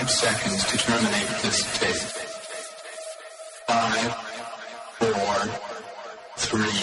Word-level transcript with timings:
five 0.00 0.10
seconds 0.10 0.64
to 0.64 0.78
terminate 0.78 1.28
this 1.42 1.78
tape. 1.78 2.02
Five, 3.66 4.14
four, 4.98 5.34
three, 6.36 6.79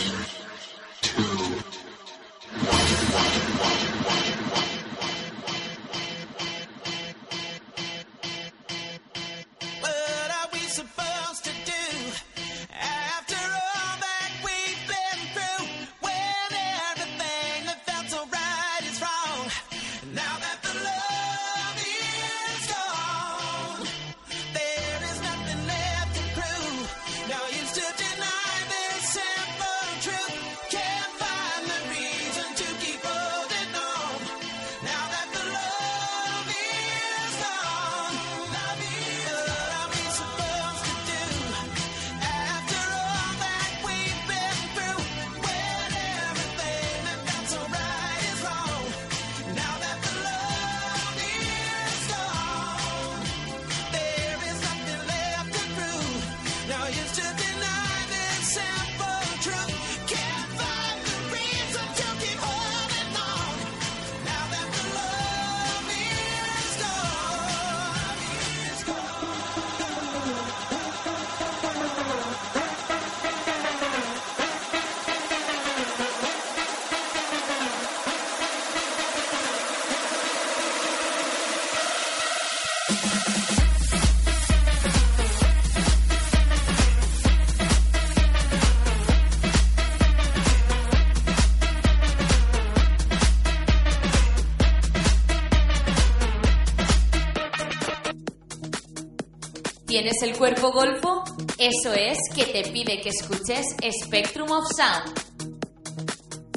¿Tienes 100.18 100.36
el 100.36 100.40
cuerpo 100.40 100.72
golfo? 100.72 101.24
Eso 101.58 101.94
es 101.94 102.18
que 102.34 102.46
te 102.46 102.72
pide 102.72 103.02
que 103.02 103.10
escuches 103.10 103.66
Spectrum 104.06 104.50
of 104.50 104.64
Sound. 104.76 105.14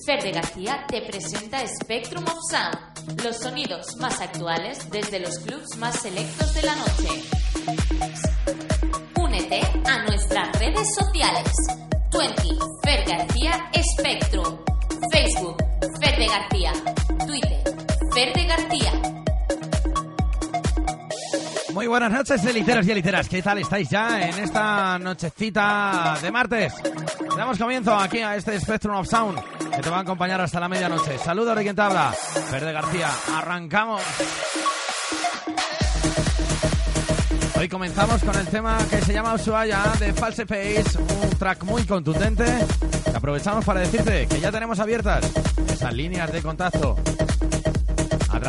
Fer 0.07 0.23
de 0.23 0.33
García 0.33 0.87
te 0.89 1.03
presenta 1.03 1.63
Spectrum 1.67 2.25
of 2.25 2.39
Sound, 2.51 3.23
los 3.23 3.37
sonidos 3.37 3.97
más 3.97 4.21
actuales 4.21 4.91
desde 4.91 5.21
los 5.21 5.39
clubs 5.41 5.77
más 5.77 6.01
selectos 6.01 6.55
de 6.55 6.63
la 6.63 6.75
noche. 6.77 7.09
Únete 9.17 9.61
a 9.85 10.05
nuestras 10.05 10.59
redes 10.59 10.95
sociales. 10.95 11.80
Noches, 22.31 22.47
eliteros 22.47 22.87
y 22.87 22.91
eliteras. 22.93 23.29
¿Qué 23.29 23.43
tal 23.43 23.59
estáis 23.59 23.89
ya 23.89 24.29
en 24.29 24.39
esta 24.39 24.99
nochecita 24.99 26.17
de 26.23 26.31
martes? 26.31 26.75
Damos 27.37 27.59
comienzo 27.59 27.97
aquí 27.97 28.19
a 28.19 28.37
este 28.37 28.59
Spectrum 28.61 28.97
of 28.97 29.09
Sound 29.09 29.41
que 29.75 29.83
te 29.83 29.91
va 29.91 29.99
a 29.99 30.01
acompañar 30.01 30.41
hasta 30.41 30.61
la 30.61 30.69
medianoche. 30.69 31.19
Saludos 31.19 31.57
de 31.57 31.63
quien 31.63 31.75
te 31.75 31.83
habla, 31.83 32.15
Verde 32.53 32.73
García. 32.73 33.09
Arrancamos. 33.35 34.03
Hoy 37.59 37.69
comenzamos 37.69 38.23
con 38.23 38.37
el 38.37 38.47
tema 38.47 38.79
que 38.89 39.03
se 39.03 39.13
llama 39.13 39.35
Ushuaia 39.35 39.83
de 39.99 40.13
False 40.13 40.47
Face, 40.47 40.99
un 40.99 41.31
track 41.31 41.65
muy 41.65 41.83
contundente. 41.85 42.45
Aprovechamos 43.13 43.65
para 43.65 43.81
decirte 43.81 44.27
que 44.29 44.41
ya 44.41 44.53
tenemos 44.53 44.79
abiertas 44.79 45.31
esas 45.69 45.93
líneas 45.93 46.31
de 46.33 46.43
contacto 46.43 46.97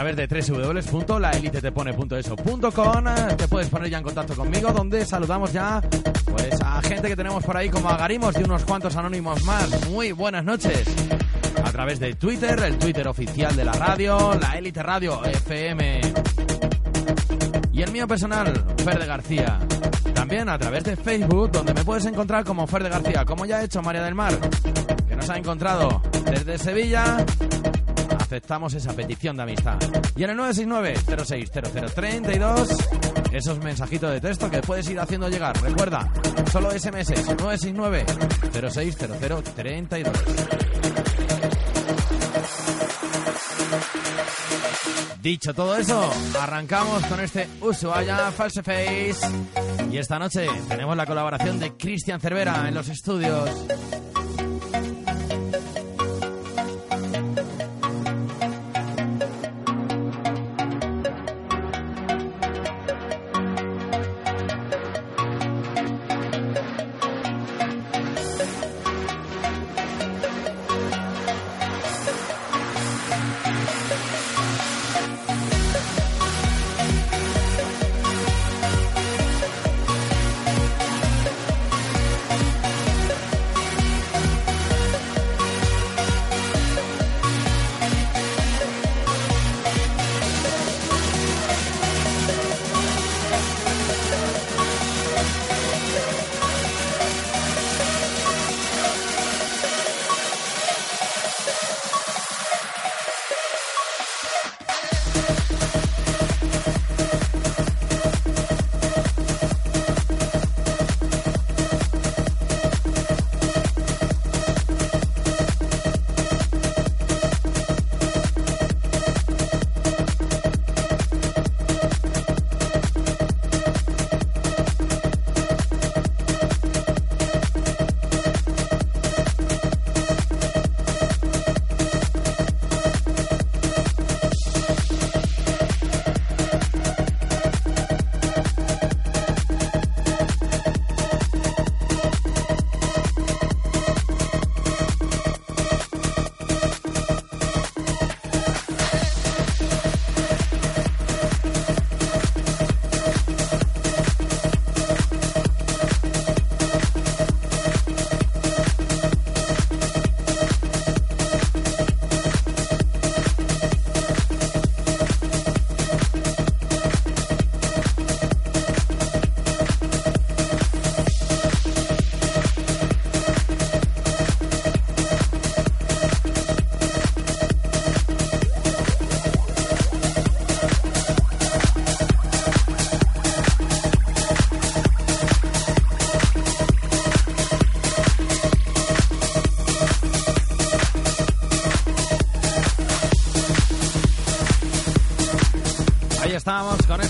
través 0.02 0.16
de 0.16 0.26
www.laelitetepone.eso.com. 0.26 3.06
Te 3.38 3.48
puedes 3.48 3.70
poner 3.70 3.92
ya 3.92 4.00
en 4.00 4.04
contacto 4.04 4.36
conmigo, 4.36 4.72
donde 4.72 5.06
saludamos 5.06 5.54
ya 5.54 5.80
pues 6.26 6.60
a 6.60 6.82
gente 6.82 7.08
que 7.08 7.16
tenemos 7.16 7.44
por 7.44 7.56
ahí 7.56 7.70
como 7.70 7.88
Agarimos 7.88 8.34
y 8.40 8.44
unos 8.44 8.66
cuantos 8.66 8.96
anónimos 8.96 9.46
más. 9.46 9.88
Muy 9.90 10.12
buenas 10.12 10.44
noches. 10.44 10.88
A 11.64 11.72
través 11.72 12.00
de 12.00 12.16
Twitter, 12.16 12.60
el 12.64 12.80
Twitter 12.80 13.08
oficial 13.08 13.56
de 13.56 13.64
la 13.64 13.74
radio, 13.74 14.34
la 14.42 14.58
Élite 14.58 14.82
Radio 14.82 15.24
FM. 15.24 16.02
Y 17.72 17.84
el 17.84 17.92
mío 17.92 18.08
personal, 18.08 18.52
Fer 18.84 18.98
de 18.98 19.06
García. 19.06 19.60
También 20.16 20.50
a 20.50 20.58
través 20.58 20.84
de 20.84 20.96
Facebook, 20.96 21.52
donde 21.52 21.76
me 21.76 21.86
puedes 21.86 22.06
encontrar 22.06 22.44
como 22.44 22.66
Fer 22.66 22.82
de 22.82 22.90
García, 22.90 23.24
como 23.24 23.46
ya 23.46 23.60
ha 23.60 23.64
hecho 23.64 23.84
María 23.84 24.02
del 24.02 24.16
Mar, 24.16 24.34
que 25.08 25.16
nos 25.16 25.30
ha 25.30 25.38
encontrado 25.38 26.02
desde 26.26 26.58
Sevilla 26.58 27.24
aceptamos 28.32 28.74
esa 28.74 28.94
petición 28.94 29.36
de 29.36 29.44
amistad. 29.44 29.78
Y 30.16 30.24
en 30.24 30.30
el 30.30 30.38
969-060032, 30.38 33.34
esos 33.34 33.60
mensajitos 33.60 34.10
de 34.10 34.22
texto 34.22 34.50
que 34.50 34.62
puedes 34.62 34.90
ir 34.90 35.02
haciendo 35.02 35.28
llegar. 35.28 35.62
Recuerda, 35.62 36.10
solo 36.50 36.72
SMS 36.72 37.10
969-060032. 37.36 40.10
Dicho 45.22 45.54
todo 45.54 45.76
eso, 45.76 46.10
arrancamos 46.40 47.06
con 47.08 47.20
este 47.20 47.50
Ushuaia 47.60 48.32
False 48.32 48.64
Face. 48.64 49.28
Y 49.92 49.98
esta 49.98 50.18
noche 50.18 50.48
tenemos 50.70 50.96
la 50.96 51.06
colaboración 51.06 51.60
de 51.60 51.76
Cristian 51.76 52.22
Cervera 52.22 52.70
en 52.70 52.76
los 52.76 52.88
estudios. 52.88 53.50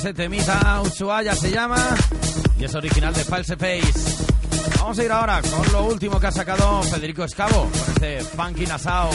Ese 0.02 0.16
temita, 0.16 0.82
Ushuaia 0.82 1.36
se 1.36 1.52
llama, 1.52 1.78
y 2.58 2.64
es 2.64 2.74
original 2.74 3.14
de 3.14 3.24
False 3.24 3.56
Face. 3.56 4.26
Vamos 4.80 4.98
a 4.98 5.04
ir 5.04 5.12
ahora 5.12 5.44
con 5.44 5.72
lo 5.72 5.86
último 5.86 6.20
que 6.20 6.26
ha 6.26 6.32
sacado 6.32 6.82
Federico 6.82 7.24
Escavo, 7.24 7.70
con 7.70 7.94
este 7.94 8.22
Funky 8.22 8.66
Nassau. 8.66 9.12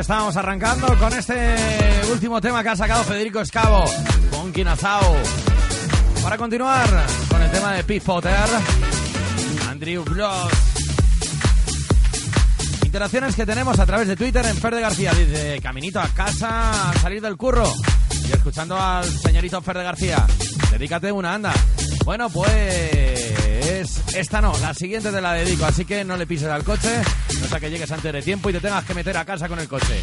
Estamos 0.00 0.34
arrancando 0.38 0.98
con 0.98 1.12
este 1.12 1.54
último 2.10 2.40
tema 2.40 2.62
que 2.62 2.70
ha 2.70 2.76
sacado 2.76 3.04
Federico 3.04 3.40
Escavo, 3.42 3.84
con 4.30 4.50
Kinazao. 4.50 5.14
Para 6.22 6.38
continuar 6.38 6.88
con 7.28 7.42
el 7.42 7.50
tema 7.50 7.74
de 7.74 7.84
Pete 7.84 8.06
Potter, 8.06 8.48
Andrew 9.68 10.02
Bloss. 10.02 10.52
Interacciones 12.82 13.36
que 13.36 13.44
tenemos 13.44 13.78
a 13.78 13.84
través 13.84 14.08
de 14.08 14.16
Twitter 14.16 14.46
en 14.46 14.56
Fer 14.56 14.74
de 14.74 14.80
García. 14.80 15.12
Dice, 15.12 15.60
caminito 15.62 16.00
a 16.00 16.08
casa, 16.08 16.90
al 16.90 16.96
salir 16.96 17.20
del 17.20 17.36
curro. 17.36 17.70
Y 18.26 18.32
escuchando 18.32 18.80
al 18.80 19.04
señorito 19.04 19.60
Fer 19.60 19.76
de 19.76 19.84
García. 19.84 20.26
Dedícate 20.70 21.12
una 21.12 21.34
anda. 21.34 21.52
Bueno, 22.06 22.30
pues 22.30 23.09
esta 23.70 24.40
no, 24.40 24.52
la 24.58 24.74
siguiente 24.74 25.10
te 25.12 25.20
la 25.20 25.32
dedico, 25.34 25.64
así 25.64 25.84
que 25.84 26.04
no 26.04 26.16
le 26.16 26.26
pises 26.26 26.48
al 26.48 26.64
coche, 26.64 27.02
no 27.40 27.46
sea 27.46 27.60
que 27.60 27.70
llegues 27.70 27.90
antes 27.92 28.12
de 28.12 28.22
tiempo 28.22 28.50
y 28.50 28.52
te 28.52 28.60
tengas 28.60 28.84
que 28.84 28.94
meter 28.94 29.16
a 29.16 29.24
casa 29.24 29.48
con 29.48 29.60
el 29.60 29.68
coche. 29.68 30.02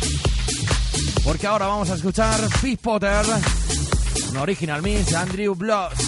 Porque 1.24 1.48
ahora 1.48 1.68
vamos 1.68 1.90
a 1.90 1.96
escuchar 1.96 2.40
Fish 2.60 2.78
Potter, 2.78 3.26
un 4.32 4.38
original 4.38 4.82
mix 4.82 5.14
Andrew 5.14 5.54
Bloss. 5.54 6.07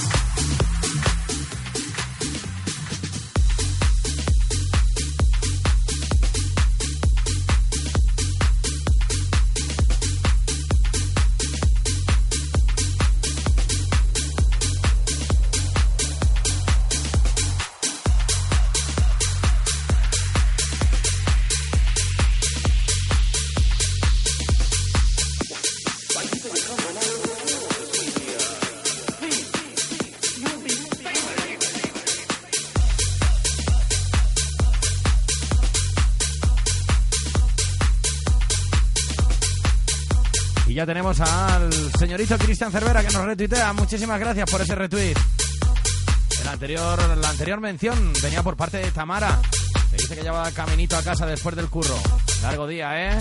Tenemos 40.90 41.20
al 41.20 41.72
señorito 42.00 42.36
Cristian 42.40 42.72
Cervera 42.72 43.04
que 43.04 43.14
nos 43.14 43.24
retuitea. 43.24 43.74
Muchísimas 43.74 44.20
gracias 44.20 44.50
por 44.50 44.60
ese 44.60 44.74
retweet. 44.74 45.14
El 46.42 46.48
anterior, 46.48 47.00
la 47.16 47.30
anterior 47.30 47.60
mención 47.60 48.12
venía 48.24 48.42
por 48.42 48.58
parte 48.58 48.78
de 48.78 48.90
Tamara. 48.90 49.40
Que 49.92 49.98
dice 49.98 50.16
que 50.16 50.24
lleva 50.24 50.50
caminito 50.50 50.98
a 50.98 51.04
casa 51.04 51.28
después 51.28 51.56
del 51.56 51.70
curro. 51.70 51.94
Largo 52.42 52.66
día, 52.66 53.12
¿eh? 53.12 53.18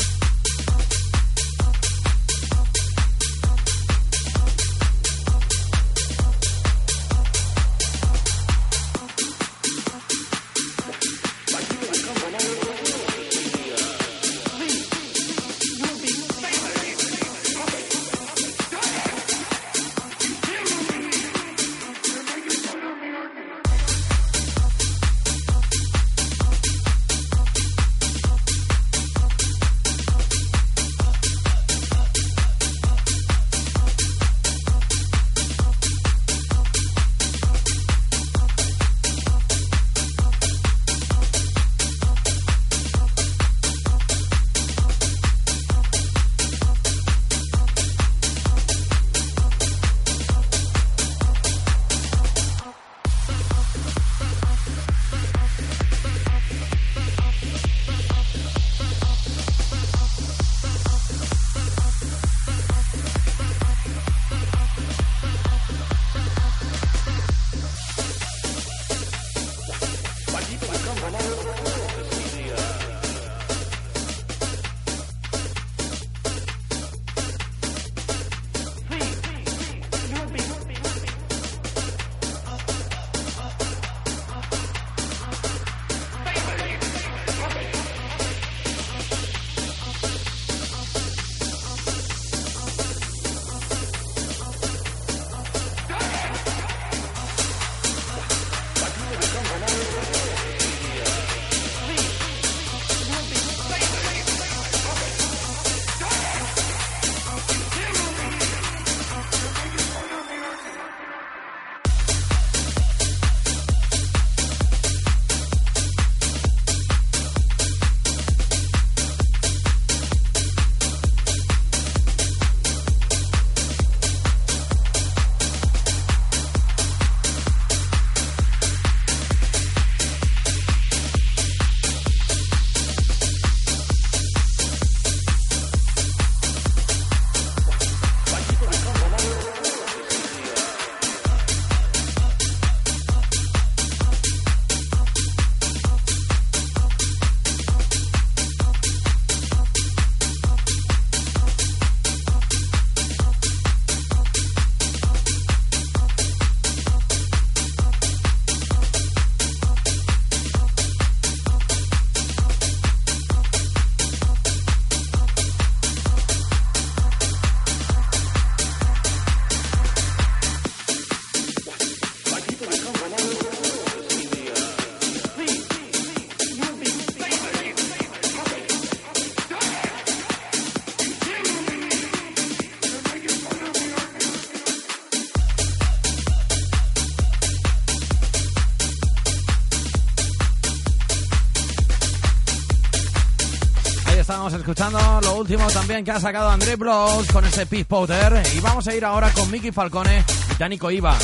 Escuchando 194.52 194.98
lo 195.22 195.34
último 195.34 195.68
también 195.70 196.04
que 196.04 196.10
ha 196.10 196.20
sacado 196.20 196.48
André 196.48 196.76
Bros 196.76 197.26
con 197.28 197.44
ese 197.44 197.66
Peace 197.66 197.84
Powder. 197.84 198.42
Y 198.54 198.60
vamos 198.60 198.86
a 198.86 198.94
ir 198.94 199.04
ahora 199.04 199.30
con 199.32 199.50
Mickey 199.50 199.72
Falcone 199.72 200.24
y 200.52 200.58
Danico 200.58 200.90
Iva. 200.90 201.16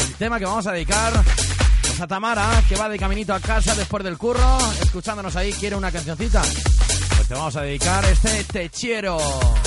El 0.00 0.14
tema 0.14 0.38
que 0.38 0.44
vamos 0.44 0.66
a 0.66 0.72
dedicar 0.72 1.12
pues 1.82 2.00
a 2.00 2.06
Tamara, 2.06 2.48
que 2.68 2.76
va 2.76 2.88
de 2.88 2.98
caminito 2.98 3.34
a 3.34 3.40
casa 3.40 3.74
después 3.74 4.02
del 4.02 4.18
curro, 4.18 4.58
escuchándonos 4.80 5.36
ahí, 5.36 5.52
quiere 5.52 5.76
una 5.76 5.92
cancioncita. 5.92 6.42
Pues 6.42 7.28
te 7.28 7.34
vamos 7.34 7.54
a 7.56 7.62
dedicar 7.62 8.04
este 8.04 8.44
Techiero. 8.44 9.18
la 9.18 9.61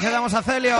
que 0.00 0.08
damos 0.08 0.32
a 0.32 0.42
Celio. 0.42 0.76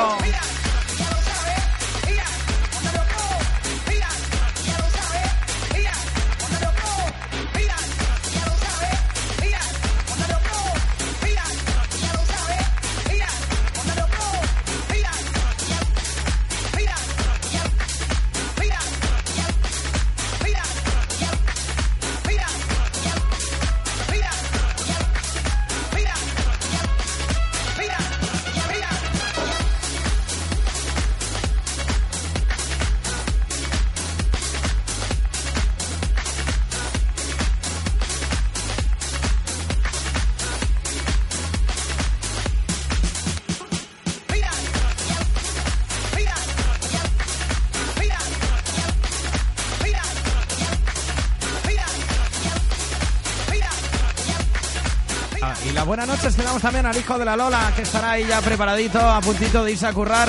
Ah, 55.83 55.85
Y 55.85 55.85
la 55.85 55.89
buena 55.89 56.07
noche 56.07 56.31
tenemos 56.31 56.63
también 56.63 56.87
al 56.87 56.97
hijo 56.97 57.19
de 57.19 57.25
la 57.25 57.37
Lola, 57.37 57.73
que 57.75 57.83
estará 57.83 58.13
ahí 58.13 58.25
ya 58.25 58.41
preparadito, 58.41 59.01
a 59.01 59.21
puntito 59.21 59.65
de 59.65 59.73
irse 59.73 59.87
a 59.87 59.93
currar. 59.93 60.29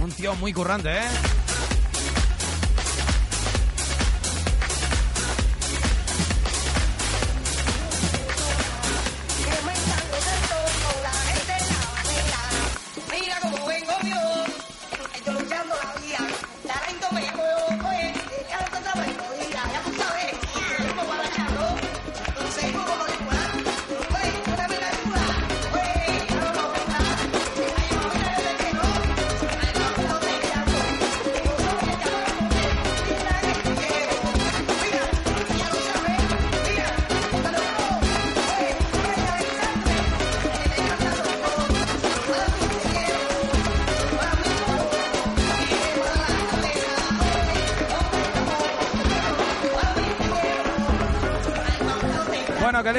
Un 0.00 0.12
tío 0.12 0.34
muy 0.36 0.52
currante, 0.52 0.90
¿eh? 0.96 1.45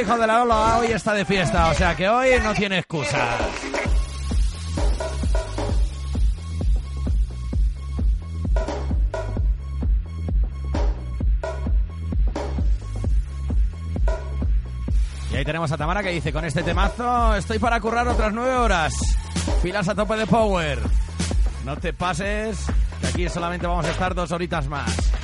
Hijo 0.01 0.17
de 0.17 0.27
la 0.27 0.39
Lola 0.39 0.77
hoy 0.77 0.87
está 0.87 1.13
de 1.13 1.25
fiesta, 1.25 1.69
o 1.69 1.73
sea 1.73 1.95
que 1.95 2.07
hoy 2.07 2.29
no 2.43 2.53
tiene 2.53 2.79
excusa. 2.79 3.17
Y 15.31 15.35
ahí 15.35 15.45
tenemos 15.45 15.71
a 15.71 15.77
Tamara 15.77 16.03
que 16.03 16.09
dice, 16.09 16.31
con 16.31 16.45
este 16.45 16.63
temazo 16.63 17.35
estoy 17.35 17.59
para 17.59 17.79
currar 17.79 18.07
otras 18.07 18.33
nueve 18.33 18.55
horas. 18.55 18.93
Filas 19.61 19.87
a 19.89 19.95
tope 19.95 20.15
de 20.15 20.27
power. 20.27 20.79
No 21.65 21.75
te 21.77 21.93
pases, 21.93 22.65
que 23.01 23.07
aquí 23.07 23.29
solamente 23.29 23.65
vamos 23.67 23.85
a 23.85 23.91
estar 23.91 24.13
dos 24.13 24.31
horitas 24.31 24.67
más. 24.67 25.16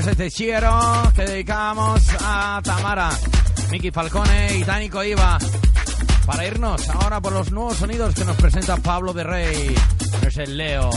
Ese 0.00 0.16
techiero 0.16 1.12
que 1.14 1.26
dedicábamos 1.26 2.02
a 2.22 2.60
Tamara, 2.64 3.10
Miki 3.70 3.90
Falcone 3.90 4.56
y 4.56 4.64
Tánico 4.64 5.04
Iba. 5.04 5.38
Para 6.24 6.46
irnos 6.46 6.88
ahora 6.88 7.20
por 7.20 7.34
los 7.34 7.52
nuevos 7.52 7.76
sonidos 7.76 8.14
que 8.14 8.24
nos 8.24 8.36
presenta 8.36 8.78
Pablo 8.78 9.12
de 9.12 9.24
Rey. 9.24 9.74
Es 10.26 10.38
el 10.38 10.56
Leo. 10.56 10.90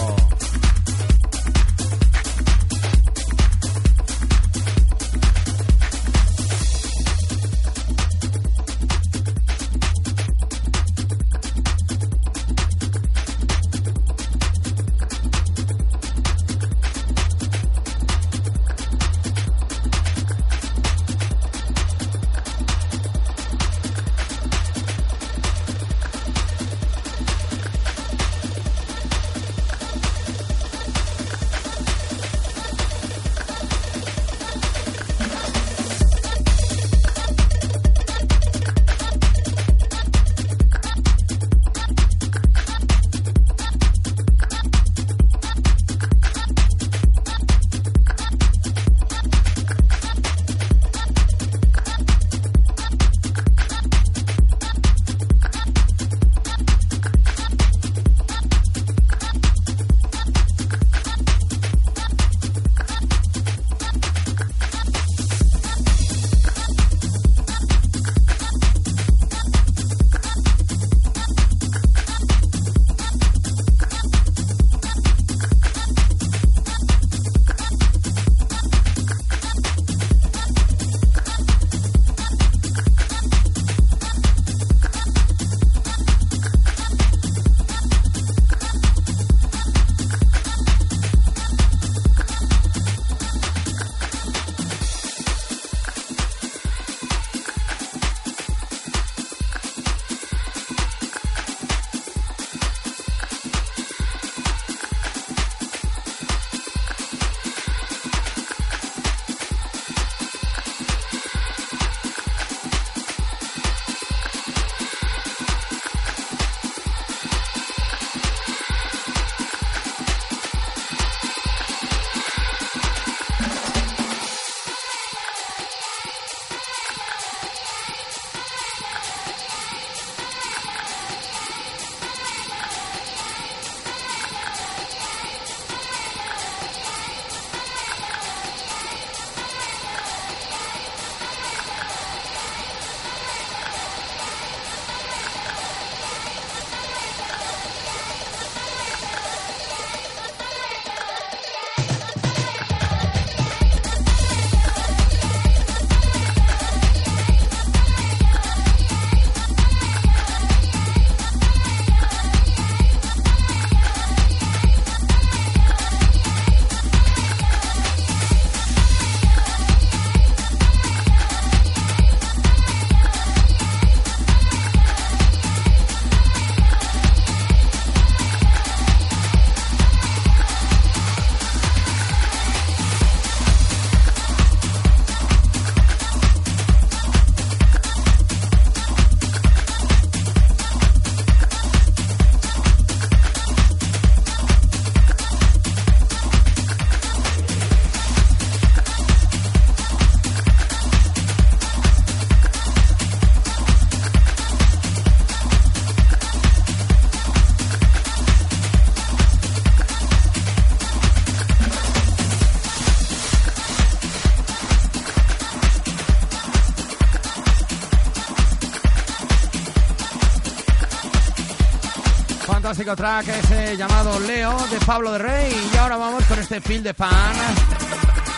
Fantástico 222.94 222.96
track 222.96 223.28
ese 223.28 223.78
llamado 223.78 224.20
Leo 224.20 224.58
de 224.68 224.80
Pablo 224.86 225.12
de 225.14 225.20
Rey. 225.20 225.72
Y 225.74 225.78
ahora 225.78 225.98
vamos 225.98 226.24
con 226.26 226.40
este 226.40 226.62
feel 226.62 226.84
de 226.84 226.94
fan 226.94 227.34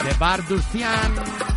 de 0.03 0.13
Bardustian. 0.17 1.54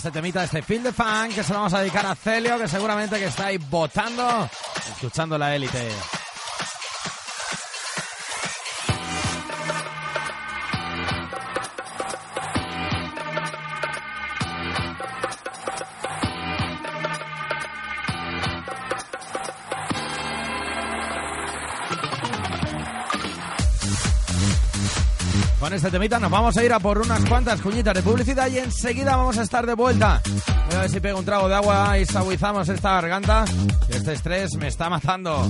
Este 0.00 0.12
temita, 0.12 0.42
este 0.42 0.62
Feel 0.62 0.82
de 0.82 0.94
Fan, 0.94 1.30
que 1.30 1.42
se 1.42 1.52
lo 1.52 1.58
vamos 1.58 1.74
a 1.74 1.80
dedicar 1.80 2.06
a 2.06 2.14
Celio, 2.14 2.58
que 2.58 2.66
seguramente 2.66 3.18
que 3.18 3.26
está 3.26 3.48
ahí 3.48 3.58
votando, 3.58 4.48
escuchando 4.94 5.36
la 5.36 5.54
élite. 5.54 5.90
Con 25.70 25.76
este 25.76 25.90
temita 25.92 26.18
nos 26.18 26.32
vamos 26.32 26.56
a 26.56 26.64
ir 26.64 26.72
a 26.72 26.80
por 26.80 26.98
unas 26.98 27.24
cuantas 27.26 27.60
cuñitas 27.60 27.94
de 27.94 28.02
publicidad 28.02 28.48
y 28.50 28.58
enseguida 28.58 29.14
vamos 29.14 29.38
a 29.38 29.42
estar 29.42 29.64
de 29.64 29.74
vuelta. 29.74 30.20
Voy 30.66 30.74
a 30.74 30.80
ver 30.80 30.90
si 30.90 30.98
pego 30.98 31.20
un 31.20 31.24
trago 31.24 31.48
de 31.48 31.54
agua 31.54 31.96
y 31.96 32.02
estabilizamos 32.02 32.68
esta 32.68 32.94
garganta. 32.94 33.44
Este 33.88 34.14
estrés 34.14 34.56
me 34.56 34.66
está 34.66 34.90
matando. 34.90 35.48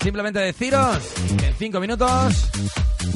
Simplemente 0.00 0.38
deciros 0.38 0.96
que 1.38 1.48
en 1.48 1.54
cinco 1.56 1.78
minutos 1.78 2.50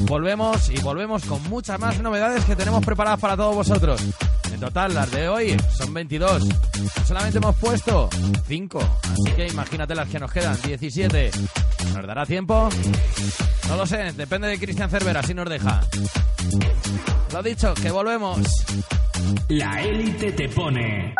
volvemos 0.01 0.69
y 0.69 0.79
volvemos 0.81 1.25
con 1.25 1.41
muchas 1.49 1.79
más 1.79 1.99
novedades 1.99 2.45
que 2.45 2.55
tenemos 2.55 2.85
preparadas 2.85 3.19
para 3.19 3.35
todos 3.35 3.55
vosotros. 3.55 3.99
En 4.55 4.61
total, 4.61 4.93
las 4.93 5.11
de 5.11 5.27
hoy 5.27 5.57
son 5.77 5.93
22. 5.93 6.43
Solamente 7.05 7.39
hemos 7.39 7.57
puesto 7.57 8.09
5. 8.47 8.99
Así 9.03 9.35
que 9.35 9.47
imagínate 9.47 9.93
las 9.93 10.07
que 10.07 10.17
nos 10.17 10.31
quedan, 10.31 10.57
17. 10.61 11.29
¿Nos 11.93 12.07
dará 12.07 12.25
tiempo? 12.25 12.69
No 13.67 13.75
lo 13.75 13.85
sé, 13.85 14.13
depende 14.13 14.47
de 14.47 14.57
Cristian 14.57 14.89
Cervera 14.89 15.21
si 15.23 15.33
nos 15.33 15.49
deja. 15.49 15.81
Lo 17.33 17.43
dicho, 17.43 17.73
que 17.73 17.91
volvemos. 17.91 18.39
La 19.49 19.81
élite 19.81 20.31
te 20.31 20.47
pone. 20.47 21.13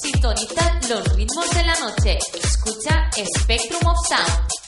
Sintoniza 0.00 0.80
los 0.88 1.16
ritmos 1.16 1.50
de 1.50 1.64
la 1.64 1.74
noche. 1.80 2.18
Escucha 2.40 3.10
Spectrum 3.40 3.90
of 3.90 3.98
Sound. 4.08 4.59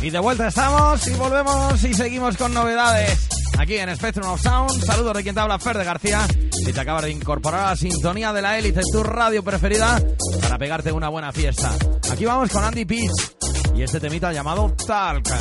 Y 0.00 0.10
de 0.10 0.18
vuelta 0.18 0.48
estamos 0.48 1.06
y 1.06 1.14
volvemos 1.14 1.82
y 1.84 1.94
seguimos 1.94 2.36
con 2.36 2.52
novedades. 2.52 3.28
Aquí 3.58 3.76
en 3.76 3.94
Spectrum 3.96 4.28
of 4.28 4.40
Sound, 4.40 4.84
saludos 4.84 5.16
de 5.16 5.22
quien 5.22 5.34
te 5.34 5.40
habla, 5.40 5.58
Fer 5.58 5.78
de 5.78 5.84
García. 5.84 6.26
Si 6.52 6.72
te 6.72 6.80
acabas 6.80 7.04
de 7.04 7.10
incorporar 7.10 7.60
a 7.60 7.70
la 7.70 7.76
sintonía 7.76 8.32
de 8.32 8.42
la 8.42 8.58
élite, 8.58 8.82
tu 8.92 9.02
radio 9.02 9.42
preferida, 9.42 10.00
para 10.42 10.58
pegarte 10.58 10.92
una 10.92 11.08
buena 11.08 11.32
fiesta. 11.32 11.72
Aquí 12.10 12.26
vamos 12.26 12.50
con 12.50 12.62
Andy 12.62 12.84
Peach 12.84 13.10
y 13.74 13.82
este 13.82 13.98
temita 13.98 14.32
llamado 14.32 14.74
Talca. 14.86 15.38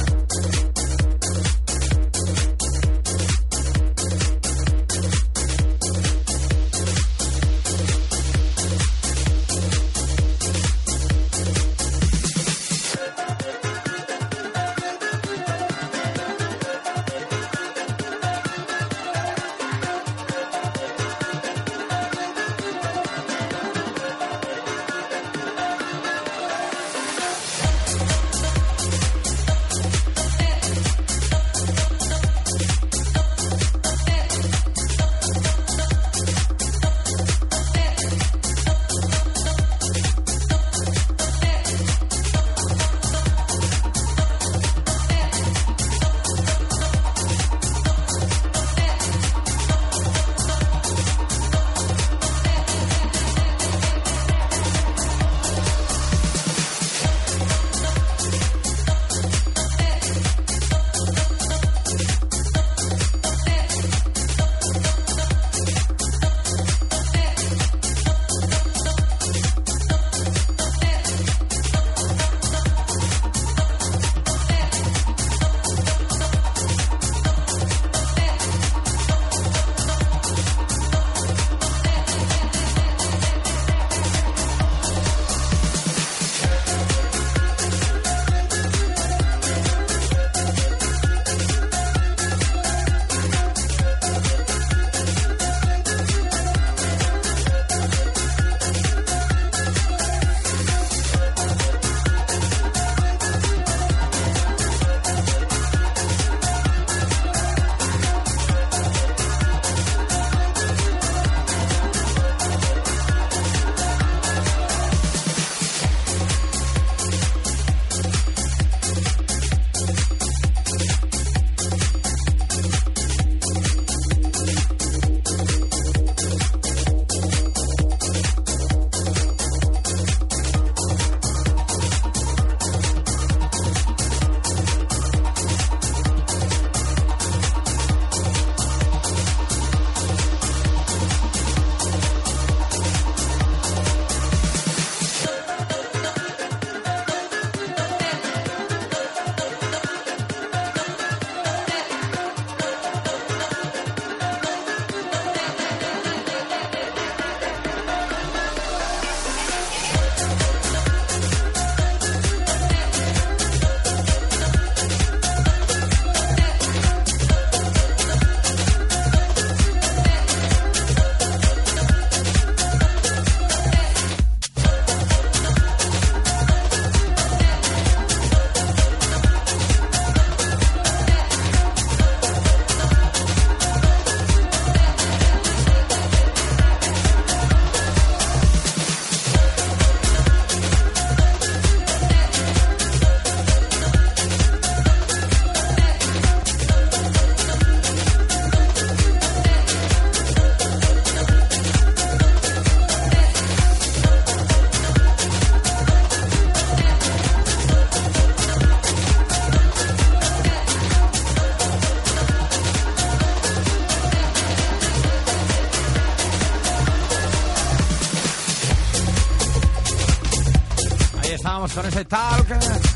Con 221.76 221.86
ese 221.86 222.06
talk, 222.06 222.48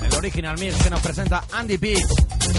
el 0.05 0.13
original 0.13 0.57
mix 0.57 0.81
que 0.81 0.89
nos 0.89 1.01
presenta 1.01 1.43
Andy. 1.51 1.77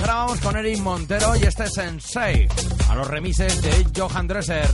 Ahora 0.01 0.15
vamos 0.15 0.41
con 0.41 0.55
Eric 0.55 0.79
Montero 0.81 1.35
y 1.35 1.45
este 1.45 1.67
Sensei, 1.67 2.47
a 2.91 2.95
los 2.95 3.09
remises 3.09 3.63
de 3.63 3.87
Johan 3.97 4.29
Dresser. 4.29 4.69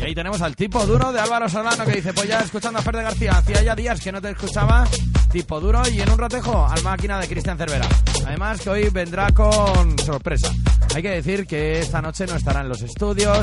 Y 0.00 0.02
ahí 0.02 0.14
tenemos 0.16 0.42
al 0.42 0.56
tipo 0.56 0.84
duro 0.84 1.12
de 1.12 1.20
Álvaro 1.20 1.48
Solano 1.48 1.84
que 1.84 1.92
dice, 1.92 2.12
pues 2.12 2.28
ya 2.28 2.40
escuchando 2.40 2.80
a 2.80 2.82
Fer 2.82 2.96
de 2.96 3.02
García, 3.04 3.32
hacía 3.32 3.62
ya 3.62 3.76
días 3.76 4.00
que 4.00 4.10
no 4.10 4.20
te 4.20 4.30
escuchaba, 4.30 4.88
tipo 5.30 5.60
duro 5.60 5.82
y 5.88 6.00
en 6.00 6.10
un 6.10 6.18
ratejo 6.18 6.66
al 6.66 6.82
máquina 6.82 7.20
de 7.20 7.28
Cristian 7.28 7.56
Cervera. 7.56 7.88
Además 8.26 8.60
que 8.60 8.70
hoy 8.70 8.88
vendrá 8.90 9.30
con 9.32 9.98
sorpresa. 9.98 10.52
Hay 10.94 11.02
que 11.02 11.10
decir 11.10 11.46
que 11.46 11.78
esta 11.78 12.02
noche 12.02 12.26
no 12.26 12.34
estará 12.34 12.60
en 12.62 12.68
los 12.68 12.82
estudios, 12.82 13.38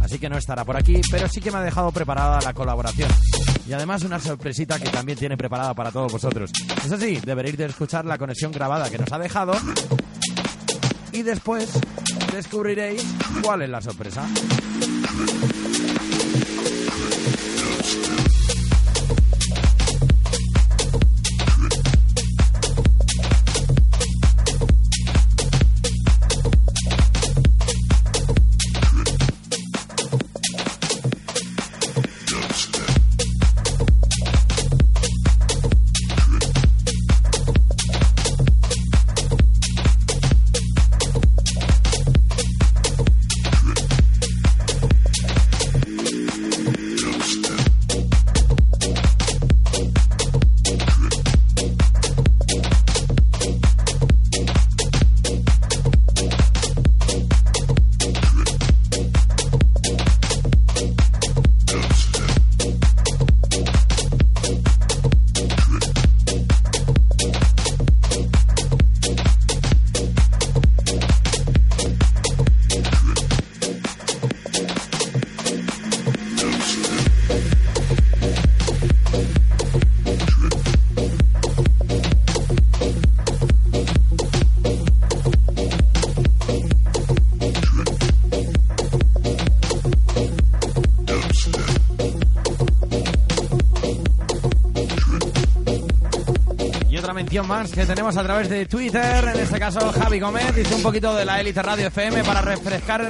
así 0.00 0.18
que 0.18 0.28
no 0.28 0.36
estará 0.36 0.64
por 0.64 0.76
aquí, 0.76 1.00
pero 1.10 1.28
sí 1.28 1.40
que 1.40 1.50
me 1.50 1.58
ha 1.58 1.62
dejado 1.62 1.92
preparada 1.92 2.40
la 2.40 2.52
colaboración. 2.52 3.10
Y 3.68 3.72
además 3.72 4.02
una 4.02 4.18
sorpresita 4.18 4.78
que 4.80 4.90
también 4.90 5.16
tiene 5.16 5.36
preparada 5.36 5.72
para 5.74 5.92
todos 5.92 6.12
vosotros. 6.12 6.50
Eso 6.84 6.96
sí, 6.96 7.20
deberéis 7.24 7.56
de 7.56 7.66
escuchar 7.66 8.04
la 8.04 8.18
conexión 8.18 8.50
grabada 8.50 8.90
que 8.90 8.98
nos 8.98 9.12
ha 9.12 9.18
dejado 9.18 9.52
y 11.12 11.22
después 11.22 11.70
descubriréis 12.32 13.04
cuál 13.42 13.62
es 13.62 13.70
la 13.70 13.80
sorpresa. 13.80 14.26
Más 97.30 97.70
que 97.70 97.86
tenemos 97.86 98.16
a 98.16 98.22
través 98.24 98.48
de 98.50 98.66
Twitter, 98.66 99.32
en 99.34 99.40
este 99.40 99.58
caso 99.58 99.92
Javi 99.92 100.18
Gómez, 100.20 100.54
dice 100.54 100.74
un 100.74 100.82
poquito 100.82 101.14
de 101.14 101.24
la 101.24 101.40
Élite 101.40 101.62
Radio 101.62 101.86
FM 101.86 102.22
para 102.24 102.42
refrescar 102.42 103.00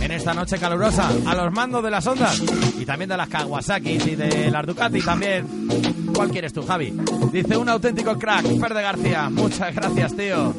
en 0.00 0.10
esta 0.10 0.34
noche 0.34 0.58
calurosa 0.58 1.08
a 1.24 1.34
los 1.34 1.52
mandos 1.52 1.82
de 1.82 1.90
las 1.90 2.06
ondas 2.06 2.42
y 2.78 2.84
también 2.84 3.08
de 3.08 3.16
las 3.16 3.28
Kawasaki 3.28 3.90
y 3.90 4.16
de 4.16 4.50
las 4.50 4.66
Ducati 4.66 5.00
también. 5.00 5.46
¿Cuál 6.14 6.30
quieres 6.30 6.52
tú, 6.52 6.66
Javi? 6.66 6.92
Dice 7.32 7.56
un 7.56 7.68
auténtico 7.68 8.18
crack, 8.18 8.44
Fer 8.44 8.74
de 8.74 8.82
García. 8.82 9.30
Muchas 9.30 9.74
gracias, 9.74 10.14
tío. 10.14 10.52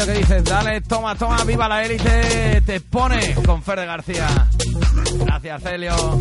Celio 0.00 0.14
que 0.14 0.18
dice, 0.20 0.42
dale, 0.42 0.80
toma, 0.80 1.14
toma, 1.14 1.44
viva 1.44 1.68
la 1.68 1.84
élite, 1.84 2.62
te 2.64 2.80
pone 2.80 3.34
con 3.44 3.62
Fer 3.62 3.80
de 3.80 3.86
García. 3.86 4.28
Gracias, 5.26 5.62
Celio. 5.62 6.18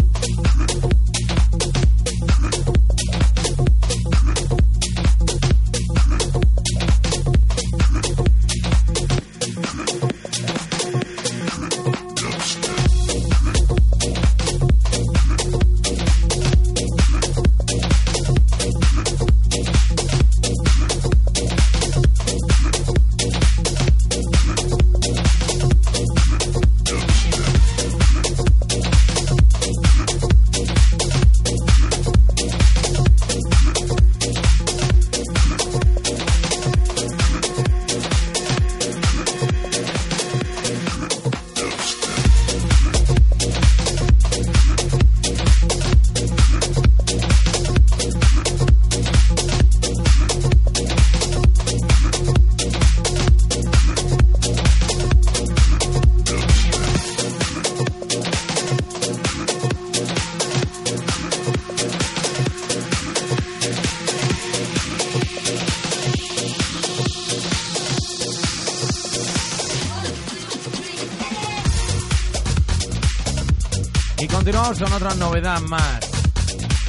Continuamos 74.70 74.99
con 74.99 75.07
otra 75.07 75.26
novedad 75.26 75.59
más. 75.61 75.99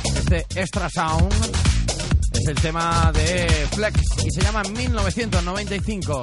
Este 0.04 0.44
Extra 0.54 0.90
Sound 0.90 1.32
es 2.34 2.46
el 2.46 2.54
tema 2.56 3.10
de 3.14 3.66
Flex 3.72 4.00
y 4.22 4.30
se 4.30 4.42
llama 4.42 4.62
1995. 4.64 6.22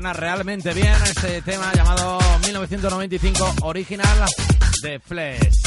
Suena 0.00 0.14
realmente 0.14 0.72
bien 0.72 0.94
este 1.04 1.42
tema 1.42 1.70
llamado 1.74 2.18
1995 2.46 3.56
Original 3.60 4.24
de 4.82 4.98
Flesh. 4.98 5.59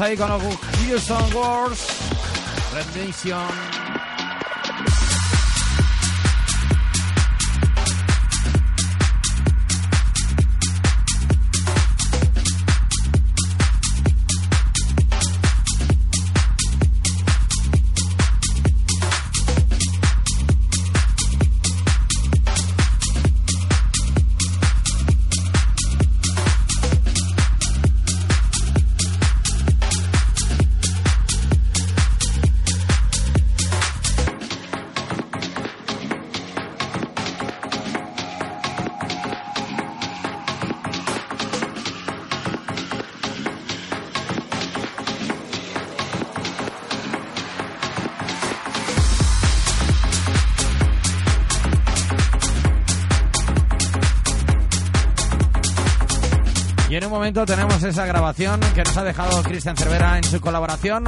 Ahí 0.00 0.16
con 0.16 0.28
los 0.28 0.42
Houston 0.86 1.34
Wars. 1.34 1.86
Red 2.72 3.06
Mission. 3.06 3.77
Momento 57.28 57.44
tenemos 57.44 57.82
esa 57.82 58.06
grabación 58.06 58.58
que 58.74 58.82
nos 58.82 58.96
ha 58.96 59.04
dejado 59.04 59.42
Cristian 59.42 59.76
Cervera 59.76 60.16
en 60.16 60.24
su 60.24 60.40
colaboración. 60.40 61.04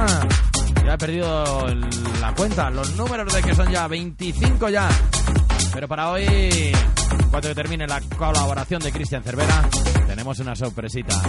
Ya 0.85 0.93
he 0.93 0.97
perdido 0.99 1.65
la 2.19 2.35
cuenta, 2.35 2.69
los 2.69 2.95
números 2.95 3.33
de 3.33 3.41
que 3.41 3.55
son 3.55 3.71
ya 3.71 3.87
25 3.87 4.69
ya. 4.69 4.87
Pero 5.73 5.87
para 5.87 6.11
hoy, 6.11 6.25
que 7.41 7.55
termine 7.55 7.87
la 7.87 7.99
colaboración 8.19 8.83
de 8.83 8.91
Cristian 8.91 9.23
Cervera, 9.23 9.67
tenemos 10.05 10.37
una 10.37 10.55
sorpresita. 10.55 11.19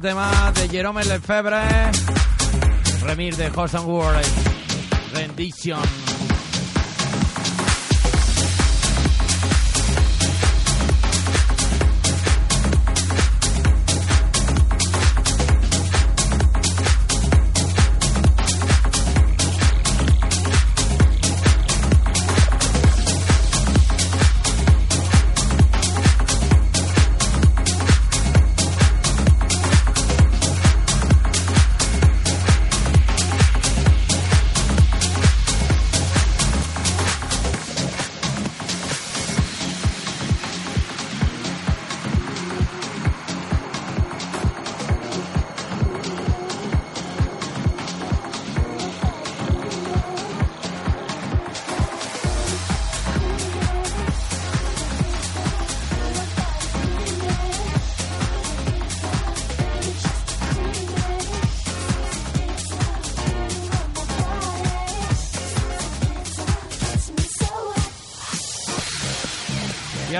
Tema 0.00 0.52
de 0.54 0.68
Jerome 0.68 1.04
Lefebvre, 1.04 1.62
remix 3.02 3.36
de 3.36 3.50
Hoston 3.54 3.84
World, 3.86 4.26
Rendition. 5.14 6.03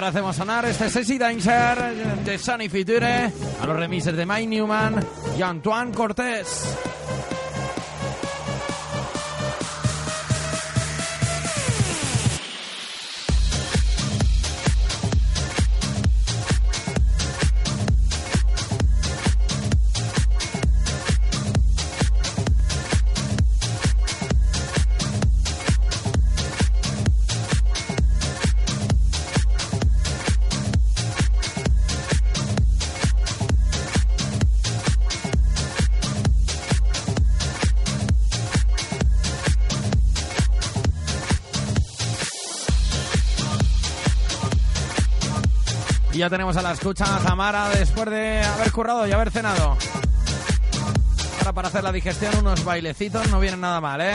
Ahora 0.05 0.19
hacemos 0.19 0.37
sonar 0.37 0.65
este 0.67 0.91
Sexy 0.91 1.17
Dancer 1.17 1.79
de 2.27 2.37
Sunny 2.37 2.69
Future 2.69 3.33
a 3.61 3.67
los 3.67 3.75
remixes 3.75 4.15
de 4.15 4.27
Mike 4.27 4.49
Newman 4.49 5.03
y 5.39 5.41
Antoine 5.41 5.93
Cortés. 5.93 6.94
Ya 46.25 46.31
tenemos 46.31 46.57
a 46.57 46.63
la 46.63 46.73
escucha 46.73 47.05
a 47.05 47.19
Tamara 47.19 47.69
después 47.69 48.09
de 48.09 48.41
haber 48.41 48.73
currado 48.73 49.07
y 49.07 49.13
haber 49.13 49.31
cenado. 49.31 49.77
Ahora 51.39 51.53
para 51.53 51.69
hacer 51.69 51.85
la 51.85 51.93
digestión 51.93 52.35
unos 52.39 52.65
bailecitos 52.65 53.29
no 53.29 53.41
vienen 53.41 53.61
nada 53.61 53.79
mal, 53.83 54.01
¿eh? 54.01 54.15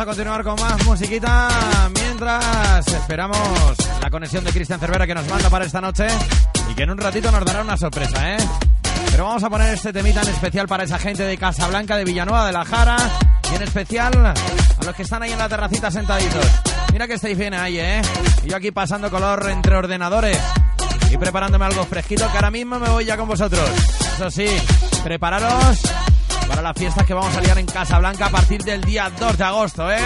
A 0.00 0.06
continuar 0.06 0.42
con 0.42 0.54
más 0.58 0.82
musiquita 0.86 1.48
mientras 1.94 2.86
esperamos 2.88 3.76
la 4.00 4.08
conexión 4.08 4.42
de 4.44 4.50
Cristian 4.50 4.80
Cervera 4.80 5.06
que 5.06 5.14
nos 5.14 5.28
manda 5.28 5.50
para 5.50 5.66
esta 5.66 5.80
noche 5.80 6.06
y 6.70 6.74
que 6.74 6.84
en 6.84 6.90
un 6.90 6.96
ratito 6.96 7.30
nos 7.30 7.44
dará 7.44 7.60
una 7.60 7.76
sorpresa, 7.76 8.34
¿eh? 8.34 8.38
Pero 9.10 9.24
vamos 9.24 9.42
a 9.42 9.50
poner 9.50 9.74
este 9.74 9.92
temita 9.92 10.22
en 10.22 10.28
especial 10.28 10.66
para 10.68 10.84
esa 10.84 10.98
gente 10.98 11.24
de 11.24 11.36
Casablanca, 11.36 11.96
de 11.96 12.04
Villanueva 12.04 12.46
de 12.46 12.52
la 12.52 12.64
Jara 12.64 12.96
y 13.52 13.56
en 13.56 13.62
especial 13.62 14.14
a 14.24 14.84
los 14.84 14.94
que 14.94 15.02
están 15.02 15.22
ahí 15.22 15.32
en 15.32 15.38
la 15.38 15.48
terracita 15.50 15.90
sentaditos. 15.90 16.46
Mira 16.92 17.06
que 17.06 17.14
estáis 17.14 17.36
bien 17.36 17.52
ahí, 17.52 17.78
¿eh? 17.78 18.00
Y 18.44 18.48
yo 18.48 18.56
aquí 18.56 18.70
pasando 18.70 19.10
color 19.10 19.50
entre 19.50 19.76
ordenadores 19.76 20.38
y 21.10 21.18
preparándome 21.18 21.66
algo 21.66 21.84
fresquito 21.84 22.26
que 22.30 22.36
ahora 22.36 22.50
mismo 22.50 22.78
me 22.78 22.88
voy 22.88 23.04
ya 23.04 23.18
con 23.18 23.28
vosotros. 23.28 23.68
Eso 24.16 24.30
sí, 24.30 24.46
prepararos 25.04 25.78
para 26.60 26.72
las 26.72 26.78
fiestas 26.78 27.06
que 27.06 27.14
vamos 27.14 27.34
a 27.34 27.40
liar 27.40 27.56
en 27.56 27.64
Casablanca 27.64 28.26
a 28.26 28.28
partir 28.28 28.62
del 28.62 28.82
día 28.82 29.10
2 29.18 29.38
de 29.38 29.44
agosto, 29.44 29.90
¿eh? 29.90 29.98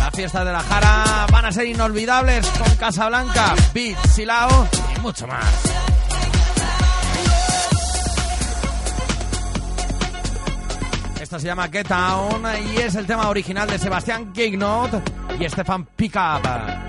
Las 0.00 0.10
fiestas 0.12 0.44
de 0.44 0.52
la 0.52 0.58
Jara 0.58 1.26
van 1.30 1.44
a 1.44 1.52
ser 1.52 1.66
inolvidables 1.66 2.44
con 2.58 2.74
Casablanca, 2.74 3.54
Beat, 3.72 4.04
Silao 4.08 4.66
y 4.96 5.00
mucho 5.00 5.28
más. 5.28 5.44
Esto 11.20 11.38
se 11.38 11.46
llama 11.46 11.68
Get 11.68 11.86
Down 11.86 12.42
y 12.74 12.78
es 12.78 12.96
el 12.96 13.06
tema 13.06 13.28
original 13.28 13.70
de 13.70 13.78
Sebastián 13.78 14.32
Gignot 14.34 14.90
y 15.38 15.48
Stefan 15.48 15.84
Pickup. 15.84 16.87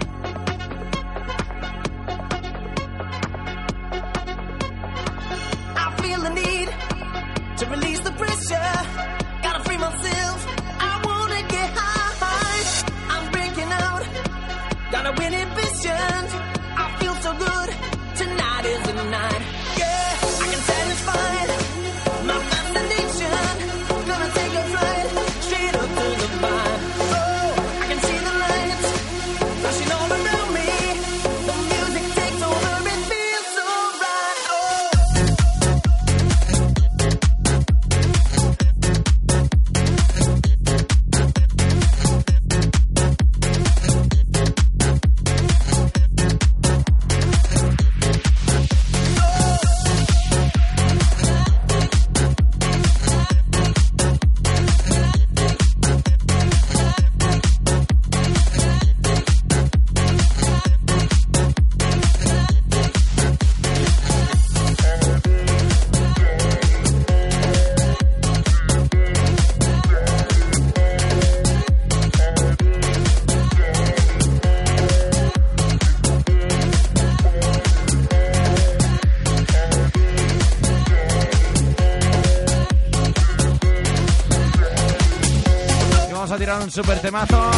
Un 86.69 86.71
super 86.71 86.99
temazo 86.99 87.51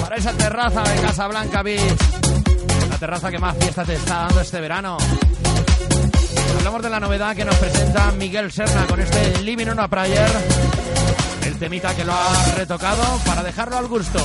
para 0.00 0.16
esa 0.16 0.32
terraza 0.32 0.82
de 0.82 1.00
Casablanca 1.02 1.62
Beach. 1.62 1.98
La 2.90 2.98
terraza 2.98 3.30
que 3.30 3.38
más 3.38 3.56
fiesta 3.56 3.84
te 3.84 3.94
está 3.94 4.22
dando 4.24 4.40
este 4.40 4.60
verano. 4.60 4.96
Hablamos 6.58 6.82
de 6.82 6.90
la 6.90 6.98
novedad 6.98 7.36
que 7.36 7.44
nos 7.44 7.54
presenta 7.56 8.10
Miguel 8.12 8.50
Serna 8.50 8.86
con 8.86 8.98
este 9.00 9.42
Living 9.42 9.68
on 9.68 9.78
a 9.78 9.88
Prayer. 9.88 10.30
El 11.44 11.58
temita 11.58 11.94
que 11.94 12.04
lo 12.04 12.12
ha 12.12 12.54
retocado 12.56 13.04
para 13.24 13.44
dejarlo 13.44 13.78
al 13.78 13.86
gusto. 13.86 14.18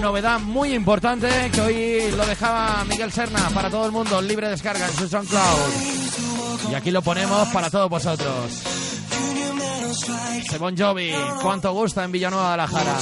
Novedad 0.00 0.38
muy 0.38 0.72
importante 0.72 1.28
que 1.52 1.60
hoy 1.60 2.12
lo 2.16 2.24
dejaba 2.26 2.84
Miguel 2.88 3.10
Serna 3.10 3.48
para 3.50 3.70
todo 3.70 3.86
el 3.86 3.92
mundo, 3.92 4.22
libre 4.22 4.48
descarga 4.48 4.86
en 4.86 4.94
su 4.94 5.08
SoundCloud. 5.08 6.70
Y 6.70 6.74
aquí 6.74 6.92
lo 6.92 7.02
ponemos 7.02 7.48
para 7.48 7.70
todos 7.70 7.90
vosotros. 7.90 8.67
Bon 10.58 10.76
Jovi, 10.76 11.12
cuánto 11.40 11.72
gusta 11.72 12.04
en 12.04 12.12
Villanueva 12.12 12.50
de 12.52 12.56
la 12.56 12.66
Jara. 12.66 12.98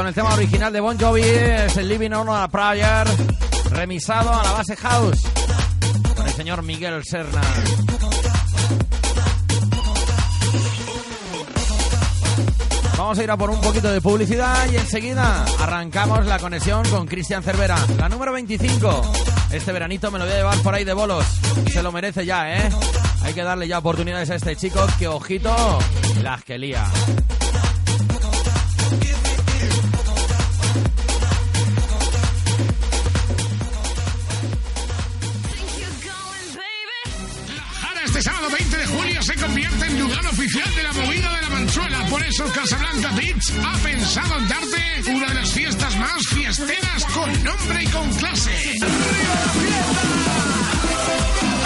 Con 0.00 0.06
el 0.06 0.14
tema 0.14 0.32
original 0.32 0.72
de 0.72 0.80
Bon 0.80 0.98
Jovi, 0.98 1.20
es 1.20 1.76
el 1.76 1.86
Living 1.86 2.12
on 2.12 2.30
a 2.30 2.48
Prayer, 2.48 3.06
remisado 3.68 4.32
a 4.32 4.42
la 4.42 4.52
base 4.52 4.74
house, 4.74 5.20
con 6.16 6.26
el 6.26 6.32
señor 6.32 6.62
Miguel 6.62 7.04
Serna. 7.04 7.42
Vamos 12.96 13.18
a 13.18 13.24
ir 13.24 13.30
a 13.30 13.36
por 13.36 13.50
un 13.50 13.60
poquito 13.60 13.92
de 13.92 14.00
publicidad 14.00 14.72
y 14.72 14.76
enseguida 14.76 15.44
arrancamos 15.58 16.24
la 16.24 16.38
conexión 16.38 16.82
con 16.88 17.06
Cristian 17.06 17.42
Cervera, 17.42 17.76
la 17.98 18.08
número 18.08 18.32
25. 18.32 19.02
Este 19.52 19.70
veranito 19.70 20.10
me 20.10 20.18
lo 20.18 20.24
voy 20.24 20.32
a 20.32 20.36
llevar 20.38 20.58
por 20.62 20.74
ahí 20.74 20.84
de 20.84 20.94
bolos. 20.94 21.26
Se 21.70 21.82
lo 21.82 21.92
merece 21.92 22.24
ya, 22.24 22.56
¿eh? 22.56 22.70
Hay 23.20 23.34
que 23.34 23.42
darle 23.42 23.68
ya 23.68 23.76
oportunidades 23.76 24.30
a 24.30 24.36
este 24.36 24.56
chico 24.56 24.80
que, 24.98 25.08
ojito, 25.08 25.54
las 26.22 26.42
que 26.42 26.56
lía. 26.56 26.86
Ha 43.40 43.78
pensado 43.78 44.36
en 44.36 44.48
darte 44.48 45.10
una 45.10 45.26
de 45.28 45.34
las 45.34 45.50
fiestas 45.52 45.96
más 45.96 46.26
fiesteras 46.28 47.04
con 47.06 47.42
nombre 47.42 47.82
y 47.82 47.86
con 47.86 48.12
clase. 48.16 48.50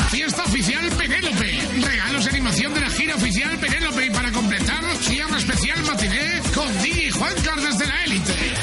Fiesta 0.09 0.45
oficial 0.45 0.89
Penélope. 0.91 1.69
Regalos 1.83 2.25
de 2.27 2.31
animación 2.31 2.75
de 2.75 2.81
la 2.81 2.91
gira 2.91 3.17
oficial 3.17 3.59
Penélope 3.59 4.07
y 4.07 4.11
para 4.11 4.31
completar, 4.31 4.85
cierre 5.01 5.37
especial 5.37 5.83
matiné 5.83 6.43
con 6.55 6.81
DJ 6.81 7.11
Juan 7.11 7.35
Carlos 7.43 7.77
de 7.77 7.87
la 7.89 8.05
Élite. 8.05 8.55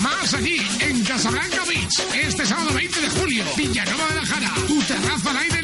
Más 0.00 0.32
allí, 0.32 0.66
en 0.80 1.04
Casablanca 1.04 1.62
Beach, 1.68 2.02
este 2.24 2.46
sábado 2.46 2.72
20 2.72 3.00
de 3.02 3.10
julio, 3.10 3.44
Villanova 3.54 4.08
de 4.08 4.14
la 4.14 4.26
Jara, 4.26 4.54
tu 4.66 4.80
terraza 4.80 5.30
al 5.30 5.36
aire 5.36 5.61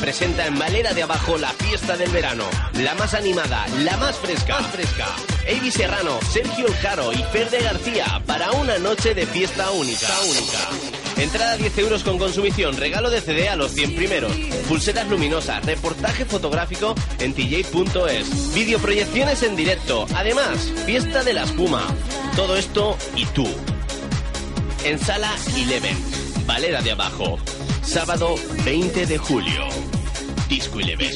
Presenta 0.00 0.46
en 0.46 0.58
Valera 0.58 0.94
de 0.94 1.02
Abajo 1.02 1.36
la 1.36 1.50
fiesta 1.52 1.96
del 1.96 2.10
verano. 2.10 2.44
La 2.74 2.94
más 2.94 3.14
animada, 3.14 3.66
la 3.84 3.96
más 3.96 4.16
fresca. 4.18 4.60
Más 4.60 4.70
fresca. 4.70 5.06
Avi 5.48 5.70
Serrano, 5.70 6.18
Sergio 6.32 6.66
Caro 6.80 7.12
y 7.12 7.22
Ferde 7.32 7.60
García 7.62 8.22
para 8.26 8.52
una 8.52 8.78
noche 8.78 9.14
de 9.14 9.26
fiesta 9.26 9.70
única. 9.70 10.08
única. 10.30 11.22
Entrada 11.22 11.56
10 11.56 11.78
euros 11.78 12.04
con 12.04 12.16
consumición, 12.16 12.76
regalo 12.76 13.10
de 13.10 13.20
CD 13.20 13.48
a 13.48 13.56
los 13.56 13.72
100 13.72 13.96
primeros. 13.96 14.32
Pulseras 14.68 15.08
luminosas, 15.08 15.64
reportaje 15.64 16.24
fotográfico 16.24 16.94
en 17.18 17.34
tj.es. 17.34 18.54
Videoproyecciones 18.54 19.42
en 19.42 19.56
directo. 19.56 20.06
Además, 20.14 20.72
fiesta 20.86 21.24
de 21.24 21.34
la 21.34 21.42
espuma. 21.42 21.82
Todo 22.36 22.56
esto 22.56 22.96
y 23.16 23.26
tú. 23.26 23.46
En 24.84 24.98
Sala 24.98 25.34
Eleven, 25.56 25.96
Valera 26.46 26.82
de 26.82 26.92
Abajo. 26.92 27.38
Sábado 27.82 28.34
20 28.64 29.06
de 29.06 29.18
julio. 29.18 29.68
Disco 30.48 30.80
Eleven. 30.80 31.10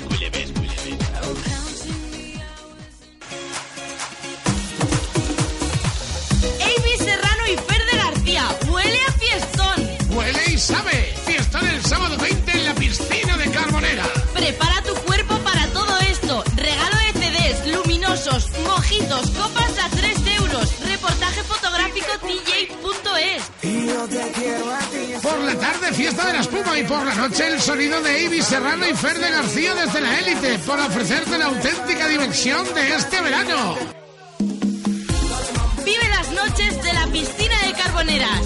Avi 6.61 6.97
Serrano 6.99 7.47
y 7.53 7.57
Fer 7.57 7.85
de 7.91 7.97
García. 7.99 8.49
Huele 8.71 8.99
a 9.09 9.13
fiestón. 9.13 10.17
Huele 10.17 10.43
y 10.53 10.59
sabe. 10.59 11.15
Fiestón 11.27 11.67
el 11.69 11.83
sábado 11.85 12.17
20 12.19 12.53
en 12.53 12.65
la 12.65 12.75
piscina 12.75 13.37
de 13.37 13.51
Carbonera. 13.51 14.05
Prepara 14.35 14.83
tu 14.83 14.95
cuerpo 15.03 15.39
para 15.39 15.67
todo 15.69 15.99
esto. 16.11 16.43
Regalo 16.57 16.97
de 16.99 17.13
CDs, 17.21 17.67
luminosos, 17.77 18.51
mojitos, 18.67 19.31
copas 19.31 19.51
tarde, 25.73 25.93
fiesta 25.93 26.27
de 26.27 26.33
la 26.35 26.41
espuma 26.41 26.79
y 26.79 26.83
por 26.85 27.05
la 27.05 27.14
noche, 27.14 27.47
el 27.47 27.61
sonido 27.61 28.01
de 28.03 28.27
Avi 28.27 28.43
Serrano 28.43 28.87
y 28.89 28.95
Fer 28.95 29.18
de 29.18 29.31
García 29.31 29.75
desde 29.75 30.01
la 30.01 30.18
élite 30.18 30.59
para 30.66 30.87
ofrecerte 30.87 31.39
la 31.39 31.47
auténtica 31.47 32.09
diversión 32.09 32.64
de 32.75 32.95
este 32.95 33.20
verano. 33.20 33.77
Vive 35.85 36.09
las 36.09 36.31
noches 36.33 36.83
de 36.83 36.93
la 36.93 37.07
piscina 37.07 37.55
de 37.66 37.73
Carboneras. 37.73 38.41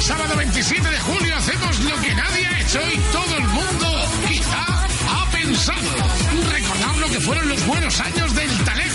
Sábado 0.00 0.36
27 0.36 0.88
de 0.88 1.00
julio 1.00 1.36
hacemos 1.36 1.80
lo 1.80 2.00
que 2.00 2.14
nadie 2.14 2.46
ha 2.46 2.60
hecho 2.60 2.80
y 2.92 2.98
todo 3.12 3.36
el 3.36 3.44
mundo 3.44 3.86
quizá 4.28 4.64
ha 5.10 5.30
pensado. 5.32 5.90
Recordar 6.52 6.96
lo 6.98 7.08
que 7.08 7.20
fueron 7.20 7.48
los 7.48 7.66
buenos 7.66 8.00
años 8.00 8.34
del 8.34 8.64
Talego, 8.64 8.85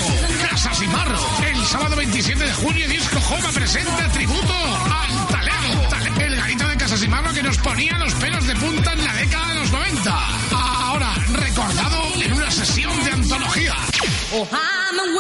Casas 0.64 0.84
y 0.84 0.88
Marro. 0.90 1.18
El 1.44 1.66
sábado 1.66 1.96
27 1.96 2.44
de 2.44 2.54
julio 2.54 2.88
Disco 2.88 3.20
Joma 3.22 3.50
presenta 3.52 4.08
tributo 4.12 4.54
al 4.54 5.28
Talego. 5.28 5.88
Tale- 5.90 6.26
El 6.26 6.36
garito 6.36 6.68
de 6.68 6.78
Casas 6.78 7.02
y 7.02 7.08
Marro 7.08 7.34
que 7.34 7.42
nos 7.42 7.58
ponía 7.58 7.98
los 7.98 8.14
pelos 8.14 8.46
de 8.46 8.56
punta 8.58 8.94
en 8.94 9.04
la 9.04 9.14
década 9.14 9.48
de 9.48 9.56
los 9.56 9.72
90. 9.72 10.28
Ahora 10.52 11.16
recordado 11.34 12.04
en 12.22 12.34
una 12.34 12.52
sesión 12.52 13.04
de 13.04 13.12
antología. 13.12 13.74
Sábado 14.30 15.16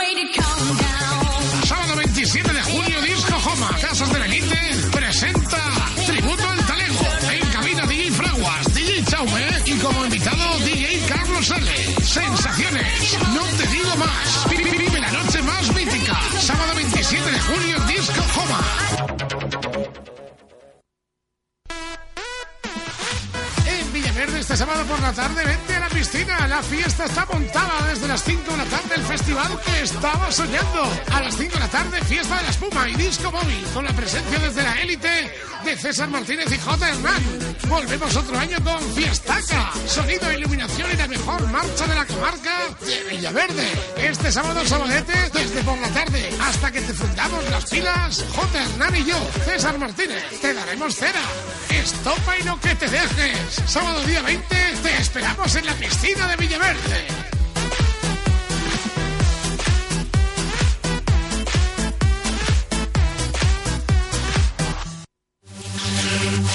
sábado 24.61 24.85
por 24.85 24.99
la 25.01 25.11
tarde, 25.11 25.43
vente 25.43 25.75
a 25.75 25.79
la 25.79 25.89
piscina. 25.89 26.47
La 26.47 26.61
fiesta 26.61 27.05
está 27.05 27.25
montada 27.25 27.87
desde 27.87 28.07
las 28.07 28.23
5 28.23 28.51
de 28.51 28.57
la 28.57 28.65
tarde. 28.65 28.95
El 28.95 29.03
festival 29.03 29.59
que 29.65 29.81
estaba 29.81 30.31
soñando. 30.31 30.83
A 31.11 31.21
las 31.21 31.35
5 31.35 31.53
de 31.55 31.59
la 31.59 31.67
tarde, 31.67 31.99
fiesta 32.03 32.37
de 32.37 32.43
la 32.43 32.49
espuma 32.49 32.87
y 32.87 32.93
disco 32.93 33.31
móvil. 33.31 33.65
Con 33.73 33.85
la 33.85 33.93
presencia 33.93 34.37
desde 34.37 34.61
la 34.61 34.79
élite 34.79 35.33
de 35.65 35.77
César 35.77 36.09
Martínez 36.09 36.45
y 36.51 36.59
J. 36.59 36.89
Hernán. 36.89 37.23
Volvemos 37.69 38.15
otro 38.15 38.37
año 38.37 38.57
con 38.63 38.79
Fiestaca. 38.93 39.71
Sonido, 39.87 40.31
iluminación 40.31 40.91
y 40.91 40.95
la 40.95 41.07
mejor 41.07 41.47
marcha 41.47 41.87
de 41.87 41.95
la 41.95 42.05
comarca 42.05 42.53
de 42.81 43.03
Villaverde. 43.09 43.67
Este 43.97 44.31
sábado, 44.31 44.63
sabadete, 44.65 45.13
desde 45.33 45.63
por 45.63 45.79
la 45.79 45.89
tarde 45.89 46.29
hasta 46.39 46.71
que 46.71 46.81
te 46.81 46.93
fundamos 46.93 47.49
las 47.49 47.65
pilas. 47.65 48.23
J. 48.35 48.61
Hernán 48.61 48.95
y 48.95 49.05
yo, 49.05 49.17
César 49.43 49.79
Martínez. 49.79 50.23
Te 50.39 50.53
daremos 50.53 50.95
cera. 50.95 51.23
Estopa 51.69 52.37
y 52.37 52.43
no 52.43 52.59
que 52.59 52.75
te 52.75 52.87
dejes. 52.87 53.61
Sábado 53.65 54.03
día 54.03 54.21
20, 54.21 54.50
te 54.81 55.01
esperamos 55.01 55.55
en 55.55 55.65
la 55.65 55.73
piscina 55.73 56.27
de 56.27 56.35
Villaverde. 56.37 57.21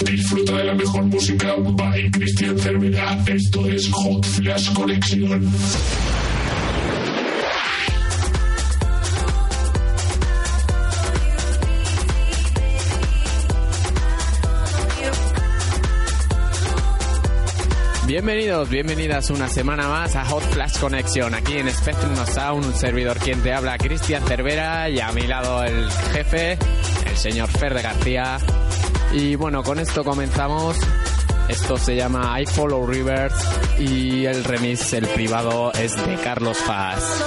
Disfruta 0.04 0.56
de 0.58 0.64
la 0.64 0.74
mejor 0.74 1.04
música 1.04 1.54
by 1.58 2.10
Cristian 2.10 2.58
Cervera. 2.58 3.18
Esto 3.26 3.66
es 3.66 3.88
Hot 3.90 4.24
Flash 4.24 4.72
Conexión. 4.72 5.50
Bienvenidos, 18.16 18.70
bienvenidas 18.70 19.28
una 19.28 19.46
semana 19.46 19.88
más 19.88 20.16
a 20.16 20.24
Hot 20.24 20.42
Flash 20.44 20.78
Conexión, 20.78 21.34
aquí 21.34 21.58
en 21.58 21.70
Spectrum 21.70 22.16
Sound, 22.24 22.64
un 22.64 22.72
servidor 22.72 23.18
quien 23.18 23.42
te 23.42 23.52
habla, 23.52 23.76
Cristian 23.76 24.26
Cervera, 24.26 24.88
y 24.88 25.00
a 25.00 25.12
mi 25.12 25.26
lado 25.26 25.62
el 25.62 25.90
jefe, 26.14 26.52
el 26.52 27.16
señor 27.18 27.50
Fer 27.50 27.74
de 27.74 27.82
García. 27.82 28.38
Y 29.12 29.34
bueno, 29.34 29.62
con 29.62 29.78
esto 29.78 30.02
comenzamos. 30.02 30.78
Esto 31.50 31.76
se 31.76 31.94
llama 31.94 32.40
I 32.40 32.46
Follow 32.46 32.86
Rivers 32.86 33.34
y 33.78 34.24
el 34.24 34.44
remix, 34.44 34.94
el 34.94 35.06
privado, 35.08 35.70
es 35.74 35.94
de 35.94 36.14
Carlos 36.16 36.56
Paz. 36.66 37.22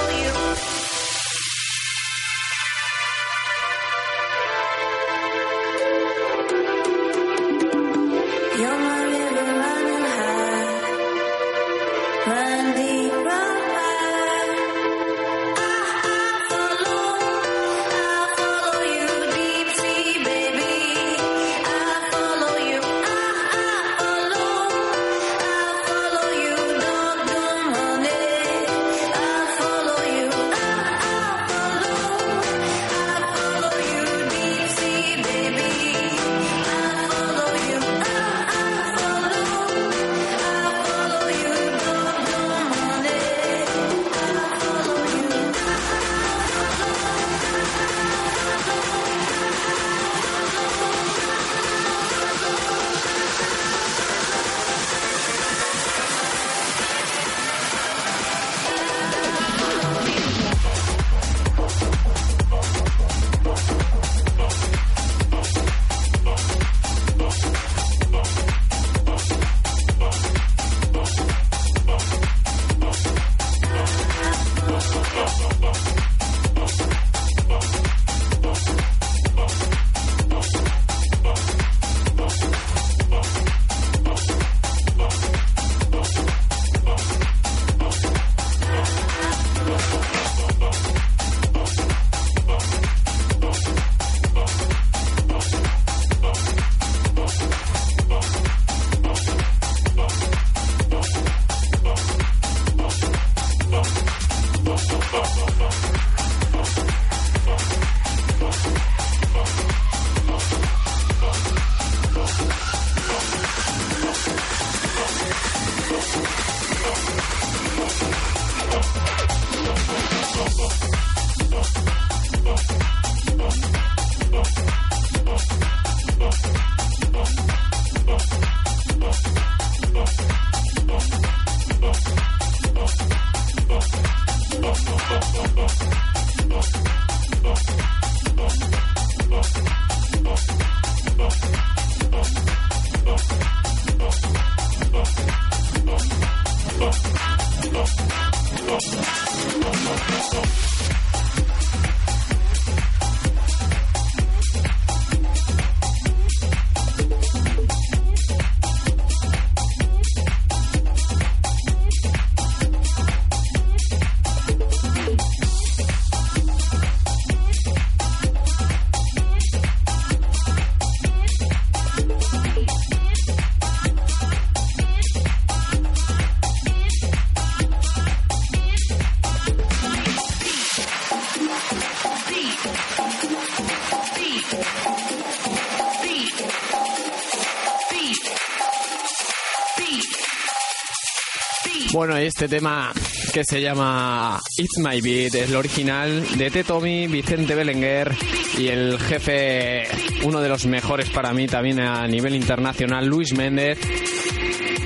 Bueno, 191.99 192.15
este 192.15 192.47
tema 192.47 192.93
que 193.33 193.43
se 193.43 193.59
llama 193.59 194.39
It's 194.57 194.77
My 194.77 195.01
Beat 195.01 195.35
es 195.35 195.49
el 195.49 195.55
original 195.57 196.25
de 196.37 196.49
Tetomi, 196.49 197.07
Vicente 197.07 197.55
Belenguer 197.55 198.15
y 198.57 198.69
el 198.69 198.97
jefe, 198.97 199.83
uno 200.23 200.39
de 200.39 200.47
los 200.47 200.65
mejores 200.65 201.09
para 201.09 201.33
mí 201.33 201.45
también 201.45 201.81
a 201.81 202.07
nivel 202.07 202.35
internacional, 202.35 203.05
Luis 203.05 203.35
Méndez. 203.35 203.79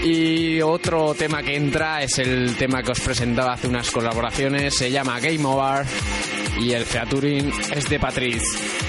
Y 0.03 0.59
otro 0.61 1.13
tema 1.13 1.43
que 1.43 1.55
entra 1.55 2.01
es 2.01 2.17
el 2.17 2.55
tema 2.55 2.81
que 2.81 2.93
os 2.93 2.99
presentaba 2.99 3.53
hace 3.53 3.67
unas 3.67 3.91
colaboraciones, 3.91 4.75
se 4.75 4.89
llama 4.89 5.19
Game 5.19 5.45
Over 5.45 5.85
y 6.59 6.71
el 6.71 6.83
featuring 6.83 7.53
es 7.75 7.87
de 7.89 7.99
Patrice. 7.99 8.82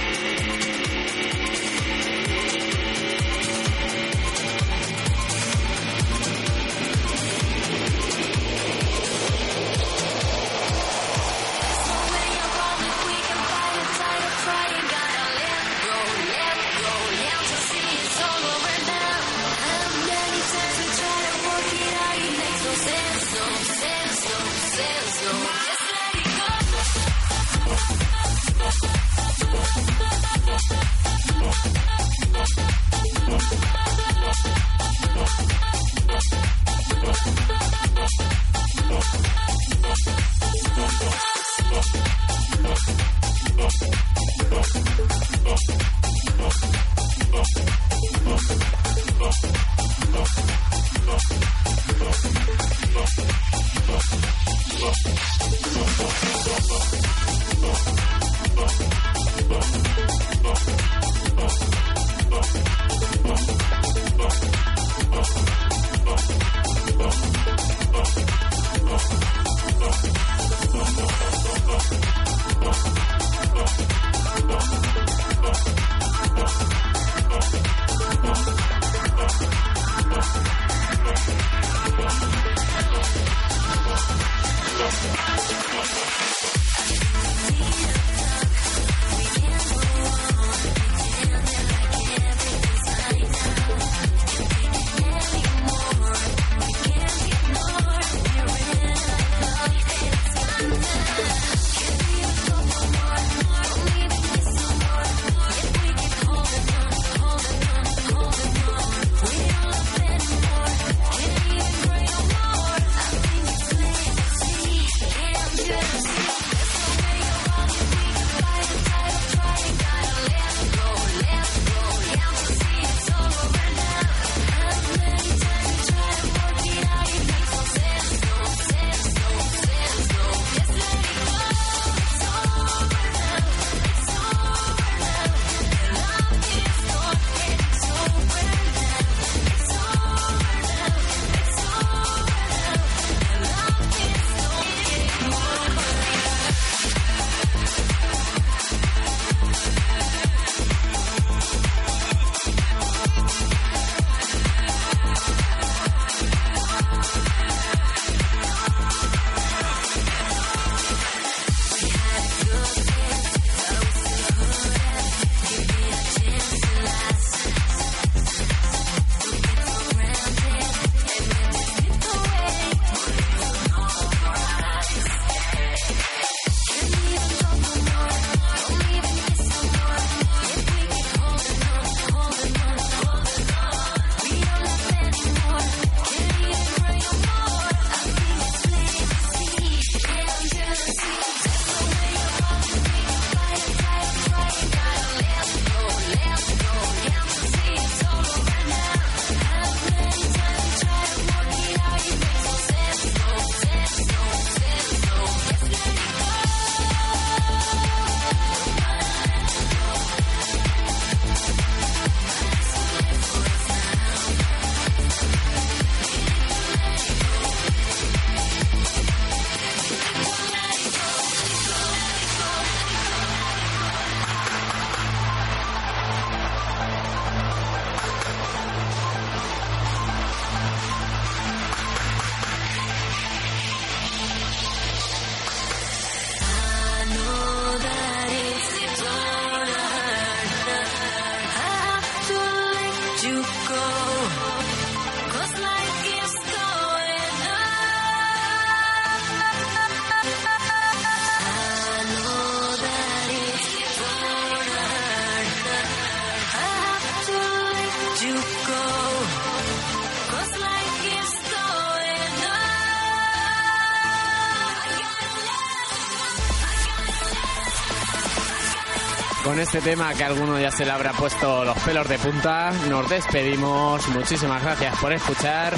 Este 269.77 269.91
tema 269.91 270.15
que 270.15 270.23
a 270.23 270.29
alguno 270.29 270.61
ya 270.61 270.71
se 270.71 270.85
le 270.85 270.93
habrá 270.93 271.13
puesto 271.13 271.65
los 271.65 271.77
pelos 271.81 272.09
de 272.09 272.17
punta, 272.17 272.71
nos 272.89 273.09
despedimos. 273.09 274.07
Muchísimas 274.11 274.63
gracias 274.63 274.97
por 274.99 275.13
escuchar 275.13 275.75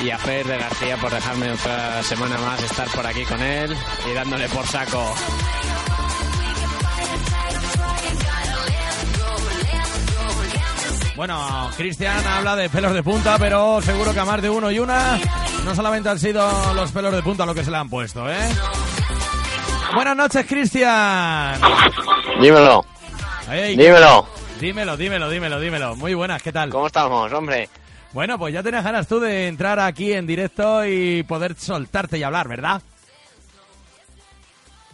y 0.00 0.10
a 0.10 0.18
Fer 0.18 0.44
de 0.48 0.58
García 0.58 0.96
por 0.96 1.12
dejarme 1.12 1.52
otra 1.52 2.02
semana 2.02 2.36
más 2.38 2.60
estar 2.60 2.88
por 2.88 3.06
aquí 3.06 3.24
con 3.24 3.40
él 3.40 3.76
y 4.10 4.14
dándole 4.14 4.48
por 4.48 4.66
saco. 4.66 5.14
Bueno, 11.14 11.70
Cristian 11.76 12.26
habla 12.26 12.56
de 12.56 12.68
pelos 12.68 12.94
de 12.94 13.04
punta, 13.04 13.36
pero 13.38 13.80
seguro 13.80 14.12
que 14.12 14.18
a 14.18 14.24
más 14.24 14.42
de 14.42 14.50
uno 14.50 14.72
y 14.72 14.80
una 14.80 15.20
no 15.64 15.76
solamente 15.76 16.08
han 16.08 16.18
sido 16.18 16.74
los 16.74 16.90
pelos 16.90 17.14
de 17.14 17.22
punta 17.22 17.46
lo 17.46 17.54
que 17.54 17.62
se 17.62 17.70
le 17.70 17.76
han 17.76 17.88
puesto, 17.88 18.28
¿eh? 18.28 18.48
Buenas 19.94 20.16
noches, 20.16 20.44
Cristian. 20.46 21.60
Dímelo. 22.40 22.84
Dímelo. 23.50 24.28
Dímelo, 24.60 24.96
dímelo, 24.96 25.28
dímelo, 25.28 25.58
dímelo. 25.58 25.96
Muy 25.96 26.14
buenas, 26.14 26.40
¿qué 26.40 26.52
tal? 26.52 26.70
¿Cómo 26.70 26.86
estamos, 26.86 27.32
hombre? 27.32 27.68
Bueno, 28.12 28.38
pues 28.38 28.54
ya 28.54 28.62
tenías 28.62 28.84
ganas 28.84 29.08
tú 29.08 29.18
de 29.18 29.48
entrar 29.48 29.80
aquí 29.80 30.12
en 30.12 30.26
directo 30.26 30.84
y 30.84 31.24
poder 31.24 31.56
soltarte 31.56 32.16
y 32.18 32.22
hablar, 32.22 32.46
¿verdad? 32.46 32.80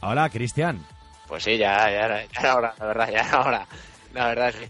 Hola, 0.00 0.30
Cristian. 0.30 0.86
Pues 1.28 1.44
sí, 1.44 1.58
ya, 1.58 1.90
ya, 1.90 2.08
ya 2.08 2.40
era 2.40 2.56
hora, 2.56 2.74
la 2.78 2.86
verdad, 2.86 3.10
ya 3.10 3.20
era 3.20 3.40
hora. 3.40 3.66
La 4.14 4.26
verdad, 4.28 4.54
sí. 4.58 4.66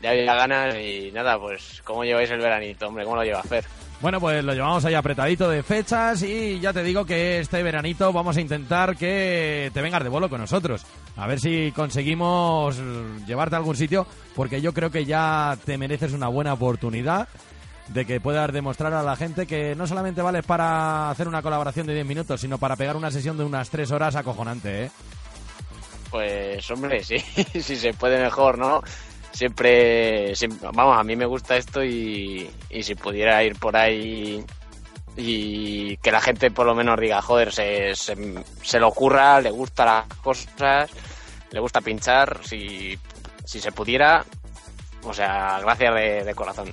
Ya 0.00 0.10
había 0.10 0.34
ganas 0.34 0.74
y 0.76 1.10
nada, 1.12 1.38
pues, 1.38 1.82
¿cómo 1.84 2.04
lleváis 2.04 2.30
el 2.30 2.40
veranito, 2.40 2.88
hombre? 2.88 3.04
¿Cómo 3.04 3.16
lo 3.16 3.24
lleva 3.24 3.42
Fer? 3.42 3.64
Bueno, 4.00 4.20
pues 4.20 4.44
lo 4.44 4.54
llevamos 4.54 4.84
ahí 4.84 4.94
apretadito 4.94 5.50
de 5.50 5.64
fechas 5.64 6.22
y 6.22 6.60
ya 6.60 6.72
te 6.72 6.84
digo 6.84 7.04
que 7.04 7.40
este 7.40 7.60
veranito 7.64 8.12
vamos 8.12 8.36
a 8.36 8.40
intentar 8.40 8.96
que 8.96 9.72
te 9.74 9.82
vengas 9.82 10.04
de 10.04 10.08
vuelo 10.08 10.30
con 10.30 10.40
nosotros. 10.40 10.86
A 11.16 11.26
ver 11.26 11.40
si 11.40 11.72
conseguimos 11.72 12.80
llevarte 13.26 13.56
a 13.56 13.58
algún 13.58 13.74
sitio, 13.74 14.06
porque 14.36 14.60
yo 14.60 14.72
creo 14.72 14.90
que 14.90 15.04
ya 15.04 15.58
te 15.64 15.76
mereces 15.78 16.12
una 16.12 16.28
buena 16.28 16.52
oportunidad 16.52 17.28
de 17.88 18.04
que 18.04 18.20
puedas 18.20 18.52
demostrar 18.52 18.92
a 18.92 19.02
la 19.02 19.16
gente 19.16 19.46
que 19.46 19.74
no 19.74 19.88
solamente 19.88 20.22
vales 20.22 20.44
para 20.44 21.10
hacer 21.10 21.26
una 21.26 21.42
colaboración 21.42 21.86
de 21.88 21.94
10 21.94 22.06
minutos, 22.06 22.40
sino 22.40 22.58
para 22.58 22.76
pegar 22.76 22.96
una 22.96 23.10
sesión 23.10 23.36
de 23.36 23.44
unas 23.44 23.68
3 23.68 23.90
horas 23.90 24.14
acojonante, 24.14 24.84
¿eh? 24.84 24.90
Pues, 26.10 26.70
hombre, 26.70 27.02
sí, 27.02 27.18
si 27.60 27.76
se 27.76 27.92
puede 27.92 28.22
mejor, 28.22 28.58
¿no? 28.58 28.82
Siempre, 29.32 30.34
siempre- 30.34 30.68
vamos, 30.72 30.98
a 30.98 31.04
mí 31.04 31.14
me 31.14 31.26
gusta 31.26 31.56
esto 31.56 31.84
y, 31.84 32.50
y 32.70 32.82
si 32.82 32.94
pudiera 32.94 33.42
ir 33.44 33.56
por 33.58 33.76
ahí 33.76 34.44
y 35.16 35.96
que 35.98 36.10
la 36.10 36.20
gente 36.20 36.50
por 36.50 36.66
lo 36.66 36.74
menos 36.74 36.98
diga, 36.98 37.20
joder, 37.22 37.52
se, 37.52 37.94
se, 37.94 38.16
se 38.62 38.78
le 38.80 38.84
ocurra, 38.84 39.40
le 39.40 39.50
gustan 39.50 39.86
las 39.86 40.06
cosas, 40.18 40.90
le 41.50 41.60
gusta 41.60 41.80
pinchar, 41.80 42.40
si, 42.42 42.98
si 43.44 43.60
se 43.60 43.70
pudiera, 43.72 44.24
o 45.04 45.12
sea, 45.14 45.60
gracias 45.60 45.94
de, 45.94 46.24
de 46.24 46.34
corazón. 46.34 46.70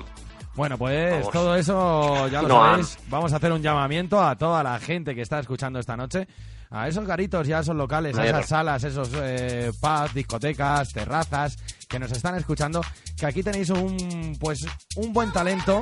Bueno, 0.56 0.78
pues 0.78 1.12
Vamos. 1.12 1.32
todo 1.32 1.56
eso 1.56 2.28
ya 2.30 2.42
lo 2.42 2.48
No, 2.48 2.64
sabéis. 2.66 2.98
Vamos 3.10 3.34
a 3.34 3.36
hacer 3.36 3.52
un 3.52 3.62
llamamiento 3.62 4.22
a 4.24 4.36
toda 4.38 4.64
la 4.64 4.80
gente 4.80 5.14
que 5.14 5.22
está 5.22 5.40
escuchando 5.40 5.80
esta 5.80 5.98
noche, 5.98 6.28
a 6.72 6.88
esos 6.88 7.06
garitos 7.06 7.48
y 7.48 7.54
a 7.54 7.60
esos 7.60 7.76
locales, 7.76 8.18
a 8.18 8.26
esas 8.26 8.48
salas, 8.48 8.84
esos 8.86 9.10
eh, 9.16 9.72
pubs, 9.82 10.14
discotecas, 10.14 10.94
terrazas 10.94 11.58
que 11.88 12.00
nos 12.00 12.12
están 12.12 12.36
escuchando, 12.36 12.82
que 13.18 13.26
aquí 13.26 13.44
tenéis 13.44 13.70
un 13.70 14.38
pues 14.40 14.66
un 14.96 15.14
buen 15.14 15.32
talento 15.32 15.82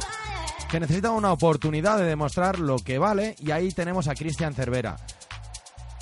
que 0.70 0.80
necesita 0.80 1.12
una 1.12 1.32
oportunidad 1.32 1.98
de 1.98 2.06
demostrar 2.06 2.60
lo 2.60 2.78
que 2.78 2.98
vale 2.98 3.36
y 3.40 3.52
ahí 3.52 3.72
tenemos 3.72 4.08
a 4.08 4.16
Cristian 4.16 4.54
Cervera. 4.54 4.96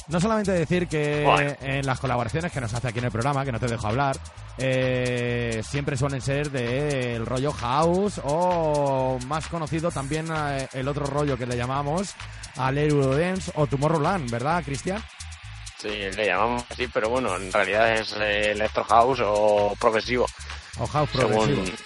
No 0.07 0.19
solamente 0.19 0.51
decir 0.51 0.87
que 0.87 1.23
Bueno. 1.25 1.53
en 1.61 1.85
las 1.85 1.99
colaboraciones 1.99 2.51
que 2.51 2.59
nos 2.59 2.73
hace 2.73 2.87
aquí 2.89 2.99
en 2.99 3.05
el 3.05 3.11
programa, 3.11 3.45
que 3.45 3.51
no 3.51 3.59
te 3.59 3.67
dejo 3.67 3.87
hablar, 3.87 4.17
eh, 4.57 5.61
siempre 5.63 5.95
suelen 5.95 6.21
ser 6.21 6.51
del 6.51 7.25
rollo 7.25 7.51
house 7.53 8.19
o 8.23 9.17
más 9.27 9.47
conocido 9.47 9.89
también 9.91 10.27
eh, 10.33 10.67
el 10.73 10.87
otro 10.87 11.05
rollo 11.05 11.37
que 11.37 11.45
le 11.45 11.55
llamamos 11.55 12.13
al 12.57 12.77
Eurodance 12.77 13.51
o 13.55 13.67
Tomorrowland, 13.67 14.29
¿verdad, 14.29 14.63
Cristian? 14.65 15.01
Sí, 15.81 15.87
le 15.87 16.25
llamamos 16.25 16.63
así, 16.69 16.87
pero 16.93 17.09
bueno, 17.09 17.35
en 17.37 17.51
realidad 17.51 17.93
es 17.95 18.13
eh, 18.19 18.51
electro 18.51 18.83
house 18.83 19.19
o 19.23 19.73
progresivo. 19.79 20.25
O 20.79 20.85
house 20.87 21.09
Según- 21.11 21.31
progresivo. 21.31 21.77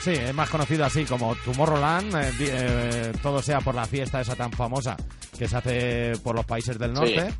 Sí, 0.00 0.10
es 0.12 0.32
más 0.34 0.48
conocido 0.48 0.84
así 0.84 1.04
como 1.04 1.34
Tomorrowland, 1.36 2.14
eh, 2.16 2.32
eh, 2.40 3.12
todo 3.22 3.42
sea 3.42 3.60
por 3.60 3.74
la 3.74 3.84
fiesta 3.84 4.20
esa 4.20 4.36
tan 4.36 4.50
famosa 4.52 4.96
que 5.36 5.46
se 5.48 5.56
hace 5.56 6.12
por 6.22 6.34
los 6.36 6.46
países 6.46 6.78
del 6.78 6.92
norte. 6.92 7.32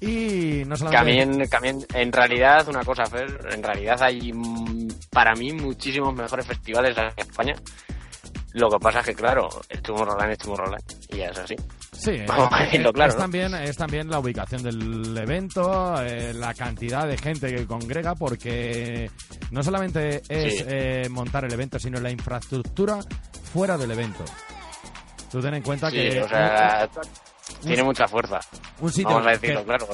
Y 0.00 0.64
no 0.66 0.76
solamente... 0.76 1.22
en, 1.22 1.30
mí 1.38 1.68
en- 1.68 1.86
en 1.94 2.12
realidad, 2.12 2.66
una 2.68 2.84
cosa, 2.84 3.04
Fer, 3.06 3.48
en 3.52 3.62
realidad 3.62 4.02
hay 4.02 4.32
mm, 4.32 4.88
para 5.10 5.34
mí 5.34 5.52
muchísimos 5.52 6.14
mejores 6.14 6.46
festivales 6.46 6.96
en 6.96 7.10
España. 7.16 7.54
Lo 8.54 8.68
que 8.70 8.78
pasa 8.78 9.00
es 9.00 9.06
que, 9.06 9.14
claro, 9.14 9.48
el 9.68 9.80
Tomorrowland 9.82 10.32
es 10.32 10.38
Tomorrowland 10.38 10.82
y 11.08 11.16
ya 11.18 11.28
es 11.30 11.38
así. 11.38 11.56
Sí, 11.92 12.22
Vamos 12.26 12.48
a 12.52 12.64
decirlo 12.64 12.92
claro, 12.92 13.10
es, 13.10 13.16
¿no? 13.16 13.22
también, 13.22 13.54
es 13.54 13.76
también 13.76 14.10
la 14.10 14.18
ubicación 14.18 14.62
del 14.62 15.16
evento, 15.16 15.94
eh, 16.02 16.34
la 16.34 16.52
cantidad 16.54 17.06
de 17.06 17.16
gente 17.16 17.54
que 17.54 17.66
congrega, 17.66 18.14
porque 18.14 19.10
no 19.50 19.62
solamente 19.62 20.22
es 20.28 20.58
Sí. 20.58 20.64
eh, 20.68 21.08
montar 21.10 21.44
el 21.44 21.52
evento, 21.52 21.78
sino 21.78 22.00
la 22.00 22.10
infraestructura 22.10 22.98
fuera 23.52 23.76
del 23.78 23.90
evento. 23.92 24.24
Tú 25.30 25.40
ten 25.40 25.54
en 25.54 25.62
cuenta 25.62 25.88
Sí, 25.90 25.96
que... 25.96 26.20
o 26.22 26.28
sea, 26.28 26.88
un- 26.94 27.02
tiene 27.68 27.82
mucha 27.82 28.06
fuerza. 28.08 28.40
un 28.80 28.90
sitio 28.92 29.08
Vamos 29.10 29.26
a 29.26 29.30
decirlo 29.30 29.60
que- 29.60 29.66
claro, 29.66 29.88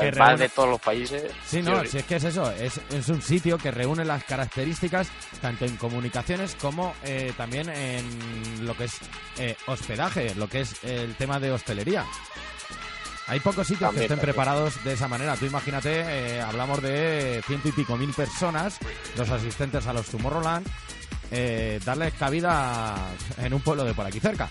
que- 0.00 0.10
reúne- 0.12 0.36
de 0.38 0.48
todos 0.48 0.68
los 0.70 0.80
países. 0.80 1.30
Sí, 1.46 1.62
no, 1.62 1.80
sí. 1.82 1.88
si 1.88 1.98
es 1.98 2.04
que 2.04 2.16
es 2.16 2.24
eso, 2.24 2.50
es, 2.52 2.80
es 2.90 3.08
un 3.08 3.20
sitio 3.22 3.58
que 3.58 3.70
reúne 3.70 4.04
las 4.04 4.24
características 4.24 5.08
tanto 5.40 5.64
en 5.64 5.76
comunicaciones 5.76 6.54
como 6.60 6.94
eh, 7.04 7.32
también 7.36 7.68
en 7.68 8.64
lo 8.66 8.76
que 8.76 8.84
es 8.84 8.94
eh, 9.38 9.56
hospedaje, 9.66 10.34
lo 10.34 10.48
que 10.48 10.60
es 10.62 10.74
el 10.84 11.14
tema 11.16 11.38
de 11.38 11.52
hostelería. 11.52 12.04
Hay 13.26 13.40
pocos 13.40 13.66
sitios 13.66 13.88
También, 13.88 14.00
que 14.00 14.04
estén 14.04 14.18
también. 14.18 14.34
preparados 14.34 14.84
de 14.84 14.92
esa 14.92 15.08
manera. 15.08 15.34
Tú 15.36 15.46
imagínate, 15.46 16.00
eh, 16.36 16.42
hablamos 16.42 16.82
de 16.82 17.42
ciento 17.46 17.68
y 17.68 17.72
pico 17.72 17.96
mil 17.96 18.12
personas, 18.12 18.78
los 19.16 19.30
asistentes 19.30 19.86
a 19.86 19.94
los 19.94 20.06
Tomorrowland, 20.08 20.66
eh, 21.30 21.80
darles 21.86 22.12
cabida 22.14 22.94
en 23.38 23.54
un 23.54 23.62
pueblo 23.62 23.84
de 23.84 23.94
por 23.94 24.04
aquí 24.04 24.20
cerca. 24.20 24.50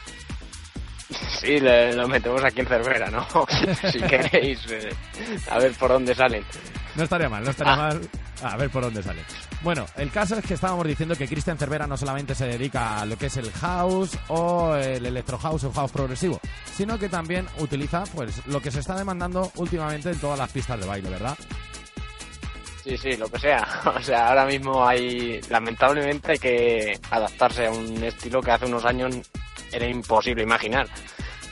Sí, 1.40 1.60
le- 1.60 1.94
lo 1.94 2.08
metemos 2.08 2.44
aquí 2.44 2.62
en 2.62 2.68
Cervera, 2.68 3.10
¿no? 3.10 3.26
si 3.92 4.00
queréis, 4.02 4.60
eh, 4.70 4.94
a 5.50 5.58
ver 5.60 5.72
por 5.74 5.92
dónde 5.92 6.14
salen. 6.16 6.44
No 6.96 7.04
estaría 7.04 7.30
mal, 7.30 7.44
no 7.44 7.50
estaría 7.52 7.74
Ah. 7.74 7.78
mal. 7.78 8.02
A 8.44 8.58
ver 8.58 8.70
por 8.70 8.84
dónde 8.84 9.02
sale. 9.02 9.22
Bueno, 9.62 9.86
el 9.96 10.12
caso 10.12 10.36
es 10.38 10.46
que 10.46 10.56
estábamos 10.56 10.86
diciendo 10.86 11.16
que 11.16 11.28
Cristian 11.30 11.58
Cervera 11.58 11.88
no 11.88 11.96
solamente 11.96 12.36
se 12.36 12.46
dedica 12.46 13.00
a 13.00 13.06
lo 13.06 13.18
que 13.18 13.28
es 13.28 13.38
el 13.38 13.50
house 13.54 14.18
o 14.28 14.76
el 14.76 15.06
electro 15.06 15.38
house 15.38 15.64
o 15.64 15.72
house 15.72 15.92
progresivo, 15.92 16.42
sino 16.76 17.00
que 17.00 17.08
también 17.08 17.48
utiliza 17.60 18.04
pues 18.14 18.46
lo 18.48 18.60
que 18.62 18.70
se 18.70 18.82
está 18.82 18.96
demandando 18.98 19.50
últimamente 19.56 20.10
en 20.12 20.20
todas 20.20 20.38
las 20.38 20.52
pistas 20.52 20.78
de 20.82 20.86
baile, 20.86 21.10
¿verdad? 21.10 21.38
Sí, 22.84 22.98
sí, 22.98 23.16
lo 23.16 23.30
que 23.30 23.40
sea. 23.40 23.66
O 23.96 24.02
sea, 24.02 24.28
ahora 24.30 24.46
mismo 24.46 24.86
hay, 24.86 25.40
lamentablemente 25.50 26.34
hay 26.34 26.40
que 26.40 27.00
adaptarse 27.12 27.68
a 27.68 27.72
un 27.72 28.04
estilo 28.04 28.42
que 28.42 28.52
hace 28.52 28.66
unos 28.66 28.84
años 28.84 29.16
era 29.74 29.88
imposible 29.88 30.44
imaginar. 30.44 30.88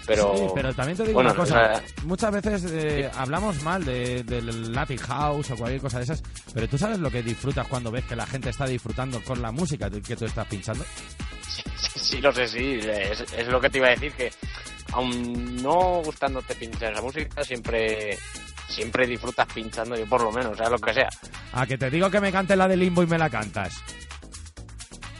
Pero, 0.06 0.34
Sí, 0.36 0.44
pero 0.56 0.74
también 0.74 0.98
te 0.98 1.04
digo 1.04 1.14
bueno, 1.16 1.30
una 1.30 1.38
cosa. 1.40 1.56
o 1.56 1.76
sea, 1.78 1.84
Muchas 2.06 2.32
veces 2.32 2.66
eh, 2.72 3.10
hablamos 3.16 3.62
mal 3.62 3.86
de- 3.86 4.24
del 4.24 4.74
Latin 4.74 4.98
House 4.98 5.52
o 5.52 5.56
cualquier 5.56 5.80
cosa 5.82 5.98
de 6.00 6.06
esas, 6.06 6.24
pero 6.54 6.68
tú 6.68 6.78
sabes 6.78 7.00
lo 7.00 7.12
que 7.12 7.22
disfrutas 7.22 7.68
cuando 7.68 7.92
ves 7.92 8.04
que 8.06 8.16
la 8.16 8.26
gente 8.26 8.50
está 8.50 8.66
disfrutando 8.66 9.22
con 9.24 9.42
la 9.42 9.52
música 9.52 9.90
que 9.90 10.16
tú 10.16 10.26
estás 10.26 10.48
pinchando. 10.48 10.84
sí, 11.96 12.20
lo 12.20 12.32
sé, 12.34 12.48
sí, 12.48 12.80
es, 12.82 13.22
es 13.32 13.48
lo 13.48 13.62
que 13.62 13.70
te 13.70 13.78
iba 13.78 13.88
a 13.88 13.92
decir, 13.92 14.12
que 14.14 14.32
aun 14.94 15.62
no 15.62 16.02
gustándote 16.04 16.56
pinchar 16.56 16.94
esa 16.94 17.02
música, 17.02 17.44
siempre 17.44 18.18
siempre 18.68 19.06
disfrutas 19.06 19.48
pinchando, 19.54 19.96
yo 19.96 20.06
por 20.08 20.22
lo 20.24 20.32
menos, 20.32 20.58
sea 20.58 20.70
lo 20.70 20.80
que 20.80 20.94
sea. 20.94 21.10
A 21.54 21.66
que 21.68 21.78
te 21.78 21.90
digo 21.92 22.10
que 22.10 22.20
me 22.22 22.32
cantes 22.32 22.58
la 22.58 22.68
de 22.68 22.76
Limbo 22.78 23.04
y 23.04 23.08
me 23.08 23.18
la 23.18 23.30
cantas. 23.30 23.76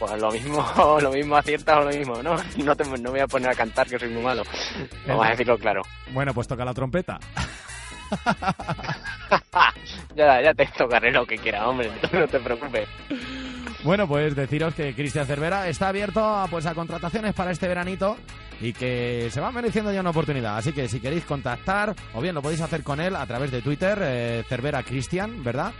Pues 0.04 0.20
lo 0.20 0.32
mismo, 0.32 0.98
lo 1.00 1.12
mismo 1.12 1.36
aciertas 1.36 1.78
o 1.78 1.84
lo 1.84 1.96
mismo, 1.96 2.20
¿no? 2.24 2.36
No, 2.56 2.74
te, 2.74 2.84
no 2.84 3.10
voy 3.12 3.20
a 3.20 3.28
poner 3.28 3.50
a 3.50 3.54
cantar, 3.54 3.86
que 3.86 4.00
soy 4.00 4.08
muy 4.08 4.22
malo. 4.22 4.42
Vamos 5.06 5.26
a 5.26 5.30
decirlo 5.30 5.56
claro. 5.56 5.82
Bueno, 6.10 6.34
pues 6.34 6.48
toca 6.48 6.64
la 6.64 6.74
trompeta. 6.74 7.18
Ya, 10.14 10.42
ya 10.42 10.52
te 10.52 10.66
tocaré 10.76 11.10
lo 11.10 11.24
que 11.24 11.38
quiera, 11.38 11.66
hombre, 11.66 11.90
no 12.12 12.28
te 12.28 12.38
preocupes. 12.38 12.86
Bueno, 13.82 14.06
pues 14.06 14.36
deciros 14.36 14.74
que 14.74 14.94
Cristian 14.94 15.26
Cervera 15.26 15.66
está 15.68 15.88
abierto 15.88 16.22
a, 16.22 16.46
pues, 16.48 16.66
a 16.66 16.74
contrataciones 16.74 17.32
para 17.32 17.50
este 17.50 17.66
veranito 17.66 18.18
y 18.60 18.74
que 18.74 19.30
se 19.30 19.40
va 19.40 19.50
mereciendo 19.50 19.90
ya 19.90 20.00
una 20.00 20.10
oportunidad. 20.10 20.58
Así 20.58 20.72
que 20.72 20.86
si 20.86 21.00
queréis 21.00 21.24
contactar, 21.24 21.94
o 22.12 22.20
bien 22.20 22.34
lo 22.34 22.42
podéis 22.42 22.60
hacer 22.60 22.82
con 22.82 23.00
él 23.00 23.16
a 23.16 23.26
través 23.26 23.50
de 23.50 23.62
Twitter, 23.62 23.98
eh, 24.02 24.44
Cervera 24.46 24.82
Cristian, 24.82 25.42
¿verdad? 25.42 25.72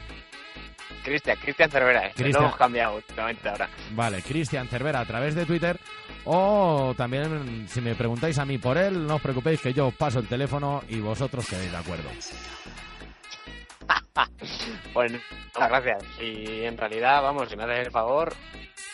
Cristian, 1.03 1.37
Cristian 1.39 1.71
Cervera, 1.71 2.01
Cristian. 2.15 2.33
lo 2.33 2.39
hemos 2.41 2.57
cambiado 2.57 2.97
últimamente 2.97 3.49
ahora. 3.49 3.69
Vale, 3.93 4.23
Cristian 4.23 4.69
Cervera 4.69 5.01
a 5.01 5.05
través 5.05 5.35
de 5.35 5.47
Twitter. 5.47 5.79
O 6.25 6.95
también, 6.97 7.67
si 7.69 7.81
me 7.81 7.95
preguntáis 7.95 8.39
a 8.39 8.45
mí 8.45 8.59
por 8.59 8.79
él, 8.79 9.07
no 9.07 9.17
os 9.17 9.23
preocupéis 9.23 9.61
que 9.61 9.73
yo 9.73 9.89
os 9.89 9.95
paso 9.95 10.21
el 10.21 10.29
teléfono 10.29 10.83
y 10.89 11.01
vosotros 11.01 11.47
quedéis 11.49 11.73
de 11.73 11.79
acuerdo. 11.79 12.09
pues 14.95 15.13
muchas 15.13 15.69
gracias. 15.69 16.05
Y 16.21 16.65
en 16.65 16.77
realidad, 16.77 17.23
vamos, 17.23 17.49
si 17.49 17.57
me 17.57 17.65
haces 17.65 17.87
el 17.87 17.93
favor, 17.93 18.33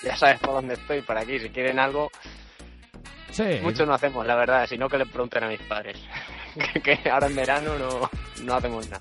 ya 0.03 0.17
sabes 0.17 0.39
por 0.41 0.55
dónde 0.55 0.75
estoy, 0.75 1.03
por 1.03 1.19
aquí. 1.19 1.39
Si 1.39 1.51
quieren 1.51 1.79
algo, 1.79 2.11
Sí. 3.31 3.59
mucho 3.63 3.85
no 3.85 3.95
hacemos, 3.95 4.27
la 4.27 4.37
verdad, 4.37 4.67
sino 4.67 4.89
que 4.89 4.99
le 4.99 5.07
pregunten 5.07 5.45
a 5.45 5.49
mis 5.49 5.61
padres. 5.63 5.99
que, 6.83 6.99
que 6.99 7.11
ahora 7.11 7.27
en 7.27 7.37
verano 7.37 7.73
no, 7.79 8.11
no 8.45 8.55
hacemos 8.55 8.89
nada. 8.89 9.01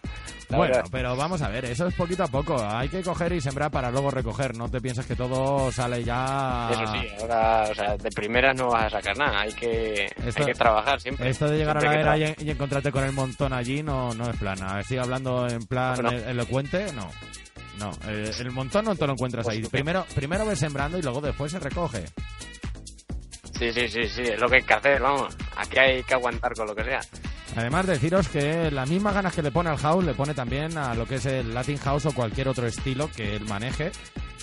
La 0.50 0.58
Bueno, 0.60 0.76
verdad. 0.76 0.90
pero 0.90 1.16
vamos 1.18 1.42
a 1.42 1.50
ver, 1.50 1.66
eso 1.66 1.88
es 1.88 1.94
poquito 1.94 2.24
a 2.24 2.28
poco. 2.28 2.58
Hay 2.66 2.88
que 2.88 3.02
coger 3.04 3.34
y 3.34 3.42
sembrar 3.42 3.70
para 3.70 3.92
luego 3.92 4.10
recoger. 4.12 4.56
No 4.56 4.70
te 4.72 4.80
pienses 4.80 5.06
que 5.06 5.16
todo 5.16 5.70
sale 5.74 6.06
ya. 6.06 6.70
Eso 6.72 6.88
sí, 6.94 7.08
ahora, 7.20 7.68
o 7.70 7.76
sea, 7.76 7.98
de 7.98 8.10
primeras 8.12 8.56
no 8.56 8.70
vas 8.70 8.86
a 8.86 8.90
sacar 9.02 9.18
nada, 9.18 9.42
hay 9.42 9.52
que, 9.54 10.06
Esto- 10.26 10.44
hay 10.44 10.46
que 10.46 10.54
trabajar 10.54 11.02
siempre. 11.02 11.30
Esto 11.30 11.50
de 11.50 11.58
llegar 11.58 11.78
a 11.78 11.82
la 11.82 12.00
era 12.00 12.18
y, 12.18 12.36
y 12.40 12.50
encontrarte 12.52 12.94
con 12.94 13.04
el 13.04 13.12
montón 13.12 13.52
allí 13.52 13.84
no, 13.84 14.14
no 14.14 14.30
es 14.30 14.38
plan. 14.38 14.62
A 14.64 14.76
ver, 14.76 14.86
sigue 14.86 15.02
hablando 15.02 15.50
en 15.50 15.66
plan 15.66 15.96
No, 16.02 16.04
no. 16.04 16.18
e- 16.18 16.30
elocuente, 16.32 16.94
no. 16.94 17.12
No, 17.78 17.92
eh, 18.08 18.32
el 18.40 18.52
montón 18.52 18.86
no 18.86 18.96
te 18.96 19.06
lo 19.06 19.14
encuentras 19.14 19.48
ahí. 19.50 19.62
Primero, 19.64 20.06
primero 20.16 20.46
ves 20.46 20.60
sembrando 20.60 20.98
y 20.98 21.02
luego 21.02 21.20
después 21.20 21.52
se 21.52 21.60
recoge. 21.60 22.06
Sí, 23.60 23.72
sí, 23.74 23.88
sí, 23.88 24.08
sí, 24.08 24.22
es 24.22 24.40
lo 24.40 24.48
que 24.50 24.58
hay 24.58 24.64
que 24.64 24.74
hacer, 24.74 25.02
vamos. 25.02 25.36
Aquí 25.58 25.78
hay 25.78 26.04
que 26.04 26.14
aguantar 26.14 26.54
con 26.54 26.68
lo 26.68 26.76
que 26.76 26.84
sea. 26.86 27.00
Además, 27.56 27.88
deciros 27.88 28.28
que 28.28 28.70
las 28.72 28.90
mismas 28.90 29.14
ganas 29.16 29.34
que 29.34 29.42
le 29.42 29.52
pone 29.52 29.70
al 29.70 29.78
house 29.78 30.04
le 30.04 30.14
pone 30.14 30.34
también 30.34 30.78
a 30.78 30.94
lo 30.94 31.06
que 31.08 31.16
es 31.16 31.26
el 31.26 31.54
Latin 31.54 31.78
House 31.80 32.06
o 32.06 32.12
cualquier 32.14 32.48
otro 32.50 32.68
estilo 32.68 33.10
que 33.16 33.36
él 33.36 33.46
maneje. 33.46 33.92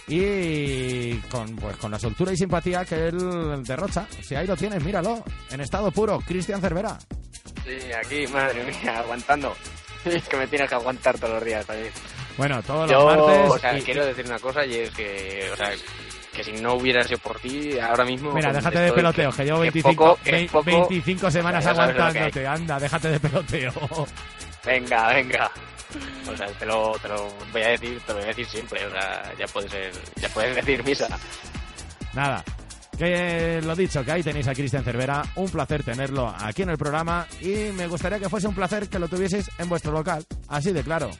Y 0.08 1.14
con, 1.30 1.56
pues, 1.56 1.76
con 1.76 1.90
la 1.90 1.98
soltura 1.98 2.32
y 2.32 2.36
simpatía 2.36 2.84
que 2.84 3.08
él 3.08 3.62
derrocha. 3.64 4.06
Si 4.22 4.34
ahí 4.34 4.46
lo 4.46 4.56
tienes, 4.56 4.82
míralo. 4.84 5.22
En 5.50 5.60
estado 5.60 5.90
puro, 5.90 6.20
Cristian 6.26 6.60
Cervera. 6.60 6.98
Sí, 7.64 7.78
aquí, 7.92 8.26
madre 8.32 8.64
mía, 8.64 8.98
aguantando. 8.98 9.54
Es 10.04 10.28
que 10.28 10.36
me 10.36 10.46
tienes 10.46 10.68
que 10.68 10.74
aguantar 10.74 11.18
todos 11.18 11.34
los 11.34 11.44
días 11.44 11.64
también. 11.64 11.90
Bueno, 12.36 12.62
todos 12.62 12.90
Yo, 12.90 12.98
los 13.14 13.26
martes. 13.26 13.50
o 13.50 13.58
sea, 13.58 13.78
y- 13.78 13.82
quiero 13.82 14.04
decir 14.04 14.26
una 14.26 14.38
cosa 14.38 14.66
y 14.66 14.74
es 14.74 14.90
que, 14.90 15.48
o 15.52 15.56
sea, 15.56 15.70
que 16.34 16.44
si 16.44 16.52
no 16.52 16.74
hubiera 16.74 17.02
sido 17.04 17.18
por 17.18 17.38
ti, 17.40 17.78
ahora 17.78 18.04
mismo... 18.04 18.32
Mira, 18.32 18.52
déjate 18.52 18.78
de 18.80 18.92
peloteos, 18.92 19.34
que 19.36 19.44
llevo 19.44 19.58
que 19.58 19.70
25, 19.70 20.04
poco- 20.04 20.18
que 20.22 20.32
vein- 20.32 20.48
poco- 20.50 20.64
25 20.64 21.30
semanas 21.30 21.66
aguantándote. 21.66 22.46
Anda, 22.46 22.78
déjate 22.80 23.08
de 23.10 23.20
peloteo. 23.20 23.72
Venga, 24.66 25.08
venga. 25.14 25.50
O 26.32 26.36
sea, 26.36 26.46
te 26.48 26.66
lo, 26.66 26.98
te 27.00 27.08
lo 27.08 27.28
voy 27.52 27.62
a 27.62 27.68
decir, 27.68 28.00
te 28.04 28.12
lo 28.12 28.18
voy 28.18 28.24
a 28.24 28.28
decir 28.28 28.46
siempre, 28.46 28.84
o 28.84 28.90
sea, 28.90 29.32
ya 29.38 29.46
puedes 29.46 29.70
ser, 29.70 29.92
ya 30.16 30.28
puedes 30.30 30.56
decir 30.64 30.82
misa. 30.84 31.06
Nada. 32.14 32.42
Que 32.98 33.60
lo 33.62 33.74
dicho, 33.74 34.04
que 34.04 34.12
ahí 34.12 34.22
tenéis 34.22 34.46
a 34.46 34.54
Cristian 34.54 34.84
Cervera. 34.84 35.22
Un 35.36 35.48
placer 35.50 35.82
tenerlo 35.82 36.32
aquí 36.38 36.62
en 36.62 36.70
el 36.70 36.78
programa. 36.78 37.26
Y 37.40 37.72
me 37.72 37.86
gustaría 37.88 38.18
que 38.20 38.28
fuese 38.28 38.46
un 38.46 38.54
placer 38.54 38.88
que 38.88 38.98
lo 39.00 39.08
tuvieseis 39.08 39.50
en 39.58 39.68
vuestro 39.68 39.90
local. 39.92 40.24
Así 40.48 40.72
de 40.72 40.82
claro. 40.84 41.10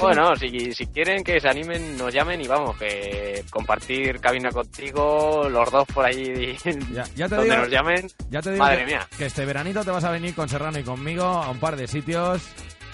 Bueno, 0.00 0.34
si, 0.34 0.72
si 0.74 0.86
quieren 0.88 1.22
que 1.22 1.38
se 1.40 1.48
animen, 1.48 1.96
nos 1.96 2.12
llamen 2.12 2.40
y 2.40 2.48
vamos, 2.48 2.76
que 2.76 3.44
compartir 3.50 4.18
cabina 4.20 4.50
contigo, 4.50 5.48
los 5.48 5.70
dos 5.70 5.86
por 5.94 6.04
ahí 6.04 6.56
Ya, 6.92 7.04
ya 7.14 7.28
te 7.28 7.36
donde 7.36 7.50
digo- 7.50 7.62
nos 7.62 7.70
llamen. 7.70 8.08
Ya 8.30 8.42
te 8.42 8.50
digo 8.52 8.64
Madre 8.64 8.78
que, 8.80 8.86
mía. 8.86 9.08
que 9.16 9.26
este 9.26 9.44
veranito 9.44 9.84
te 9.84 9.90
vas 9.92 10.02
a 10.04 10.10
venir 10.10 10.34
con 10.34 10.48
Serrano 10.48 10.78
y 10.78 10.82
conmigo 10.82 11.24
a 11.24 11.50
un 11.50 11.58
par 11.60 11.76
de 11.76 11.86
sitios 11.86 12.42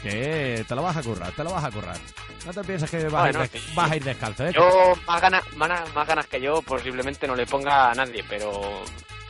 que 0.02 0.64
te 0.69 0.74
lo 0.74 0.82
vas 0.82 0.97
a 0.97 1.02
currar, 1.02 1.32
te 1.32 1.43
lo 1.44 1.52
vas 1.52 1.64
a 1.64 1.70
currar. 1.70 1.97
No 2.44 2.52
te 2.52 2.62
pienses 2.64 2.90
que 2.90 3.05
vas, 3.09 3.23
Bueno, 3.23 3.40
a, 3.40 3.44
ir 3.44 3.51
des- 3.51 3.62
sí. 3.62 3.73
vas 3.74 3.90
a 3.90 3.97
ir 3.97 4.05
descalzo, 4.05 4.47
¿eh? 4.47 4.52
Yo, 4.55 4.93
más 5.06 5.20
ganas, 5.20 5.56
más, 5.56 5.94
más 5.94 6.06
ganas 6.06 6.27
que 6.27 6.40
yo, 6.40 6.60
posiblemente 6.62 7.27
no 7.27 7.35
le 7.36 7.47
ponga 7.47 7.90
a 7.90 7.94
nadie, 7.94 8.23
pero 8.28 8.51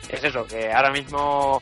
es 0.09 0.21
eso, 0.23 0.45
que 0.45 0.71
ahora 0.71 0.91
mismo 0.91 1.61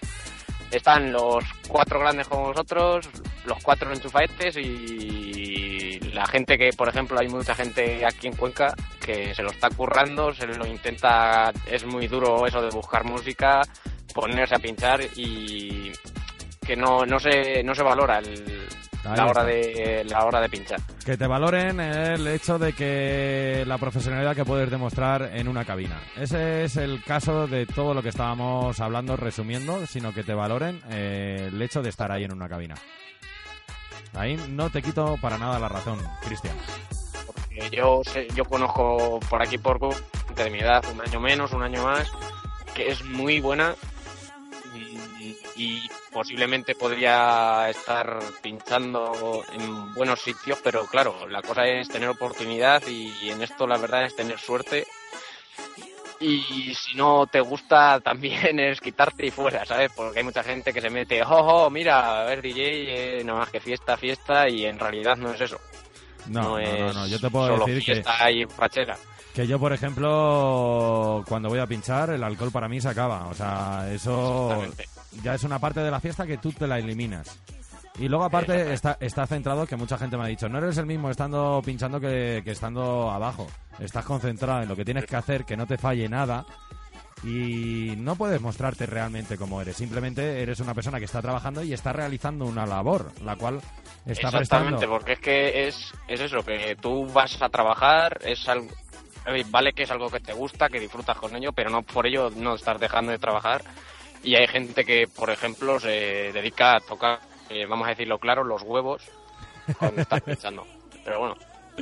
están 0.71 1.11
los 1.11 1.43
cuatro 1.67 1.99
grandes 1.99 2.27
como 2.29 2.45
vosotros, 2.47 3.09
los 3.43 3.61
cuatro 3.61 3.91
enchufaetes 3.93 4.55
y 4.55 5.40
la 6.13 6.25
gente 6.27 6.57
que, 6.57 6.71
por 6.73 6.89
ejemplo, 6.89 7.19
hay 7.19 7.27
mucha 7.27 7.55
gente 7.55 8.05
aquí 8.05 8.27
en 8.27 8.35
Cuenca 8.35 8.73
que 9.03 9.33
se 9.33 9.43
lo 9.43 9.51
está 9.51 9.69
currando, 9.69 10.33
se 10.33 10.45
lo 10.47 10.65
intenta, 10.65 11.51
es 11.65 11.85
muy 11.85 12.07
duro 12.07 12.45
eso 12.45 12.61
de 12.61 12.69
buscar 12.69 13.03
música, 13.03 13.61
ponerse 14.13 14.55
a 14.55 14.59
pinchar 14.59 15.01
y 15.15 15.91
que 16.65 16.75
no, 16.75 17.05
no 17.05 17.19
se, 17.19 17.63
no 17.63 17.73
se 17.73 17.83
valora 17.83 18.19
el- 18.19 18.67
la 19.03 19.25
hora 19.25 19.43
de 19.43 20.05
la 20.07 20.25
hora 20.25 20.39
de 20.39 20.47
pinchar. 20.47 20.79
Que 21.03 21.17
te 21.17 21.25
valoren 21.25 21.79
el 21.79 22.27
hecho 22.27 22.59
de 22.59 22.73
que 22.73 23.63
la 23.65 23.79
profesionalidad 23.79 24.35
que 24.35 24.45
puedes 24.45 24.69
demostrar 24.69 25.31
en 25.33 25.47
una 25.47 25.65
cabina. 25.65 25.99
Ese 26.15 26.65
es 26.65 26.77
el 26.77 27.03
caso 27.03 27.47
de 27.47 27.65
todo 27.65 27.95
lo 27.95 28.03
que 28.03 28.09
estábamos 28.09 28.79
hablando, 28.79 29.15
resumiendo, 29.17 29.87
sino 29.87 30.13
que 30.13 30.23
te 30.23 30.35
valoren 30.35 30.79
eh, 30.91 31.47
el 31.51 31.59
hecho 31.59 31.81
de 31.81 31.89
estar 31.89 32.11
ahí 32.11 32.25
en 32.25 32.31
una 32.33 32.47
cabina. 32.47 32.75
Ahí 34.13 34.35
no 34.49 34.69
te 34.69 34.81
quito 34.81 35.17
para 35.21 35.37
nada 35.37 35.59
la 35.59 35.69
razón, 35.69 35.99
Cristian. 36.21 36.55
Eh, 37.51 37.69
yo 37.71 38.01
sé- 38.03 38.27
yo 38.35 38.45
conozco 38.45 39.19
por 39.29 39.41
aquí 39.41 39.57
por 39.57 39.79
de 40.35 40.49
mi 40.49 40.59
edad, 40.59 40.83
un 40.91 41.01
año 41.01 41.19
menos, 41.19 41.51
un 41.53 41.63
año 41.63 41.83
más, 41.83 42.09
que 42.73 42.89
es 42.89 43.03
muy 43.05 43.39
buena 43.39 43.75
y, 45.55 45.87
posiblemente 46.11 46.75
podría 46.75 47.69
estar 47.69 48.19
pinchando 48.41 49.43
en 49.53 49.93
buenos 49.93 50.21
sitios, 50.21 50.59
pero 50.63 50.85
claro, 50.87 51.27
la 51.29 51.41
cosa 51.41 51.65
es 51.67 51.87
tener 51.87 52.09
oportunidad 52.09 52.81
y 52.87 53.29
en 53.29 53.41
esto 53.41 53.67
la 53.67 53.77
verdad 53.77 54.05
es 54.05 54.15
tener 54.15 54.39
suerte. 54.39 54.87
Y 56.21 56.73
si 56.75 56.95
no 56.95 57.25
te 57.27 57.39
gusta 57.41 57.99
también 58.03 58.59
es 58.59 58.79
quitarte 58.79 59.25
y 59.25 59.31
fuera, 59.31 59.65
¿sabes? 59.65 59.91
Porque 59.95 60.19
hay 60.19 60.25
mucha 60.25 60.43
gente 60.43 60.71
que 60.71 60.79
se 60.81 60.89
mete, 60.89 61.21
oh, 61.23 61.65
oh, 61.65 61.69
mira, 61.69 62.21
a 62.21 62.25
ver 62.25 62.41
DJ, 62.41 63.19
eh, 63.19 63.23
nada 63.23 63.39
más 63.39 63.49
que 63.49 63.59
fiesta, 63.59 63.97
fiesta, 63.97 64.47
y 64.47 64.65
en 64.65 64.77
realidad 64.79 65.17
no 65.17 65.33
es 65.33 65.41
eso. 65.41 65.59
No, 66.27 66.41
no, 66.41 66.49
no, 66.51 66.59
es 66.59 66.95
no, 66.95 67.07
yo 67.07 67.19
te 67.19 67.29
puedo 67.31 67.47
solo 67.47 67.65
decir 67.65 67.83
que- 67.83 67.93
fiesta 67.95 68.31
y 68.31 68.45
fachera. 68.45 68.97
Que 69.33 69.47
yo, 69.47 69.57
por 69.59 69.71
ejemplo, 69.71 71.23
cuando 71.27 71.47
voy 71.47 71.59
a 71.59 71.65
pinchar, 71.65 72.09
el 72.09 72.23
alcohol 72.23 72.51
para 72.51 72.67
mí 72.67 72.81
se 72.81 72.89
acaba. 72.89 73.27
O 73.27 73.33
sea, 73.33 73.89
eso 73.91 74.61
ya 75.23 75.33
es 75.35 75.43
una 75.43 75.57
parte 75.57 75.79
de 75.79 75.89
la 75.89 76.01
fiesta 76.01 76.27
que 76.27 76.37
tú 76.37 76.51
te 76.51 76.67
la 76.67 76.77
eliminas. 76.79 77.39
Y 77.99 78.07
luego, 78.07 78.23
aparte, 78.23 78.73
está, 78.73 78.97
está 78.99 79.27
centrado 79.27 79.67
que 79.67 79.75
mucha 79.75 79.97
gente 79.97 80.17
me 80.17 80.23
ha 80.23 80.27
dicho, 80.27 80.47
no 80.47 80.59
eres 80.59 80.77
el 80.77 80.85
mismo 80.85 81.09
estando 81.09 81.61
pinchando 81.63 81.99
que, 81.99 82.41
que 82.43 82.51
estando 82.51 83.11
abajo. 83.11 83.47
Estás 83.79 84.05
concentrado 84.05 84.63
en 84.63 84.69
lo 84.69 84.75
que 84.75 84.85
tienes 84.85 85.05
que 85.05 85.15
hacer, 85.17 85.43
que 85.45 85.57
no 85.57 85.67
te 85.67 85.77
falle 85.77 86.07
nada. 86.07 86.45
Y 87.23 87.93
no 87.97 88.15
puedes 88.15 88.41
mostrarte 88.41 88.87
realmente 88.87 89.37
como 89.37 89.61
eres. 89.61 89.75
Simplemente 89.75 90.41
eres 90.41 90.59
una 90.59 90.73
persona 90.73 90.97
que 90.97 91.05
está 91.05 91.21
trabajando 91.21 91.61
y 91.63 91.71
está 91.71 91.93
realizando 91.93 92.45
una 92.45 92.65
labor, 92.65 93.11
la 93.23 93.35
cual 93.35 93.57
está 94.07 94.29
Exactamente, 94.29 94.37
prestando. 94.37 94.89
porque 94.89 95.11
es 95.13 95.19
que 95.19 95.67
es, 95.67 95.93
es 96.07 96.19
eso, 96.19 96.43
que 96.43 96.75
tú 96.81 97.05
vas 97.13 97.39
a 97.41 97.49
trabajar, 97.49 98.17
es 98.25 98.49
algo, 98.49 98.69
vale 99.51 99.73
que 99.73 99.83
es 99.83 99.91
algo 99.91 100.09
que 100.09 100.19
te 100.19 100.33
gusta, 100.33 100.67
que 100.67 100.79
disfrutas 100.79 101.17
con 101.17 101.35
ello, 101.35 101.51
pero 101.51 101.69
no 101.69 101.83
por 101.83 102.07
ello 102.07 102.31
no 102.35 102.55
estás 102.55 102.79
dejando 102.79 103.11
de 103.11 103.19
trabajar. 103.19 103.61
Y 104.23 104.35
hay 104.35 104.47
gente 104.47 104.83
que, 104.83 105.07
por 105.07 105.29
ejemplo, 105.29 105.79
se 105.79 106.31
dedica 106.31 106.75
a 106.77 106.79
tocar, 106.79 107.19
eh, 107.51 107.65
vamos 107.65 107.87
a 107.87 107.91
decirlo 107.91 108.19
claro, 108.19 108.43
los 108.43 108.61
huevos 108.61 109.03
cuando 109.77 110.01
estás 110.01 110.21
pensando. 110.25 110.65
Pero 111.03 111.19
bueno, 111.19 111.35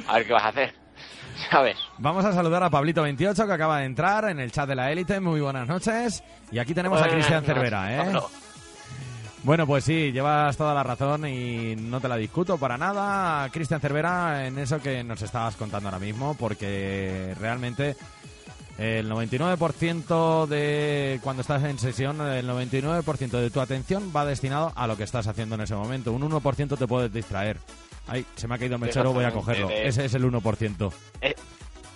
a 0.08 0.16
ver 0.16 0.28
qué 0.28 0.34
vas 0.34 0.44
a 0.44 0.50
hacer, 0.50 0.74
¿sabes? 1.52 1.78
Vamos 1.98 2.26
a 2.26 2.34
saludar 2.34 2.64
a 2.64 2.70
Pablito28 2.70 3.46
que 3.46 3.54
acaba 3.54 3.80
de 3.80 3.86
entrar 3.86 4.30
en 4.30 4.40
el 4.40 4.52
chat 4.52 4.68
de 4.68 4.76
la 4.76 4.92
élite. 4.92 5.20
Muy 5.20 5.42
buenas 5.42 5.68
noches. 5.68 6.24
Y 6.52 6.60
aquí 6.60 6.74
tenemos 6.74 7.02
a 7.02 7.08
Cristian 7.08 7.44
Cervera, 7.44 7.94
¿eh? 7.96 7.98
Pablo. 8.06 8.30
Bueno, 9.44 9.66
pues 9.66 9.86
sí, 9.86 10.12
llevas 10.12 10.58
toda 10.58 10.74
la 10.74 10.84
razón 10.84 11.26
y 11.26 11.74
no 11.78 12.02
te 12.02 12.10
la 12.10 12.18
discuto 12.18 12.58
para 12.58 12.78
nada, 12.78 13.48
Cristian 13.50 13.80
Cervera, 13.80 14.46
en 14.46 14.58
eso 14.60 14.82
que 14.82 15.02
nos 15.02 15.22
estabas 15.22 15.56
contando 15.56 15.88
ahora 15.88 16.00
mismo, 16.00 16.36
porque 16.38 17.34
realmente 17.40 17.96
el 18.80 19.10
99% 19.12 20.48
de 20.48 21.20
cuando 21.22 21.42
estás 21.42 21.64
en 21.64 21.78
sesión, 21.80 22.22
el 22.22 22.48
99% 22.48 23.30
de 23.32 23.50
tu 23.50 23.60
atención 23.60 24.12
va 24.16 24.26
destinado 24.26 24.72
a 24.76 24.88
lo 24.88 24.96
que 24.96 25.04
estás 25.04 25.28
haciendo 25.28 25.56
en 25.56 25.62
ese 25.62 25.76
momento. 25.76 26.12
Un 26.14 26.22
1% 26.22 26.78
te 26.78 26.88
puedes 26.88 27.12
distraer. 27.12 27.58
Ay, 28.08 28.26
se 28.36 28.48
me 28.48 28.56
ha 28.56 28.58
caído 28.58 28.76
el 28.76 28.82
mechero, 28.82 29.12
voy 29.14 29.26
a 29.26 29.32
cogerlo. 29.32 29.68
de- 29.68 29.88
Ese 29.88 30.06
es 30.06 30.14
el 30.14 30.24
1%. 30.24 30.92
Eh, 31.22 31.36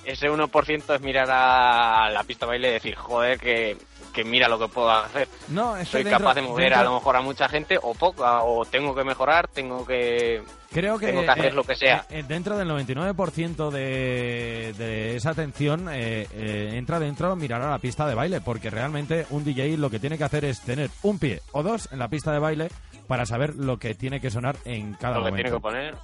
ese 0.05 0.29
1% 0.29 0.93
es 0.95 1.01
mirar 1.01 1.27
a 1.31 2.09
la 2.11 2.23
pista 2.23 2.45
de 2.45 2.49
baile 2.51 2.69
y 2.69 2.73
decir, 2.73 2.95
joder, 2.95 3.39
que, 3.39 3.77
que 4.13 4.23
mira 4.23 4.47
lo 4.47 4.59
que 4.59 4.67
puedo 4.67 4.89
hacer. 4.91 5.27
No, 5.49 5.73
que 5.75 5.85
Soy 5.85 6.03
dentro- 6.03 6.19
capaz 6.19 6.35
de 6.35 6.41
mover 6.43 6.65
dentro- 6.69 6.79
a 6.79 6.83
lo 6.83 6.93
mejor 6.93 7.15
a 7.17 7.21
mucha 7.21 7.49
gente 7.49 7.77
o 7.81 7.93
poca, 7.95 8.43
o 8.43 8.63
tengo 8.65 8.93
que 8.95 9.03
mejorar, 9.03 9.47
tengo 9.47 9.85
que, 9.85 10.41
Creo 10.71 10.97
que, 10.99 11.07
tengo 11.07 11.21
que 11.21 11.29
hacer 11.29 11.45
eh, 11.47 11.53
lo 11.53 11.63
que 11.63 11.75
sea. 11.75 12.05
eh, 12.09 12.23
dentro 12.27 12.57
del 12.57 12.67
99% 12.69 13.69
de, 13.71 14.73
de 14.77 15.15
esa 15.15 15.31
atención 15.31 15.87
eh, 15.91 16.27
eh, 16.33 16.69
entra 16.73 16.99
dentro 16.99 17.35
mirar 17.35 17.61
a 17.61 17.69
la 17.71 17.79
pista 17.79 18.07
de 18.07 18.15
baile, 18.15 18.39
porque 18.41 18.69
realmente 18.69 19.25
un 19.31 19.43
DJ 19.43 19.77
lo 19.77 19.89
que 19.89 19.99
tiene 19.99 20.17
que 20.17 20.23
hacer 20.23 20.45
es 20.45 20.61
tener 20.61 20.89
un 21.03 21.19
pie 21.19 21.41
o 21.51 21.63
dos 21.63 21.89
en 21.91 21.99
la 21.99 22.07
pista 22.07 22.31
de 22.31 22.39
baile 22.39 22.69
para 23.07 23.25
saber 23.25 23.55
lo 23.55 23.77
que 23.77 23.95
tiene 23.95 24.19
que 24.21 24.29
sonar 24.31 24.55
en 24.65 24.93
cada 24.93 25.17
lo 25.17 25.25
que 25.25 25.31
momento. 25.31 25.43
tiene 25.49 25.57
que 25.57 25.61
poner. 25.61 25.95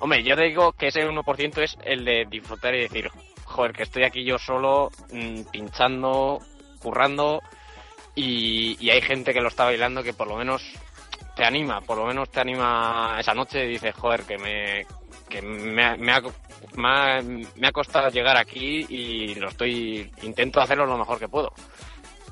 Hombre, 0.00 0.22
yo 0.24 0.34
te 0.36 0.44
digo 0.44 0.72
que 0.72 0.88
ese 0.88 1.06
1% 1.06 1.62
es 1.62 1.76
el 1.84 2.04
de 2.04 2.26
disfrutar 2.28 2.74
y 2.74 2.80
decir, 2.80 3.08
joder, 3.44 3.72
que 3.72 3.84
estoy 3.84 4.02
aquí 4.04 4.24
yo 4.24 4.36
solo, 4.38 4.90
mm, 5.12 5.42
pinchando, 5.52 6.40
currando, 6.82 7.42
y, 8.14 8.76
y 8.84 8.90
hay 8.90 9.00
gente 9.00 9.32
que 9.32 9.40
lo 9.40 9.48
está 9.48 9.64
bailando 9.64 10.02
que 10.02 10.12
por 10.12 10.28
lo 10.28 10.36
menos 10.36 10.62
te 11.36 11.44
anima, 11.44 11.80
por 11.80 11.96
lo 11.96 12.04
menos 12.06 12.30
te 12.30 12.40
anima 12.40 13.16
esa 13.18 13.32
noche 13.34 13.64
y 13.64 13.68
dices, 13.70 13.94
joder, 13.94 14.22
que 14.24 14.36
me, 14.36 14.86
que 15.30 15.40
me, 15.40 15.82
ha- 15.84 15.96
me, 15.96 16.12
ha, 16.12 16.20
me, 16.76 16.88
ha, 16.88 17.22
me 17.22 17.68
ha 17.68 17.72
costado 17.72 18.10
llegar 18.10 18.36
aquí 18.36 18.84
y 18.88 19.34
lo 19.36 19.48
estoy, 19.48 20.10
intento 20.22 20.60
hacerlo 20.60 20.84
lo 20.84 20.98
mejor 20.98 21.18
que 21.18 21.28
puedo. 21.28 21.50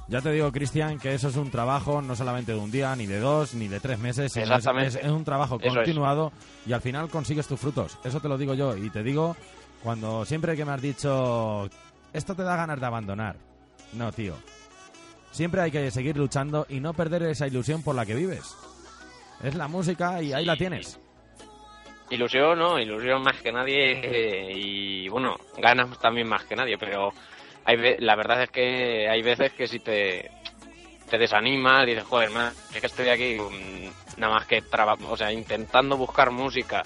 Ya 0.08 0.20
te 0.20 0.32
digo, 0.32 0.50
Cristian, 0.50 0.98
que 0.98 1.14
eso 1.14 1.28
es 1.28 1.36
un 1.36 1.50
trabajo 1.52 2.02
no 2.02 2.16
solamente 2.16 2.52
de 2.52 2.58
un 2.58 2.70
día, 2.72 2.94
ni 2.96 3.06
de 3.06 3.20
dos, 3.20 3.54
ni 3.54 3.68
de 3.68 3.78
tres 3.80 3.98
meses, 4.00 4.32
sino 4.32 4.44
Exactamente. 4.46 4.98
es- 4.98 5.04
es 5.04 5.10
un 5.10 5.24
trabajo 5.24 5.58
es. 5.62 5.72
continuado 5.72 6.32
y 6.66 6.72
al 6.72 6.80
final 6.82 7.08
consigues 7.08 7.46
tus 7.46 7.60
frutos. 7.60 7.96
Eso 8.04 8.20
te 8.20 8.28
lo 8.28 8.36
digo 8.36 8.52
yo 8.54 8.76
y 8.76 8.90
te 8.90 9.02
digo 9.04 9.36
cuando 9.82 10.24
siempre 10.26 10.56
que 10.56 10.64
me 10.66 10.72
has 10.72 10.82
dicho 10.82 11.70
esto 12.12 12.34
te 12.34 12.42
da 12.42 12.56
ganas 12.56 12.80
de 12.80 12.86
abandonar. 12.86 13.36
No, 13.92 14.12
tío. 14.12 14.34
Siempre 15.30 15.60
hay 15.60 15.70
que 15.70 15.90
seguir 15.90 16.16
luchando 16.16 16.66
y 16.68 16.80
no 16.80 16.92
perder 16.92 17.22
esa 17.24 17.46
ilusión 17.46 17.82
por 17.82 17.94
la 17.94 18.04
que 18.04 18.14
vives. 18.14 18.56
Es 19.42 19.54
la 19.54 19.68
música 19.68 20.20
y 20.22 20.32
ahí 20.32 20.44
la 20.44 20.56
tienes. 20.56 20.98
Ilusión, 22.10 22.58
¿no? 22.58 22.78
Ilusión 22.78 23.22
más 23.22 23.40
que 23.40 23.52
nadie 23.52 24.00
eh, 24.02 24.52
y 24.52 25.08
bueno, 25.08 25.36
ganas 25.58 25.96
también 25.98 26.28
más 26.28 26.44
que 26.44 26.56
nadie, 26.56 26.76
pero 26.76 27.12
hay 27.64 27.96
la 27.98 28.16
verdad 28.16 28.42
es 28.42 28.50
que 28.50 29.08
hay 29.08 29.22
veces 29.22 29.52
que 29.52 29.68
si 29.68 29.78
te, 29.78 30.28
te 31.08 31.18
desanimas, 31.18 31.86
dices, 31.86 32.04
joder, 32.04 32.30
man, 32.30 32.52
es 32.74 32.80
que 32.80 32.86
estoy 32.86 33.08
aquí 33.08 33.38
mm, 33.38 34.20
nada 34.20 34.34
más 34.34 34.46
que 34.46 34.62
o 35.08 35.16
sea, 35.16 35.32
intentando 35.32 35.96
buscar 35.96 36.32
música, 36.32 36.82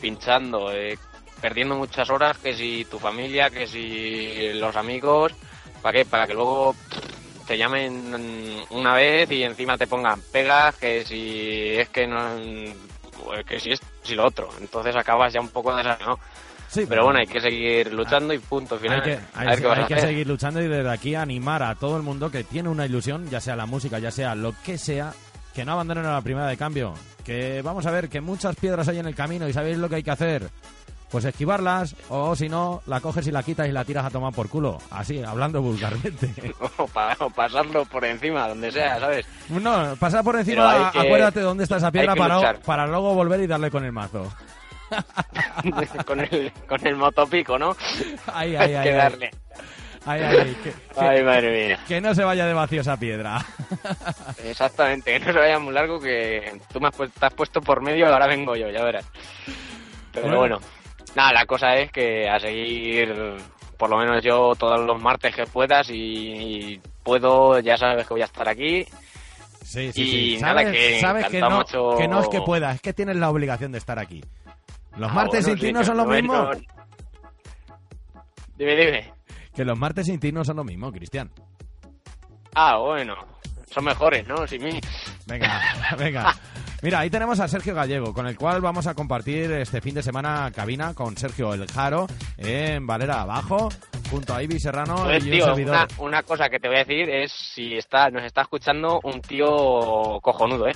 pinchando, 0.00 0.72
eh, 0.72 0.96
perdiendo 1.40 1.76
muchas 1.76 2.08
horas, 2.10 2.38
que 2.38 2.54
si 2.54 2.84
tu 2.84 2.98
familia, 2.98 3.50
que 3.50 3.66
si 3.66 4.52
los 4.54 4.76
amigos, 4.76 5.32
¿para 5.82 5.98
qué? 5.98 6.04
Para 6.04 6.26
que 6.26 6.34
luego 6.34 6.74
te 7.46 7.56
llamen 7.56 8.64
una 8.70 8.94
vez 8.94 9.30
y 9.30 9.42
encima 9.42 9.78
te 9.78 9.86
pongan 9.86 10.20
pegas, 10.32 10.74
que 10.76 11.04
si 11.04 11.70
es 11.78 11.88
que 11.88 12.06
no 12.06 12.18
pues 13.24 13.44
que 13.44 13.58
si 13.58 13.72
es 13.72 13.80
si 14.02 14.14
lo 14.14 14.26
otro, 14.26 14.48
entonces 14.60 14.94
acabas 14.96 15.32
ya 15.32 15.40
un 15.40 15.48
poco 15.48 15.74
desanimado. 15.74 16.18
Sí, 16.68 16.84
pero 16.86 17.04
bueno, 17.04 17.18
hay 17.20 17.26
que 17.26 17.40
seguir 17.40 17.92
luchando 17.94 18.34
y 18.34 18.38
punto 18.38 18.78
final. 18.78 18.98
Hay 19.00 19.02
que, 19.02 19.18
hay- 19.34 19.48
hay 19.48 19.82
hacer. 19.84 20.00
seguir 20.00 20.26
luchando 20.26 20.60
y 20.60 20.68
desde 20.68 20.90
aquí 20.90 21.14
animar 21.14 21.62
a 21.62 21.74
todo 21.74 21.96
el 21.96 22.02
mundo 22.02 22.30
que 22.30 22.44
tiene 22.44 22.68
una 22.68 22.84
ilusión, 22.84 23.28
ya 23.30 23.40
sea 23.40 23.56
la 23.56 23.64
música, 23.64 23.98
ya 23.98 24.10
sea 24.10 24.34
lo 24.34 24.54
que 24.62 24.76
sea, 24.76 25.14
que 25.54 25.64
no 25.64 25.72
abandonen 25.72 26.04
a 26.04 26.12
la 26.12 26.20
primera 26.20 26.46
de 26.46 26.58
cambio. 26.58 26.92
Que 27.24 27.62
vamos 27.62 27.86
a 27.86 27.90
ver 27.90 28.10
que 28.10 28.20
muchas 28.20 28.54
piedras 28.56 28.86
hay 28.88 28.98
en 28.98 29.06
el 29.06 29.14
camino 29.14 29.48
y 29.48 29.52
sabéis 29.54 29.78
lo 29.78 29.88
que 29.88 29.94
hay 29.96 30.02
que 30.02 30.10
hacer. 30.10 30.50
Pues 31.10 31.24
esquivarlas, 31.24 31.96
o 32.10 32.36
si 32.36 32.48
no, 32.50 32.82
la 32.86 33.00
coges 33.00 33.26
y 33.26 33.30
la 33.32 33.42
quitas 33.42 33.66
y 33.66 33.72
la 33.72 33.84
tiras 33.84 34.04
a 34.04 34.10
tomar 34.10 34.32
por 34.34 34.48
culo. 34.50 34.76
Así, 34.90 35.22
hablando 35.22 35.62
vulgarmente. 35.62 36.32
o, 36.76 36.86
pa- 36.86 37.16
o 37.20 37.30
pasarlo 37.30 37.84
por 37.86 38.04
encima, 38.04 38.46
donde 38.46 38.70
sea, 38.70 39.00
¿sabes? 39.00 39.24
No, 39.48 39.96
pasar 39.98 40.22
por 40.22 40.36
encima, 40.38 40.90
que- 40.92 40.98
acuérdate 41.00 41.40
dónde 41.40 41.64
está 41.64 41.78
esa 41.78 41.90
piedra 41.90 42.14
para, 42.14 42.34
luchar. 42.36 42.60
para 42.60 42.86
luego 42.86 43.14
volver 43.14 43.40
y 43.40 43.46
darle 43.46 43.70
con 43.70 43.84
el 43.86 43.92
mazo. 43.92 44.30
con, 46.06 46.20
el, 46.20 46.52
con 46.66 46.86
el 46.86 46.96
motopico, 46.96 47.58
¿no? 47.58 47.74
Hay 48.32 48.54
ay, 48.56 48.74
ay, 48.74 48.84
que 48.84 48.92
darle. 48.94 49.30
Ay, 50.06 50.22
ay, 50.22 50.56
que, 50.62 50.70
que- 50.70 50.76
Ay, 51.00 51.22
madre 51.22 51.68
mía. 51.68 51.78
que 51.88 52.00
no 52.00 52.14
se 52.14 52.22
vaya 52.24 52.46
de 52.46 52.52
vacío 52.54 52.80
esa 52.82 52.96
piedra. 52.98 53.44
Exactamente, 54.44 55.12
que 55.12 55.18
no 55.20 55.32
se 55.32 55.38
vaya 55.38 55.58
muy 55.58 55.72
largo, 55.72 55.98
que 56.00 56.60
tú 56.72 56.80
me 56.80 56.88
has, 56.88 56.94
pu- 56.94 57.10
te 57.10 57.26
has 57.26 57.34
puesto 57.34 57.60
por 57.60 57.80
medio 57.82 58.06
y 58.06 58.10
ahora 58.12 58.26
vengo 58.26 58.54
yo, 58.56 58.70
ya 58.70 58.82
verás. 58.84 59.04
Pero 60.12 60.26
Bueno. 60.26 60.38
bueno. 60.40 60.60
Nada, 61.16 61.32
la 61.32 61.46
cosa 61.46 61.74
es 61.76 61.90
que 61.92 62.28
a 62.28 62.38
seguir, 62.38 63.14
por 63.76 63.90
lo 63.90 63.98
menos 63.98 64.22
yo, 64.22 64.54
todos 64.58 64.80
los 64.84 65.00
martes 65.00 65.34
que 65.34 65.44
puedas 65.46 65.88
y, 65.90 65.94
y 66.74 66.80
puedo, 67.02 67.58
ya 67.60 67.76
sabes 67.76 68.06
que 68.06 68.14
voy 68.14 68.22
a 68.22 68.26
estar 68.26 68.48
aquí. 68.48 68.84
Sí, 69.64 69.92
sí, 69.92 70.02
Y 70.02 70.36
sí. 70.36 70.40
nada, 70.42 70.62
Sabes, 70.62 70.72
que 70.72 71.00
sabes 71.00 71.26
que, 71.28 71.40
no, 71.40 71.50
mucho- 71.50 71.90
que 71.98 72.08
no 72.08 72.20
es 72.20 72.28
que 72.28 72.40
puedas, 72.40 72.74
es 72.76 72.80
que 72.80 72.92
tienes 72.92 73.16
la 73.16 73.28
obligación 73.30 73.70
de 73.72 73.78
estar 73.78 73.98
aquí. 73.98 74.22
Los 74.96 75.10
Ah, 75.10 75.14
martes 75.14 75.44
bueno, 75.44 75.58
sin 75.60 75.68
ti 75.68 75.72
no 75.72 75.84
son 75.84 75.96
lo 75.98 76.06
mismo. 76.06 76.50
Dime, 78.56 78.74
dime. 78.76 79.12
Que 79.54 79.64
los 79.64 79.78
martes 79.78 80.06
sin 80.06 80.18
ti 80.18 80.32
no 80.32 80.44
son 80.44 80.56
lo 80.56 80.64
mismo, 80.64 80.90
Cristian. 80.90 81.30
Ah, 82.54 82.78
bueno, 82.78 83.14
son 83.70 83.84
mejores, 83.84 84.26
¿no? 84.26 84.46
Sin 84.46 84.62
mí. 84.64 84.80
Venga, 85.26 85.60
venga. 85.98 86.34
Mira, 86.80 87.00
ahí 87.00 87.10
tenemos 87.10 87.40
a 87.40 87.48
Sergio 87.48 87.74
Gallego, 87.74 88.14
con 88.14 88.28
el 88.28 88.36
cual 88.36 88.60
vamos 88.60 88.86
a 88.86 88.94
compartir 88.94 89.50
este 89.50 89.80
fin 89.80 89.96
de 89.96 90.02
semana 90.02 90.52
cabina 90.54 90.94
con 90.94 91.16
Sergio 91.16 91.52
El 91.52 91.66
Jaro 91.66 92.06
en 92.36 92.86
Valera 92.86 93.22
Abajo, 93.22 93.68
junto 94.08 94.32
a 94.32 94.42
Ivy 94.44 94.60
Serrano 94.60 94.94
Pues, 95.02 95.24
y 95.26 95.40
un 95.40 95.56
tío, 95.56 95.72
una, 95.72 95.88
una 95.98 96.22
cosa 96.22 96.48
que 96.48 96.60
te 96.60 96.68
voy 96.68 96.76
a 96.76 96.84
decir 96.84 97.10
es 97.10 97.32
si 97.32 97.74
está, 97.74 98.10
nos 98.10 98.22
está 98.22 98.42
escuchando 98.42 99.00
un 99.02 99.20
tío 99.20 100.20
cojonudo, 100.22 100.68
¿eh? 100.68 100.74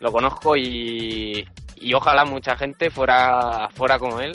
Lo 0.00 0.10
conozco 0.10 0.56
y, 0.56 1.46
y 1.76 1.94
ojalá 1.94 2.24
mucha 2.24 2.56
gente 2.56 2.90
fuera, 2.90 3.68
fuera 3.74 3.96
como 4.00 4.18
él, 4.20 4.32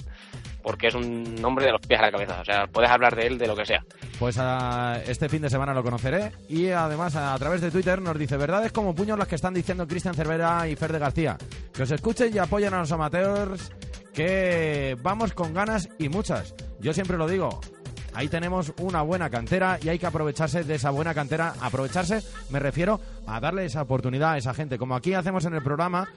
porque 0.70 0.86
es 0.86 0.94
un 0.94 1.44
hombre 1.44 1.66
de 1.66 1.72
los 1.72 1.82
pies 1.82 2.00
a 2.00 2.04
la 2.04 2.12
cabeza. 2.12 2.42
O 2.42 2.46
sea, 2.46 2.68
puedes 2.68 2.92
hablar 2.92 3.16
de 3.16 3.26
él 3.26 3.40
de 3.40 3.48
lo 3.48 3.56
que 3.56 3.66
sea. 3.66 3.84
Pues 4.20 4.38
ah, 4.38 5.00
este 5.08 5.28
fin 5.28 5.42
de 5.42 5.50
semana 5.50 5.74
lo 5.74 5.82
conoceré 5.82 6.32
y 6.48 6.70
además 6.70 7.16
a, 7.16 7.36
través 7.40 7.62
de 7.62 7.72
Twitter 7.72 8.00
nos 8.00 8.20
dice 8.20 8.38
verdades 8.38 8.72
como 8.72 8.94
puños 8.94 9.18
las 9.18 9.28
que 9.28 9.34
están 9.34 9.56
diciendo 9.56 9.88
Cristian 9.88 10.14
Cervera 10.14 10.68
y 10.68 10.76
Fer 10.76 10.94
de 10.94 11.00
García. 11.00 11.40
Que 11.74 11.82
os 11.82 11.90
escuchen 11.90 12.32
y 12.36 12.38
apoyen 12.38 12.72
a 12.76 12.82
los 12.82 12.92
amateurs 12.92 13.72
que 14.14 14.96
vamos 15.02 15.34
con 15.34 15.56
ganas 15.56 15.90
y 15.98 16.08
muchas. 16.08 16.54
Yo 16.80 16.94
siempre 16.94 17.18
lo 17.18 17.28
digo. 17.28 17.62
Ahí 18.14 18.28
tenemos 18.28 18.72
una 18.80 19.02
buena 19.02 19.32
cantera 19.32 19.80
y 19.82 19.90
hay 19.90 19.98
que 19.98 20.06
aprovecharse 20.06 20.64
de 20.64 20.76
esa 20.76 20.92
buena 20.92 21.16
cantera. 21.16 21.56
Aprovecharse, 21.62 22.22
me 22.52 22.60
refiero 22.60 23.00
a 23.26 23.40
darle 23.40 23.66
esa 23.66 23.82
oportunidad 23.82 24.34
a 24.34 24.38
esa 24.38 24.54
gente. 24.54 24.78
Como 24.78 24.96
aquí 24.96 25.16
hacemos 25.16 25.46
en 25.46 25.56
el 25.56 25.64
programa, 25.64 26.08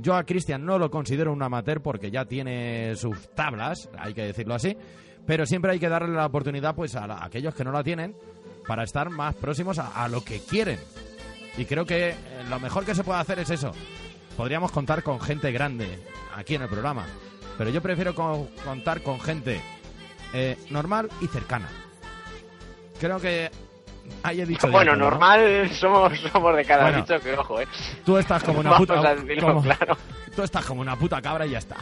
yo 0.00 0.14
a 0.14 0.24
Cristian 0.24 0.64
no 0.64 0.78
lo 0.78 0.90
considero 0.90 1.32
un 1.32 1.42
amateur 1.42 1.80
porque 1.80 2.10
ya 2.10 2.24
tiene 2.24 2.94
sus 2.96 3.28
tablas, 3.34 3.88
hay 3.98 4.14
que 4.14 4.22
decirlo 4.24 4.54
así. 4.54 4.76
Pero 5.26 5.44
siempre 5.46 5.72
hay 5.72 5.78
que 5.78 5.88
darle 5.88 6.14
la 6.14 6.26
oportunidad 6.26 6.74
pues 6.74 6.94
a, 6.96 7.24
aquellos 7.24 7.54
que 7.54 7.64
no 7.64 7.72
la 7.72 7.82
tienen 7.82 8.14
para 8.66 8.84
estar 8.84 9.10
más 9.10 9.34
próximos 9.34 9.78
a, 9.78 10.08
lo 10.08 10.22
que 10.22 10.40
quieren. 10.40 10.78
Y 11.56 11.64
creo 11.64 11.84
que 11.84 12.10
eh, 12.10 12.16
lo 12.48 12.60
mejor 12.60 12.84
que 12.84 12.94
se 12.94 13.04
puede 13.04 13.20
hacer 13.20 13.38
es 13.38 13.50
eso. 13.50 13.72
Podríamos 14.36 14.70
contar 14.70 15.02
con 15.02 15.20
gente 15.20 15.50
grande 15.52 15.98
aquí 16.34 16.54
en 16.54 16.62
el 16.62 16.68
programa. 16.68 17.06
Pero 17.58 17.70
yo 17.70 17.82
prefiero 17.82 18.14
co- 18.14 18.48
contar 18.64 19.02
con 19.02 19.18
gente 19.20 19.60
eh, 20.32 20.56
normal 20.70 21.08
y 21.20 21.26
cercana. 21.26 21.68
Creo 23.00 23.18
que 23.20 23.50
dicho 24.46 24.66
ya 24.66 24.72
bueno, 24.72 24.96
normal 24.96 25.70
somos, 25.70 26.18
somos 26.32 26.56
de 26.56 26.64
cada 26.64 26.84
Bueno. 26.84 26.98
bicho 26.98 27.20
que 27.20 27.34
ojo, 27.36 27.60
¿eh? 27.60 27.68
Tú 28.04 28.16
estás 28.18 28.42
como 28.42 28.60
una 28.60 28.70
Vamos 28.70 28.86
puta 28.86 29.08
a 29.08 29.14
decirlo 29.14 29.48
como- 29.48 29.62
claro. 29.62 29.96
Tú 30.34 30.42
estás 30.42 30.64
como 30.64 30.80
una 30.80 30.96
puta 30.96 31.20
cabra 31.22 31.46
y 31.46 31.50
ya 31.50 31.58
está. 31.58 31.76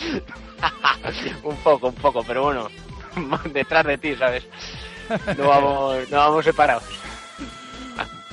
un 1.42 1.56
poco, 1.58 1.88
un 1.88 1.94
poco, 1.94 2.22
pero 2.24 2.42
bueno, 2.44 2.68
detrás 3.52 3.84
de 3.86 3.98
ti, 3.98 4.14
¿sabes? 4.16 4.46
No 5.36 5.48
vamos, 5.48 6.10
no 6.10 6.16
vamos 6.18 6.44
separados. 6.44 6.84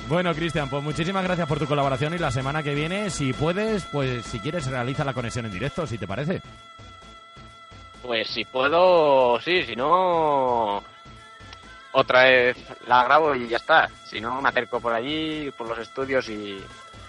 Bueno, 0.08 0.34
Cristian, 0.34 0.68
pues 0.68 0.82
muchísimas 0.82 1.22
gracias 1.24 1.46
por 1.48 1.58
tu 1.58 1.66
colaboración 1.66 2.12
y 2.14 2.18
la 2.18 2.30
semana 2.30 2.62
que 2.62 2.74
viene, 2.74 3.08
si 3.08 3.32
puedes, 3.32 3.84
pues 3.84 4.24
si 4.26 4.40
quieres 4.40 4.66
realiza 4.66 5.04
la 5.04 5.14
conexión 5.14 5.46
en 5.46 5.52
directo, 5.52 5.86
si 5.86 5.96
te 5.96 6.06
parece. 6.06 6.42
Pues 8.02 8.28
si 8.28 8.44
puedo, 8.44 9.40
sí, 9.40 9.62
si 9.64 9.76
no, 9.76 10.82
otra 11.92 12.24
vez 12.24 12.56
la 12.86 13.04
grabo 13.04 13.34
y 13.34 13.48
ya 13.48 13.56
está. 13.58 13.88
Si 14.06 14.20
no, 14.20 14.40
me 14.40 14.48
acerco 14.48 14.80
por 14.80 14.92
allí, 14.92 15.50
por 15.56 15.68
los 15.68 15.78
estudios 15.78 16.28
y, 16.28 16.58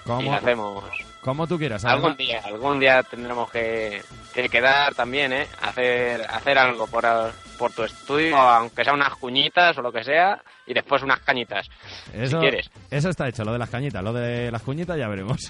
¿Cómo? 0.05 0.21
y 0.21 0.25
la 0.29 0.37
hacemos. 0.37 0.83
Como 1.21 1.47
tú 1.47 1.57
quieras. 1.57 1.85
Algún 1.85 2.11
además- 2.11 2.17
día, 2.17 2.41
algún 2.45 2.79
día 2.79 3.03
tendremos 3.03 3.49
que, 3.49 4.01
que 4.33 4.49
quedar 4.49 4.93
también, 4.93 5.31
¿eh? 5.31 5.47
Hacer, 5.61 6.21
hacer 6.29 6.57
algo 6.57 6.85
por, 6.87 7.05
por 7.57 7.71
tu 7.71 7.83
estudio, 7.83 8.37
aunque 8.37 8.83
sea 8.83 8.93
unas 8.93 9.15
cuñitas 9.15 9.77
o 9.77 9.81
lo 9.81 9.91
que 9.91 10.03
sea, 10.03 10.41
y 10.65 10.73
después 10.73 11.01
unas 11.01 11.19
cañitas, 11.21 11.69
Eso, 12.13 12.37
si 12.37 12.41
quieres. 12.41 12.69
eso 12.91 13.09
está 13.09 13.27
hecho, 13.29 13.43
lo 13.45 13.53
de 13.53 13.59
las 13.59 13.69
cañitas. 13.69 14.03
Lo 14.03 14.11
de 14.11 14.51
las 14.51 14.61
cuñitas 14.63 14.97
ya 14.97 15.07
veremos. 15.07 15.37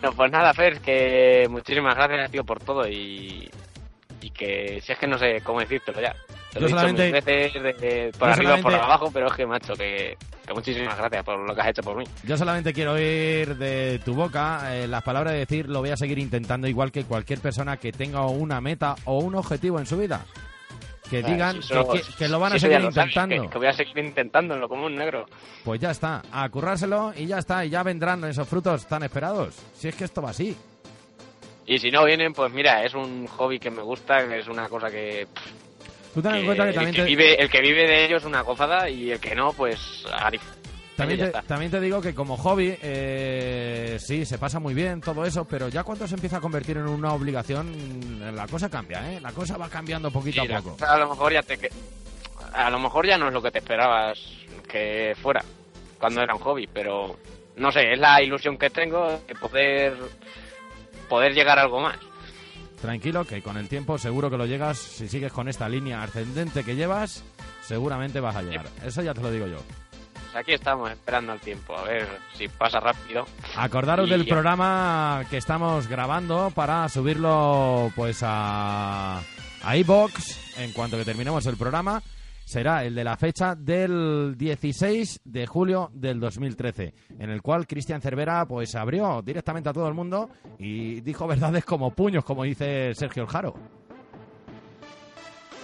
No, 0.00 0.12
pues 0.12 0.30
nada, 0.30 0.54
Fer, 0.54 0.80
que 0.80 1.48
muchísimas 1.50 1.96
gracias, 1.96 2.30
tío, 2.30 2.44
por 2.44 2.60
todo 2.62 2.86
y, 2.86 3.50
y 4.20 4.30
que 4.30 4.80
si 4.80 4.92
es 4.92 4.98
que 4.98 5.08
no 5.08 5.18
sé 5.18 5.40
cómo 5.42 5.58
decírtelo 5.58 6.00
ya. 6.00 6.14
Te 6.52 6.60
lo 6.60 6.60
Yo 6.60 6.66
he 6.66 6.68
dicho 6.68 6.78
solamente- 6.80 7.12
veces, 7.12 7.62
de- 7.62 7.72
de- 7.74 8.12
por 8.18 8.28
arriba 8.30 8.56
por 8.58 8.74
abajo, 8.74 9.10
pero 9.12 9.26
es 9.26 9.32
que, 9.34 9.46
macho, 9.46 9.74
que, 9.74 10.16
que 10.46 10.54
muchísimas 10.54 10.96
gracias 10.96 11.24
por 11.24 11.38
lo 11.38 11.54
que 11.54 11.60
has 11.60 11.68
hecho 11.68 11.82
por 11.82 11.96
mí. 11.96 12.04
Yo 12.24 12.36
solamente 12.38 12.72
quiero 12.72 12.92
oír 12.92 13.56
de 13.56 14.00
tu 14.04 14.14
boca 14.14 14.74
eh, 14.74 14.88
las 14.88 15.02
palabras 15.02 15.34
de 15.34 15.40
decir 15.40 15.68
lo 15.68 15.80
voy 15.80 15.90
a 15.90 15.96
seguir 15.96 16.18
intentando 16.18 16.66
igual 16.66 16.90
que 16.90 17.04
cualquier 17.04 17.40
persona 17.40 17.76
que 17.76 17.92
tenga 17.92 18.26
una 18.26 18.60
meta 18.62 18.94
o 19.04 19.18
un 19.18 19.34
objetivo 19.34 19.78
en 19.78 19.84
su 19.86 19.98
vida. 19.98 20.24
Que 21.10 21.22
digan 21.22 21.62
si 21.62 21.72
eso- 21.72 21.88
que, 21.90 22.00
que- 22.02 22.14
que 22.18 22.28
lo 22.28 22.38
van 22.38 22.52
a 22.52 22.56
si 22.58 22.62
ya 22.62 22.68
seguir 22.68 22.80
lo 22.84 22.92
sabes, 22.92 23.08
intentando. 23.16 23.42
que, 23.44 23.50
que 23.50 23.58
voy 23.58 23.66
a 23.66 23.72
seguir 23.72 23.98
intentando 23.98 24.54
en 24.54 24.60
lo 24.60 24.68
común 24.68 24.94
negro. 24.96 25.26
Pues 25.64 25.80
ya 25.80 25.90
está, 25.90 26.22
a 26.32 26.48
currárselo 26.48 27.12
y 27.16 27.26
ya 27.26 27.38
está, 27.38 27.64
y 27.64 27.70
ya 27.70 27.82
vendrán 27.82 28.24
esos 28.24 28.46
frutos 28.48 28.86
tan 28.86 29.02
esperados. 29.02 29.54
Si 29.74 29.88
es 29.88 29.94
que 29.94 30.04
esto 30.04 30.20
va 30.22 30.30
así. 30.30 30.56
Y 31.66 31.78
si 31.78 31.90
no 31.90 32.04
vienen, 32.06 32.32
pues 32.32 32.50
mira, 32.52 32.82
es 32.84 32.94
un 32.94 33.26
hobby 33.26 33.58
que 33.58 33.70
me 33.70 33.82
gusta, 33.82 34.20
es 34.34 34.48
una 34.48 34.68
cosa 34.68 34.90
que... 34.90 35.26
pff, 35.32 35.67
Tú 36.18 36.22
ten 36.22 36.34
en 36.34 36.40
que 36.40 36.46
cuenta 36.46 36.62
que 36.64 36.68
el, 36.70 36.74
también 36.74 36.94
que 36.96 37.02
te- 37.02 37.06
vive, 37.06 37.40
el 37.42 37.48
que 37.48 37.60
vive 37.60 37.86
de 37.86 38.04
ello 38.06 38.16
es 38.16 38.24
una 38.24 38.40
gozada 38.40 38.88
y 38.90 39.12
el 39.12 39.20
que 39.20 39.34
no, 39.36 39.52
pues... 39.52 40.04
a 40.12 40.30
dif- 40.32 40.40
También 40.96 41.20
te, 41.20 41.42
también 41.46 41.70
te 41.70 41.80
digo 41.80 42.00
que 42.00 42.12
como 42.12 42.36
hobby, 42.36 42.76
eh, 42.82 43.98
sí, 44.00 44.24
se 44.26 44.36
pasa 44.36 44.58
muy 44.58 44.74
bien 44.74 45.00
todo 45.00 45.24
eso, 45.24 45.44
pero 45.44 45.68
ya 45.68 45.84
cuando 45.84 46.08
se 46.08 46.16
empieza 46.16 46.38
a 46.38 46.40
convertir 46.40 46.76
en 46.76 46.88
una 46.88 47.12
obligación, 47.12 48.34
la 48.34 48.48
cosa 48.48 48.68
cambia, 48.68 49.12
¿eh? 49.12 49.20
La 49.20 49.30
cosa 49.30 49.56
va 49.56 49.68
cambiando 49.68 50.10
poquito 50.10 50.42
Sí, 50.44 50.52
a 50.52 50.60
poco. 50.60 50.84
a 50.84 50.98
lo 50.98 51.08
mejor 51.10 51.32
ya 51.32 51.42
te 51.42 51.70
a 52.52 52.68
lo 52.70 52.78
mejor 52.80 53.06
ya 53.06 53.16
no 53.16 53.28
es 53.28 53.32
lo 53.32 53.40
que 53.42 53.50
te 53.52 53.58
esperabas 53.58 54.18
que 54.68 55.14
fuera 55.22 55.44
cuando 56.00 56.20
era 56.22 56.34
un 56.34 56.40
hobby, 56.40 56.66
pero 56.66 57.16
no 57.56 57.70
sé, 57.70 57.92
es 57.92 57.98
la 58.00 58.20
ilusión 58.22 58.58
que 58.58 58.70
tengo 58.70 59.20
de 59.28 59.34
poder 59.36 59.94
poder 61.08 61.32
llegar 61.32 61.58
a 61.58 61.62
algo 61.62 61.80
más. 61.80 61.96
Tranquilo, 62.80 63.24
que 63.24 63.42
con 63.42 63.56
el 63.56 63.68
tiempo 63.68 63.98
seguro 63.98 64.30
que 64.30 64.36
lo 64.36 64.46
llegas, 64.46 64.78
si 64.78 65.08
sigues 65.08 65.32
con 65.32 65.48
esta 65.48 65.68
línea 65.68 66.02
ascendente 66.02 66.62
que 66.64 66.76
llevas, 66.76 67.24
seguramente 67.62 68.20
vas 68.20 68.36
a 68.36 68.42
llegar. 68.42 68.66
Eso 68.84 69.02
ya 69.02 69.14
te 69.14 69.20
lo 69.20 69.30
digo 69.30 69.46
yo. 69.48 69.58
Pues 70.12 70.36
aquí 70.36 70.52
estamos 70.52 70.90
esperando 70.90 71.32
el 71.32 71.40
tiempo, 71.40 71.76
a 71.76 71.82
ver 71.84 72.06
si 72.34 72.46
pasa 72.48 72.78
rápido. 72.78 73.26
Acordaros 73.56 74.06
Y 74.06 74.10
del 74.10 74.24
ya. 74.26 74.34
programa 74.34 75.24
que 75.30 75.38
estamos 75.38 75.88
grabando 75.88 76.52
para 76.54 76.88
subirlo 76.88 77.90
pues 77.96 78.20
a, 78.22 79.20
a 79.62 79.76
iBox 79.78 80.58
en 80.58 80.72
cuanto 80.72 80.96
que 80.98 81.04
terminemos 81.04 81.46
el 81.46 81.56
programa. 81.56 82.00
Será 82.48 82.82
el 82.82 82.94
de 82.94 83.04
la 83.04 83.18
fecha 83.18 83.54
del 83.54 84.34
16 84.38 85.20
de 85.22 85.46
julio 85.46 85.90
del 85.92 86.18
2013, 86.18 86.94
en 87.18 87.28
el 87.28 87.42
cual 87.42 87.66
Cristian 87.66 88.00
Cervera 88.00 88.46
pues 88.46 88.74
abrió 88.74 89.20
directamente 89.20 89.68
a 89.68 89.74
todo 89.74 89.86
el 89.86 89.92
mundo 89.92 90.30
y 90.58 91.02
dijo 91.02 91.26
verdades 91.26 91.66
como 91.66 91.90
puños, 91.90 92.24
como 92.24 92.44
dice 92.44 92.94
Sergio 92.94 93.24
El 93.24 93.28
Jaro. 93.28 93.54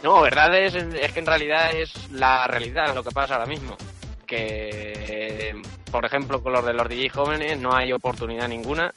No, 0.03 0.21
verdad 0.21 0.55
es, 0.59 0.75
es 0.75 1.11
que 1.11 1.21
en 1.21 1.25
realidad 1.25 1.75
es 1.75 2.11
la 2.11 2.47
realidad 2.49 2.95
lo 2.95 3.03
que 3.03 3.13
pasa 3.13 3.37
ahora 3.37 3.47
mismo. 3.47 3.79
Que, 4.27 5.55
por 5.91 6.05
ejemplo, 6.05 6.43
con 6.43 6.53
los 6.53 6.67
de 6.67 6.75
los 6.75 6.87
DJ 6.87 7.09
jóvenes 7.09 7.59
no 7.59 7.75
hay 7.75 7.93
oportunidad 7.93 8.47
ninguna. 8.47 8.93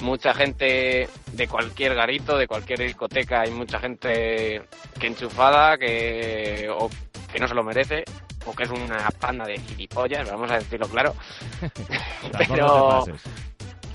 Mucha 0.00 0.32
gente 0.32 1.10
de 1.32 1.48
cualquier 1.48 1.94
garito, 1.94 2.38
de 2.38 2.46
cualquier 2.46 2.78
discoteca, 2.78 3.42
hay 3.42 3.50
mucha 3.50 3.78
gente 3.80 4.62
que 4.98 5.06
enchufada, 5.08 5.76
que, 5.76 6.70
o 6.70 6.88
que 7.32 7.38
no 7.38 7.46
se 7.48 7.54
lo 7.54 7.62
merece, 7.62 8.04
o 8.46 8.54
que 8.54 8.62
es 8.64 8.70
una 8.70 9.08
panda 9.20 9.44
de 9.46 9.58
gilipollas, 9.58 10.30
vamos 10.30 10.50
a 10.50 10.54
decirlo 10.58 10.88
claro. 10.88 11.14
Pero-. 12.48 13.04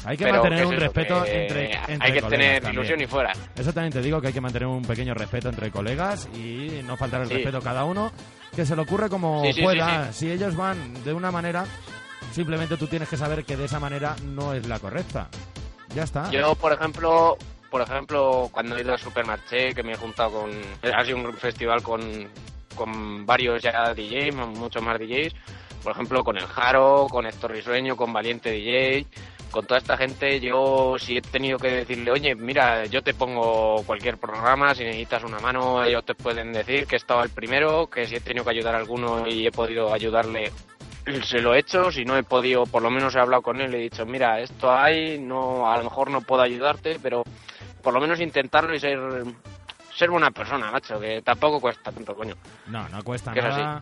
Hay 0.05 0.17
que 0.17 0.25
pero 0.25 0.33
mantener 0.43 0.59
¿qué 0.59 0.63
es 0.65 0.69
un 0.69 0.79
respeto 0.81 1.23
Que 1.23 1.41
entre, 1.43 1.77
hay 1.77 1.87
que 1.87 1.95
colegas 1.97 2.29
tener 2.29 2.61
también. 2.61 2.73
ilusión 2.73 3.01
y 3.01 3.07
fuera. 3.07 3.31
Eso 3.55 3.71
también 3.71 3.93
te 3.93 4.01
digo 4.01 4.19
que 4.19 4.27
hay 4.27 4.33
que 4.33 4.41
mantener 4.41 4.67
un 4.67 4.81
pequeño 4.81 5.13
respeto 5.13 5.47
entre 5.47 5.71
colegas 5.71 6.27
y 6.35 6.81
no 6.83 6.97
faltar 6.97 7.21
el 7.21 7.27
Sí. 7.29 7.35
respeto 7.35 7.59
a 7.59 7.61
cada 7.61 7.85
uno, 7.85 8.11
que 8.53 8.65
se 8.65 8.75
le 8.75 8.81
ocurre 8.81 9.07
como 9.09 9.41
Sí, 9.53 9.61
pueda. 9.61 10.11
Si 10.11 10.29
ellos 10.29 10.57
van 10.57 11.01
de 11.05 11.13
una 11.13 11.31
manera, 11.31 11.63
simplemente 12.33 12.75
tú 12.75 12.87
tienes 12.87 13.07
que 13.07 13.15
saber 13.15 13.45
que 13.45 13.55
de 13.55 13.63
esa 13.65 13.79
manera 13.79 14.15
no 14.25 14.53
es 14.53 14.67
la 14.67 14.77
correcta. 14.79 15.29
Ya 15.95 16.03
está. 16.03 16.29
Yo, 16.31 16.53
por 16.55 16.73
ejemplo, 16.73 17.37
por 17.71 17.81
ejemplo, 17.81 18.49
cuando 18.51 18.75
he 18.75 18.81
ido 18.81 18.93
a 18.93 18.97
Supermarché, 18.97 19.73
que 19.73 19.83
me 19.83 19.93
he 19.93 19.95
juntado 19.97 20.31
con... 20.41 20.51
Ha 20.93 21.05
sido 21.05 21.17
un 21.17 21.33
festival 21.33 21.81
con, 21.81 22.27
con 22.75 23.25
varios 23.25 23.61
ya 23.61 23.93
DJs, 23.93 24.35
muchos 24.35 24.81
más 24.81 24.99
DJs. 24.99 25.33
Por 25.83 25.91
ejemplo, 25.91 26.23
con 26.23 26.37
El 26.37 26.47
Jaro, 26.47 27.07
con 27.09 27.25
Héctor 27.25 27.51
Risueño, 27.51 27.95
con 27.95 28.13
Valiente 28.13 28.51
DJ. 28.51 29.05
Con 29.51 29.67
toda 29.67 29.77
esta 29.77 29.97
gente, 29.97 30.39
yo 30.39 30.95
si 30.97 31.17
he 31.17 31.21
tenido 31.21 31.59
que 31.59 31.67
decirle, 31.67 32.09
oye, 32.09 32.33
mira, 32.33 32.85
yo 32.85 33.03
te 33.03 33.13
pongo 33.13 33.83
cualquier 33.85 34.17
programa, 34.17 34.73
si 34.73 34.83
necesitas 34.83 35.23
una 35.23 35.37
mano, 35.39 35.83
ellos 35.83 36.03
te 36.03 36.15
pueden 36.15 36.51
decir 36.51 36.87
que 36.87 36.95
he 36.95 36.97
estado 36.97 37.21
el 37.21 37.29
primero, 37.29 37.87
que 37.87 38.07
si 38.07 38.15
he 38.15 38.19
tenido 38.19 38.43
que 38.43 38.49
ayudar 38.49 38.73
a 38.73 38.79
alguno 38.79 39.27
y 39.27 39.45
he 39.45 39.51
podido 39.51 39.93
ayudarle, 39.93 40.51
se 41.23 41.39
lo 41.39 41.53
he 41.53 41.59
hecho, 41.59 41.91
si 41.91 42.03
no 42.03 42.17
he 42.17 42.23
podido, 42.23 42.65
por 42.65 42.81
lo 42.81 42.89
menos 42.89 43.13
he 43.13 43.19
hablado 43.19 43.43
con 43.43 43.61
él 43.61 43.73
y 43.73 43.77
he 43.77 43.81
dicho, 43.81 44.07
mira, 44.07 44.39
esto 44.39 44.71
hay, 44.71 45.19
no, 45.19 45.71
a 45.71 45.77
lo 45.77 45.83
mejor 45.83 46.09
no 46.09 46.21
puedo 46.21 46.41
ayudarte, 46.41 46.97
pero 47.01 47.23
por 47.83 47.93
lo 47.93 47.99
menos 47.99 48.21
intentarlo 48.21 48.73
y 48.73 48.79
ser, 48.79 48.97
ser 49.95 50.09
buena 50.09 50.31
persona, 50.31 50.71
macho, 50.71 50.99
que 50.99 51.21
tampoco 51.21 51.59
cuesta 51.59 51.91
tanto, 51.91 52.15
coño. 52.15 52.35
No, 52.67 52.87
no 52.89 53.03
cuesta 53.03 53.33
Que 53.33 53.41
nada. 53.41 53.81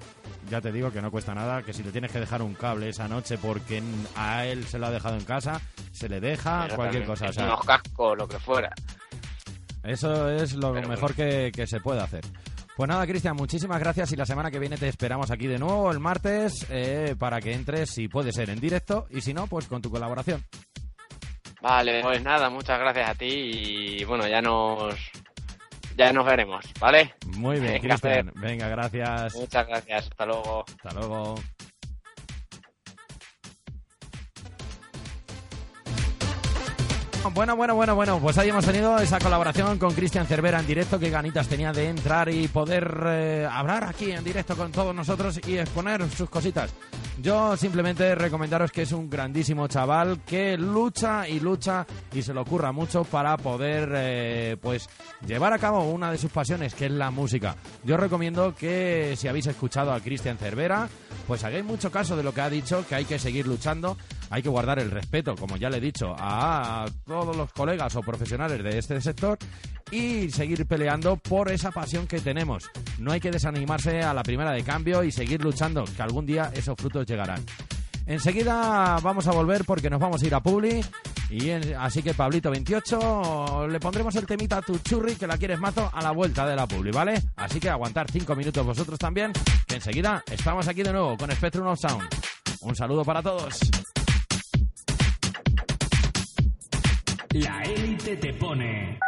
Ya 0.49 0.59
te 0.59 0.71
digo 0.71 0.91
que 0.91 1.01
no 1.01 1.11
cuesta 1.11 1.33
nada, 1.33 1.61
que 1.61 1.73
si 1.73 1.83
le 1.83 1.91
tienes 1.91 2.11
que 2.11 2.19
dejar 2.19 2.41
un 2.41 2.53
cable 2.55 2.89
esa 2.89 3.07
noche 3.07 3.37
porque 3.37 3.81
a 4.15 4.45
él 4.45 4.65
se 4.65 4.79
lo 4.79 4.87
ha 4.87 4.91
dejado 4.91 5.15
en 5.15 5.23
casa, 5.23 5.61
se 5.91 6.09
le 6.09 6.19
deja 6.19 6.67
cualquier 6.75 7.05
cosa. 7.05 7.25
O 7.27 7.33
sea, 7.33 7.45
Unos 7.45 7.61
cascos, 7.65 8.17
lo 8.17 8.27
que 8.27 8.39
fuera. 8.39 8.71
Eso 9.83 10.29
es 10.29 10.53
lo 10.53 10.73
Pero 10.73 10.87
mejor 10.89 11.15
que, 11.15 11.51
que 11.53 11.65
se 11.67 11.79
puede 11.79 12.01
hacer. 12.01 12.23
Pues 12.75 12.87
nada, 12.87 13.05
Cristian, 13.05 13.35
muchísimas 13.35 13.79
gracias 13.79 14.11
y 14.11 14.15
la 14.15 14.25
semana 14.25 14.49
que 14.49 14.57
viene 14.59 14.77
te 14.77 14.87
esperamos 14.87 15.29
aquí 15.29 15.45
de 15.45 15.59
nuevo 15.59 15.91
el 15.91 15.99
martes 15.99 16.65
eh, 16.69 17.15
para 17.19 17.39
que 17.39 17.53
entres, 17.53 17.91
si 17.91 18.07
puede 18.07 18.31
ser 18.31 18.49
en 18.49 18.59
directo 18.59 19.05
y 19.09 19.21
si 19.21 19.33
no, 19.33 19.47
pues 19.47 19.67
con 19.67 19.81
tu 19.81 19.91
colaboración. 19.91 20.43
Vale, 21.61 22.01
pues 22.01 22.23
nada, 22.23 22.49
muchas 22.49 22.79
gracias 22.79 23.09
a 23.09 23.13
ti 23.13 23.97
y 23.99 24.03
bueno, 24.05 24.27
ya 24.27 24.41
nos, 24.41 24.95
ya 26.01 26.11
nos 26.11 26.25
veremos, 26.25 26.65
¿vale? 26.79 27.13
Muy 27.37 27.59
bien, 27.59 27.73
Venga, 27.73 27.95
Cristian. 27.95 28.31
Venga, 28.35 28.67
gracias. 28.69 29.35
Muchas 29.35 29.67
gracias, 29.67 30.07
hasta 30.09 30.25
luego. 30.25 30.65
Hasta 30.67 30.99
luego. 30.99 31.35
Bueno, 37.33 37.55
bueno, 37.55 37.75
bueno, 37.75 37.95
bueno, 37.95 38.19
pues 38.19 38.37
ahí 38.39 38.49
hemos 38.49 38.65
tenido 38.65 38.97
esa 38.97 39.19
colaboración 39.19 39.77
con 39.77 39.93
Cristian 39.93 40.25
Cervera 40.25 40.59
en 40.59 40.65
directo. 40.65 40.99
Qué 40.99 41.11
ganitas 41.11 41.47
tenía 41.47 41.71
de 41.71 41.87
entrar 41.87 42.29
y 42.29 42.47
poder 42.47 43.03
eh, 43.05 43.47
hablar 43.49 43.83
aquí 43.83 44.11
en 44.11 44.23
directo 44.23 44.57
con 44.57 44.71
todos 44.71 44.93
nosotros 44.95 45.39
y 45.47 45.59
exponer 45.59 46.09
sus 46.09 46.29
cositas. 46.31 46.73
Yo 47.21 47.55
simplemente 47.55 48.15
recomendaros 48.15 48.71
que 48.71 48.81
es 48.81 48.91
un 48.91 49.07
grandísimo 49.07 49.67
chaval 49.67 50.21
que 50.25 50.57
lucha 50.57 51.29
y 51.29 51.39
lucha 51.39 51.85
y 52.11 52.23
se 52.23 52.33
le 52.33 52.39
ocurra 52.39 52.71
mucho 52.71 53.03
para 53.03 53.37
poder 53.37 53.91
eh, 53.93 54.57
pues 54.59 54.89
llevar 55.27 55.53
a 55.53 55.59
cabo 55.59 55.83
una 55.91 56.11
de 56.11 56.17
sus 56.17 56.31
pasiones 56.31 56.73
que 56.73 56.87
es 56.87 56.91
la 56.91 57.11
música. 57.11 57.55
Yo 57.83 57.95
recomiendo 57.95 58.55
que 58.55 59.13
si 59.17 59.27
habéis 59.27 59.45
escuchado 59.45 59.93
a 59.93 59.99
Cristian 59.99 60.39
Cervera, 60.39 60.89
pues 61.27 61.43
hagáis 61.43 61.63
mucho 61.63 61.91
caso 61.91 62.17
de 62.17 62.23
lo 62.23 62.33
que 62.33 62.41
ha 62.41 62.49
dicho, 62.49 62.83
que 62.89 62.95
hay 62.95 63.05
que 63.05 63.19
seguir 63.19 63.45
luchando, 63.45 63.97
hay 64.31 64.41
que 64.41 64.49
guardar 64.49 64.79
el 64.79 64.89
respeto, 64.89 65.35
como 65.35 65.57
ya 65.57 65.69
le 65.69 65.77
he 65.77 65.81
dicho, 65.81 66.15
a 66.17 66.87
todos 67.05 67.37
los 67.37 67.53
colegas 67.53 67.95
o 67.97 68.01
profesionales 68.01 68.63
de 68.63 68.79
este 68.79 68.99
sector 68.99 69.37
y 69.91 70.29
seguir 70.29 70.65
peleando 70.65 71.17
por 71.17 71.51
esa 71.51 71.71
pasión 71.71 72.07
que 72.07 72.21
tenemos. 72.21 72.69
No 72.97 73.11
hay 73.11 73.19
que 73.19 73.29
desanimarse 73.29 74.01
a 74.01 74.13
la 74.13 74.23
primera 74.23 74.51
de 74.51 74.63
cambio 74.63 75.03
y 75.03 75.11
seguir 75.11 75.43
luchando, 75.43 75.83
que 75.83 76.01
algún 76.01 76.25
día 76.25 76.51
esos 76.55 76.75
frutos 76.77 77.05
llegarán. 77.11 77.45
Enseguida 78.05 78.97
vamos 79.01 79.27
a 79.27 79.31
volver 79.31 79.63
porque 79.63 79.89
nos 79.89 79.99
vamos 79.99 80.23
a 80.23 80.25
ir 80.25 80.33
a 80.33 80.41
Publi. 80.41 80.83
Y 81.29 81.49
así 81.49 82.03
que 82.03 82.13
Pablito 82.13 82.51
28, 82.51 83.67
le 83.69 83.79
pondremos 83.79 84.13
el 84.15 84.25
temita 84.25 84.57
a 84.57 84.61
tu 84.61 84.77
churri 84.79 85.15
que 85.15 85.27
la 85.27 85.37
quieres 85.37 85.59
mazo 85.59 85.89
a 85.93 86.01
la 86.01 86.11
vuelta 86.11 86.45
de 86.45 86.57
la 86.57 86.67
Publi, 86.67 86.91
¿vale? 86.91 87.21
Así 87.37 87.57
que 87.59 87.69
aguantar 87.69 88.11
5 88.11 88.35
minutos 88.35 88.65
vosotros 88.65 88.99
también, 88.99 89.31
que 89.65 89.75
enseguida 89.75 90.21
estamos 90.29 90.67
aquí 90.67 90.83
de 90.83 90.91
nuevo 90.91 91.15
con 91.15 91.31
Spectrum 91.31 91.67
of 91.67 91.79
Sound. 91.79 92.03
Un 92.61 92.75
saludo 92.75 93.05
para 93.05 93.21
todos. 93.21 93.59
La 97.29 97.63
élite 97.63 98.17
te 98.17 98.33
pone. 98.33 98.99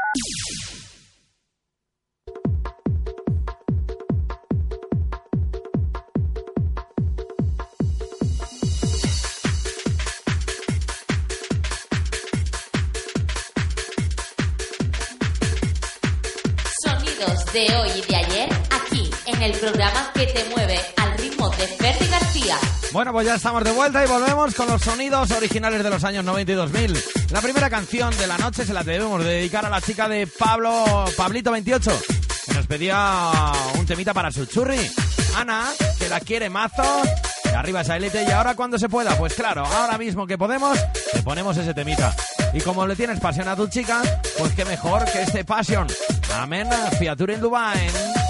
De 17.53 17.75
hoy 17.75 17.89
y 17.95 18.01
de 18.01 18.15
ayer 18.15 18.49
aquí 18.71 19.11
en 19.27 19.41
el 19.43 19.51
programa 19.51 20.11
que 20.15 20.25
te 20.25 20.43
mueve 20.45 20.79
al 20.97 21.15
ritmo 21.19 21.51
de 21.51 21.67
Ferdi 21.67 22.07
García. 22.07 22.57
Bueno, 22.91 23.11
pues 23.11 23.27
ya 23.27 23.35
estamos 23.35 23.63
de 23.63 23.71
vuelta 23.71 24.03
y 24.03 24.07
volvemos 24.07 24.55
con 24.55 24.67
los 24.67 24.81
sonidos 24.81 25.29
originales 25.29 25.83
de 25.83 25.89
los 25.91 26.03
años 26.03 26.25
90 26.25 26.51
y 26.51 26.55
2000. 26.55 27.03
La 27.29 27.41
primera 27.41 27.69
canción 27.69 28.15
de 28.17 28.25
la 28.25 28.39
noche 28.39 28.65
se 28.65 28.73
la 28.73 28.83
debemos 28.83 29.23
dedicar 29.23 29.67
a 29.67 29.69
la 29.69 29.81
chica 29.81 30.09
de 30.09 30.25
Pablo, 30.25 31.05
Pablito 31.15 31.51
28, 31.51 31.91
que 32.47 32.53
nos 32.55 32.65
pedía 32.65 33.31
un 33.77 33.85
temita 33.85 34.15
para 34.15 34.31
su 34.31 34.47
churri. 34.47 34.79
Ana, 35.35 35.69
que 35.99 36.09
la 36.09 36.19
quiere 36.21 36.49
mazo. 36.49 36.83
Arriba 37.55 37.81
esa 37.81 37.97
élite 37.97 38.25
y 38.27 38.31
ahora 38.31 38.55
cuando 38.55 38.79
se 38.79 38.89
pueda, 38.89 39.15
pues 39.15 39.35
claro, 39.35 39.63
ahora 39.63 39.99
mismo 39.99 40.25
que 40.25 40.39
podemos, 40.39 40.75
te 41.11 41.21
ponemos 41.21 41.55
ese 41.55 41.75
temita. 41.75 42.15
Y 42.51 42.61
como 42.61 42.87
le 42.87 42.95
tienes 42.95 43.19
pasión 43.19 43.47
a 43.47 43.55
tu 43.55 43.67
chica, 43.67 44.01
pues 44.39 44.53
qué 44.53 44.65
mejor 44.65 45.05
que 45.05 45.21
este 45.21 45.45
Passion. 45.45 45.87
Amen, 46.31 46.67
Fiatur 46.97 47.29
in 47.29 47.41
Lubain. 47.41 48.22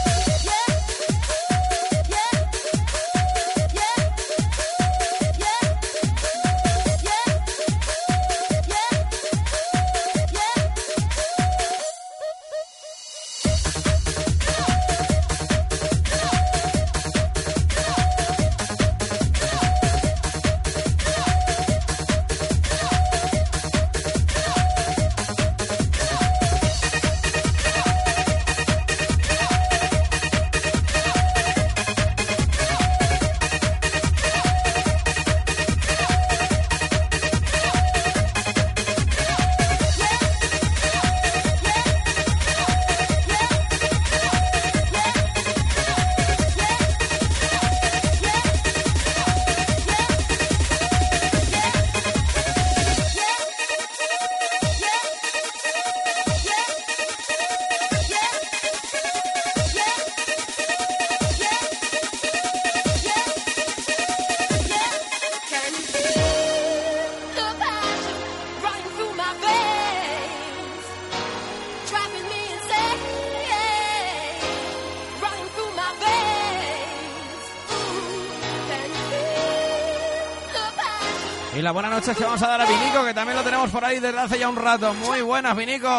buenas 81.73 81.91
noches 81.91 82.15
que 82.15 82.23
vamos 82.23 82.41
a 82.43 82.47
dar 82.47 82.61
a 82.61 82.65
Vinico, 82.65 83.03
que 83.03 83.13
también 83.13 83.35
lo 83.35 83.43
tenemos 83.43 83.69
por 83.71 83.83
ahí 83.83 83.99
desde 83.99 84.19
hace 84.19 84.39
ya 84.39 84.47
un 84.47 84.55
rato. 84.55 84.93
Muy 84.93 85.21
buenas, 85.21 85.55
Vinico. 85.55 85.89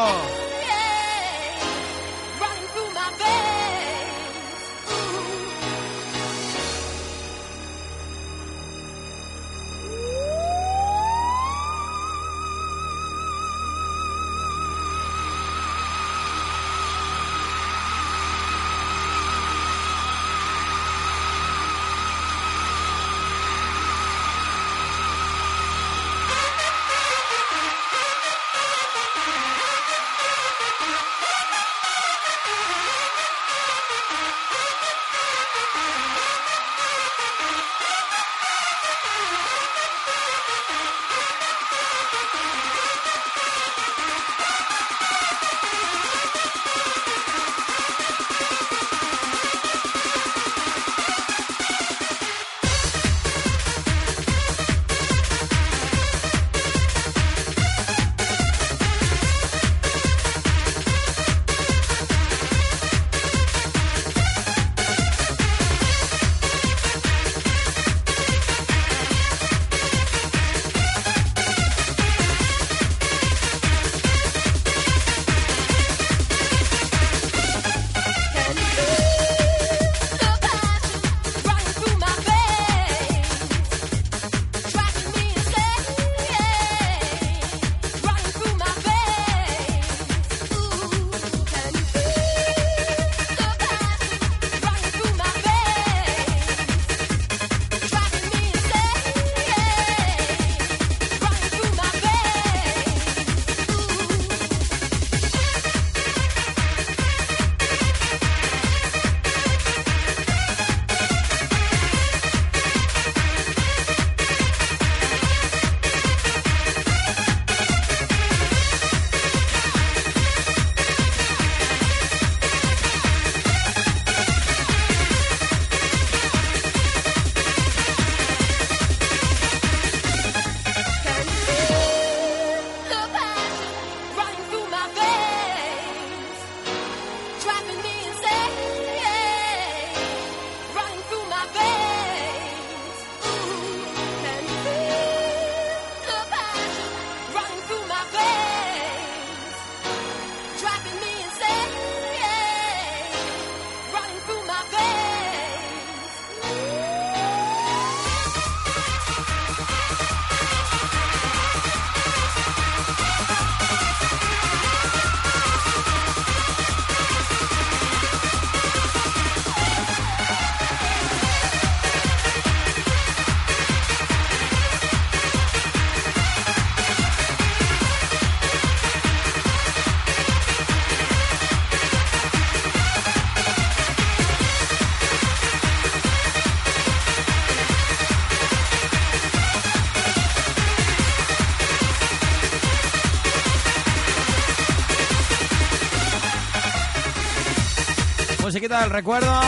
del 198.80 198.90
recuerdo 198.90 199.40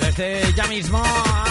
desde 0.00 0.52
ya 0.54 0.66
mismo 0.66 1.02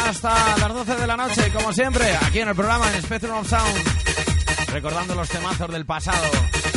hasta 0.07 0.57
las 0.57 0.73
12 0.73 0.95
de 0.95 1.07
la 1.07 1.17
noche, 1.17 1.51
como 1.53 1.71
siempre, 1.71 2.15
aquí 2.15 2.39
en 2.39 2.49
el 2.49 2.55
programa 2.55 2.91
en 2.93 3.01
Spectrum 3.01 3.37
of 3.37 3.47
Sound, 3.47 4.69
recordando 4.71 5.15
los 5.15 5.29
temazos 5.29 5.71
del 5.71 5.85
pasado. 5.85 6.70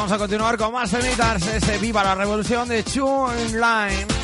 Vamos 0.00 0.12
a 0.12 0.18
continuar 0.18 0.56
con 0.56 0.72
más 0.72 0.90
temitas. 0.90 1.46
Ese 1.46 1.76
Viva 1.76 2.02
la 2.02 2.14
Revolución 2.14 2.66
de 2.70 2.82
Chu 2.82 3.26
Line. 3.52 4.19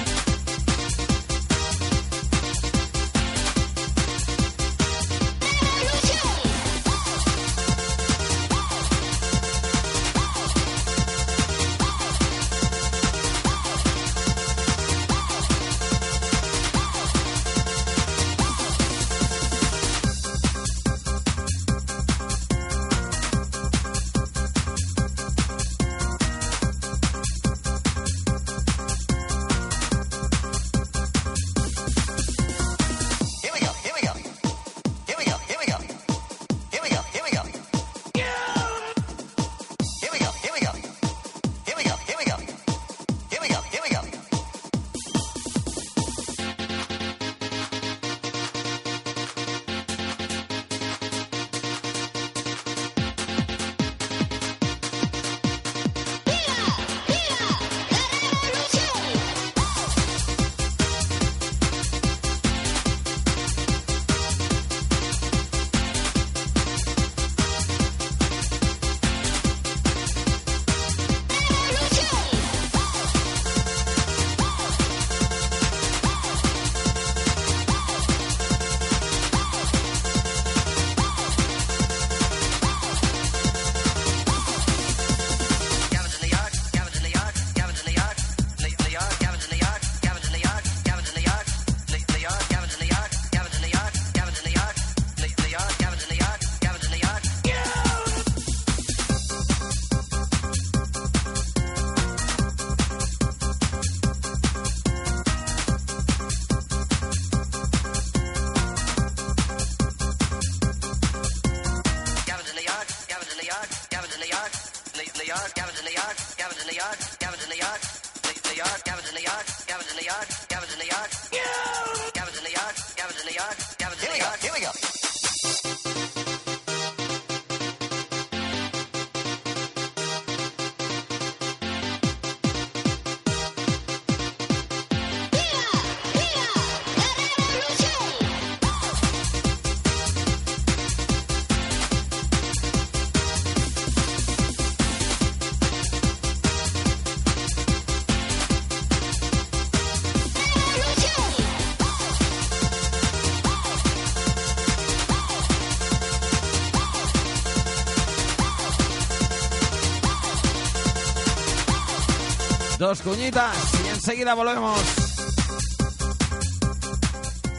Dos 162.97 163.03
cuñitas 163.03 163.57
y 163.85 163.89
enseguida 163.89 164.35
volvemos. 164.35 164.81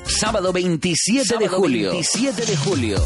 Sábado 0.05 0.51
27 0.51 1.38
de 1.38 1.47
julio. 1.47 1.91
27 1.91 2.45
de 2.45 2.57
julio. 2.57 2.97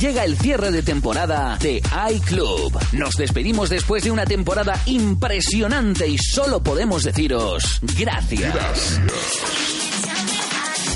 Llega 0.00 0.24
el 0.24 0.38
cierre 0.38 0.70
de 0.70 0.82
temporada 0.82 1.58
de 1.60 1.82
iClub. 2.12 2.78
Nos 2.92 3.16
despedimos 3.16 3.68
después 3.68 4.02
de 4.04 4.10
una 4.10 4.24
temporada 4.24 4.80
impresionante 4.86 6.08
y 6.08 6.16
solo 6.16 6.62
podemos 6.62 7.04
deciros 7.04 7.80
gracias. 7.98 9.00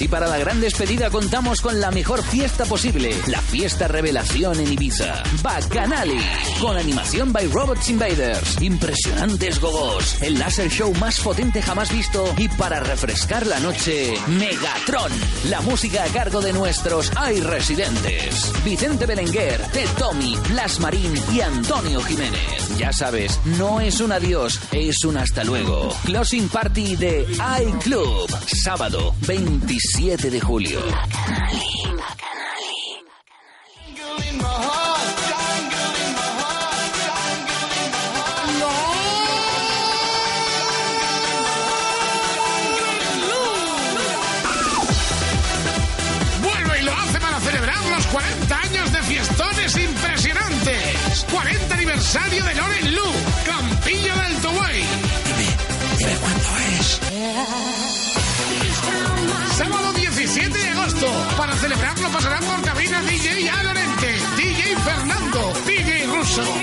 Y 0.01 0.07
para 0.07 0.29
la 0.29 0.39
gran 0.39 0.61
despedida 0.61 1.11
contamos 1.11 1.61
con 1.61 1.81
la 1.81 1.91
mejor 1.91 2.23
fiesta 2.23 2.65
posible, 2.65 3.15
la 3.27 3.41
fiesta 3.41 3.89
revelación 3.89 4.61
en 4.61 4.73
Ibiza. 4.73 5.23
Bacanali, 5.43 6.21
con 6.61 6.77
animación 6.77 7.33
by 7.33 7.47
Robots 7.49 7.89
Invaders, 7.89 8.61
impresionantes 8.61 9.61
gogos, 9.61 10.21
el 10.23 10.39
láser 10.39 10.69
show 10.69 10.93
más 10.95 11.21
potente 11.21 11.63
jamás 11.63 11.93
visto 11.93 12.35
y 12.37 12.49
para 12.49 12.81
refrescar 12.81 13.47
la 13.47 13.61
noche, 13.61 14.15
Megatron, 14.27 15.13
la 15.51 15.61
música 15.61 16.05
a 16.05 16.09
cargo 16.09 16.41
de 16.41 16.53
nuestros 16.53 17.13
hay 17.17 17.41
residentes. 17.41 18.53
Vicente 18.65 19.07
Belenguer, 19.07 19.61
Ted 19.73 19.89
Tommy, 19.99 20.37
Blas 20.49 20.81
Marín 20.81 21.13
y 21.33 21.41
Antonio 21.41 22.01
Jiménez. 22.03 22.79
Ya 22.79 22.93
sabes, 22.93 23.39
no 23.59 23.81
es 23.81 24.01
un 24.01 24.13
adiós, 24.13 24.61
es 24.73 25.05
un 25.05 25.17
hasta 25.17 25.45
luego. 25.45 25.95
Closing 26.05 26.49
Party 26.49 26.97
de 26.97 27.27
iClub, 27.63 28.29
sábado 28.65 29.15
27 29.27 30.31
de 30.31 30.41
julio. 30.41 30.81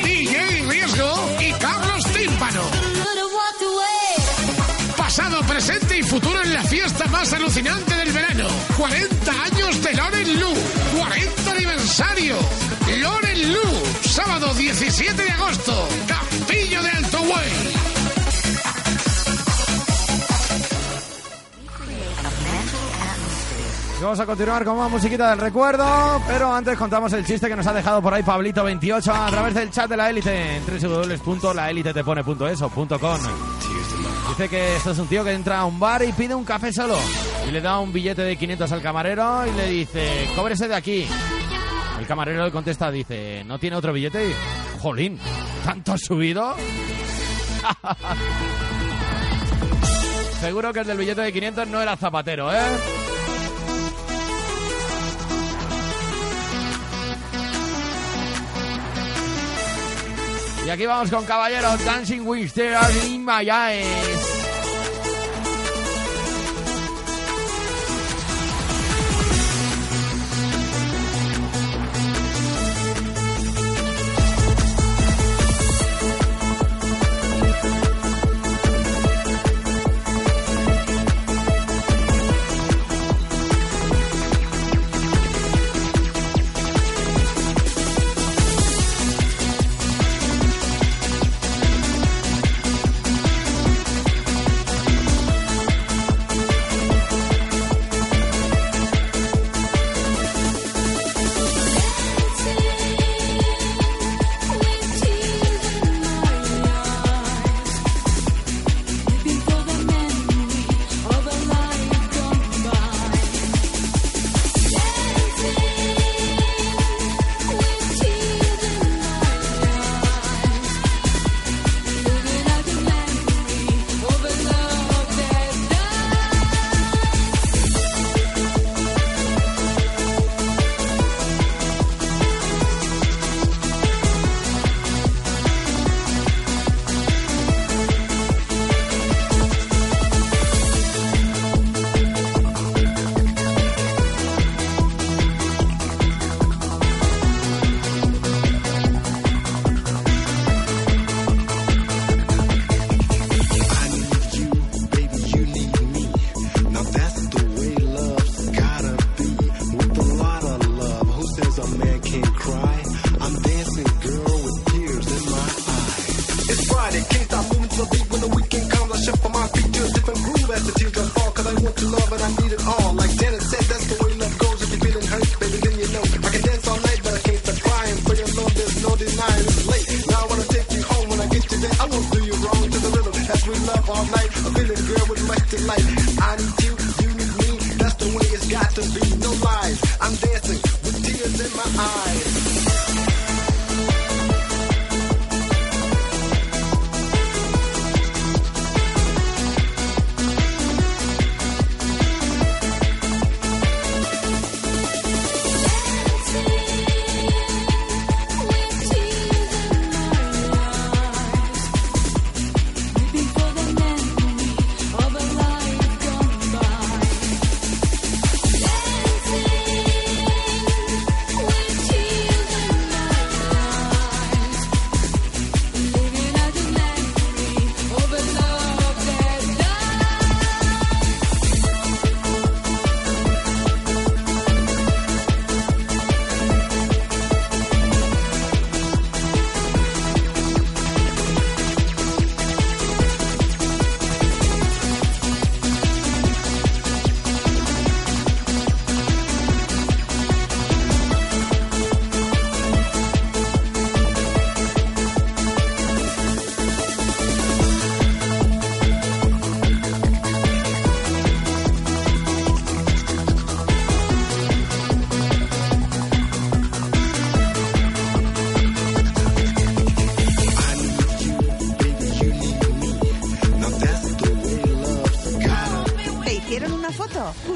DJ 0.03 0.63
Riesgo 0.69 1.37
y 1.39 1.51
Carlos 1.53 2.03
Tímpano. 2.13 2.61
Pasado, 4.97 5.41
presente 5.41 5.97
y 5.97 6.03
futuro 6.03 6.41
en 6.41 6.53
la 6.53 6.63
fiesta 6.63 7.05
más 7.07 7.31
alucinante 7.33 7.95
del 7.95 8.11
verano. 8.11 8.47
40 8.77 9.31
años 9.31 9.81
de 9.83 9.93
Loren 9.93 10.39
Lu. 10.39 10.53
40 10.97 11.51
aniversario. 11.51 12.35
Loren 12.99 13.53
Lu. 13.53 13.83
Sábado 14.03 14.53
17 14.53 15.21
de 15.21 15.29
agosto. 15.31 15.87
Vamos 24.01 24.19
a 24.19 24.25
continuar 24.25 24.65
con 24.65 24.77
más 24.77 24.91
musiquita 24.91 25.29
del 25.31 25.39
recuerdo, 25.39 26.21
pero 26.27 26.53
antes 26.53 26.77
contamos 26.77 27.11
el 27.13 27.25
chiste 27.25 27.47
que 27.47 27.55
nos 27.55 27.65
ha 27.65 27.73
dejado 27.73 28.01
por 28.01 28.13
ahí 28.13 28.21
Pablito28 28.21 29.07
a 29.07 29.31
través 29.31 29.53
del 29.53 29.71
chat 29.71 29.89
de 29.89 29.97
la 29.97 30.09
élite 30.09 30.57
en 30.57 30.63
www.laelitetepone.es 30.65 32.61
o 32.61 32.69
punto 32.69 32.99
.com. 32.99 33.17
Dice 34.29 34.49
que 34.49 34.75
esto 34.75 34.91
es 34.91 34.99
un 34.99 35.07
tío 35.07 35.23
que 35.23 35.31
entra 35.31 35.59
a 35.59 35.65
un 35.65 35.79
bar 35.79 36.03
y 36.03 36.11
pide 36.11 36.35
un 36.35 36.43
café 36.43 36.73
solo 36.73 36.97
y 37.47 37.51
le 37.51 37.61
da 37.61 37.79
un 37.79 37.93
billete 37.93 38.21
de 38.21 38.35
500 38.35 38.71
al 38.71 38.81
camarero 38.81 39.47
y 39.47 39.51
le 39.51 39.67
dice, 39.67 40.29
cóbrese 40.35 40.67
de 40.67 40.75
aquí. 40.75 41.07
El 41.97 42.05
camarero 42.05 42.43
le 42.43 42.51
contesta, 42.51 42.91
dice, 42.91 43.43
¿no 43.45 43.57
tiene 43.57 43.77
otro 43.77 43.93
billete? 43.93 44.29
Y, 44.29 44.35
Jolín, 44.81 45.17
¿Tanto 45.63 45.93
has 45.93 46.01
subido? 46.01 46.53
Seguro 50.39 50.71
que 50.71 50.81
el 50.81 50.87
del 50.87 50.97
billete 50.97 51.21
de 51.21 51.33
500 51.33 51.67
no 51.69 51.81
era 51.81 51.97
zapatero, 51.97 52.53
¿eh? 52.53 53.04
Y 60.65 60.69
aquí 60.71 60.87
vamos 60.87 61.11
con 61.11 61.23
caballeros 61.25 61.85
Dancing 61.85 62.25
with 62.25 62.45
Stars 62.45 63.05
in 63.05 63.23
my. 63.23 64.34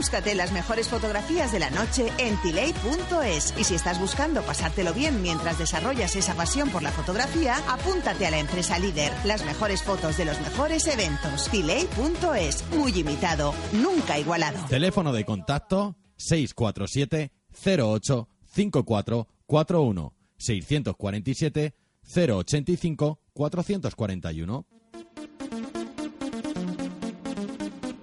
Búscate 0.10 0.34
las 0.34 0.52
mejores 0.52 0.88
fotografías 0.90 1.52
de 1.52 1.60
la 1.60 1.69
noche 1.69 2.07
en 2.18 2.36
tiley.es. 2.41 3.53
Y 3.60 3.64
si 3.64 3.76
estás 3.76 3.99
buscando 3.99 4.41
pasártelo 4.41 4.91
bien 4.91 5.22
mientras 5.22 5.60
desarrollas 5.60 6.15
esa 6.15 6.34
pasión 6.34 6.72
por 6.72 6.81
la 6.81 6.90
fotografía, 6.91 7.57
apúntate 7.68 8.26
a 8.26 8.31
la 8.31 8.40
empresa 8.40 8.80
líder. 8.80 9.14
Las 9.23 9.45
mejores 9.45 9.84
fotos 9.84 10.18
de 10.18 10.26
los 10.26 10.41
mejores 10.41 10.88
eventos. 10.88 11.48
tiley.es. 11.52 12.68
Muy 12.72 12.91
imitado, 12.98 13.53
nunca 13.72 14.18
igualado. 14.18 14.57
Teléfono 14.68 15.14
de 15.14 15.26
contacto 15.26 15.95
647 16.18 17.31
08 17.64 18.27
5441 18.48 20.14
647 20.40 21.76
085 22.03 23.19
441. 23.31 24.65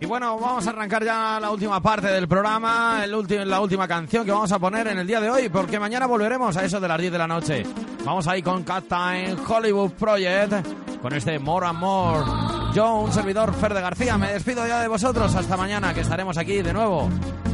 Bueno, 0.06 0.38
vamos 0.38 0.64
a 0.66 0.70
arrancar 0.70 1.04
ya 1.04 1.40
la 1.40 1.50
última 1.50 1.80
parte 1.80 2.06
del 2.06 2.28
programa, 2.28 3.02
el 3.04 3.50
la 3.50 3.60
última 3.60 3.88
canción 3.88 4.24
que 4.24 4.30
vamos 4.30 4.52
a 4.52 4.58
poner 4.58 4.86
en 4.86 4.98
el 4.98 5.06
día 5.06 5.20
de 5.20 5.28
hoy, 5.28 5.48
porque 5.48 5.80
mañana 5.80 6.06
volveremos 6.06 6.56
a 6.56 6.64
eso 6.64 6.78
de 6.78 6.86
las 6.86 7.00
10 7.00 7.12
de 7.12 7.18
la 7.18 7.26
noche. 7.26 7.64
Vamos 8.04 8.28
ahí 8.28 8.40
con 8.40 8.62
Captain 8.62 9.36
Hollywood 9.46 9.90
Project, 9.92 10.64
con 11.02 11.12
este 11.12 11.40
More 11.40 11.66
and 11.66 11.78
More. 11.80 12.24
Yo, 12.72 13.00
un 13.00 13.12
servidor, 13.12 13.52
Fer 13.54 13.74
de 13.74 13.80
García, 13.80 14.16
me 14.16 14.32
despido 14.32 14.66
ya 14.66 14.80
de 14.80 14.86
vosotros. 14.86 15.34
Hasta 15.34 15.56
mañana, 15.56 15.92
que 15.92 16.02
estaremos 16.02 16.38
aquí 16.38 16.62
de 16.62 16.72
nuevo, 16.72 17.08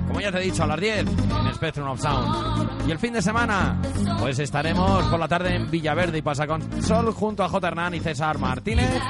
como 0.07 0.21
ya 0.21 0.31
te 0.31 0.39
he 0.39 0.43
dicho, 0.43 0.65
a 0.65 0.67
las 0.67 0.79
10 0.79 0.99
en 0.99 1.55
Spectrum 1.55 1.89
of 1.89 2.01
Sound. 2.01 2.87
Y 2.87 2.91
el 2.91 2.99
fin 2.99 3.15
de 3.15 3.23
semana, 3.23 3.81
pues 4.21 4.39
estaremos 4.39 5.05
por 5.05 5.19
la 5.19 5.29
tarde 5.29 5.55
en 5.55 5.71
Villaverde 5.71 6.19
y 6.19 6.23
Pasa 6.23 6.47
con 6.47 6.83
Sol 6.83 7.13
junto 7.15 7.45
a 7.45 7.49
J. 7.49 7.67
Hernán 7.67 7.95
y 7.95 8.01
César 8.01 8.39
Martínez. 8.39 9.01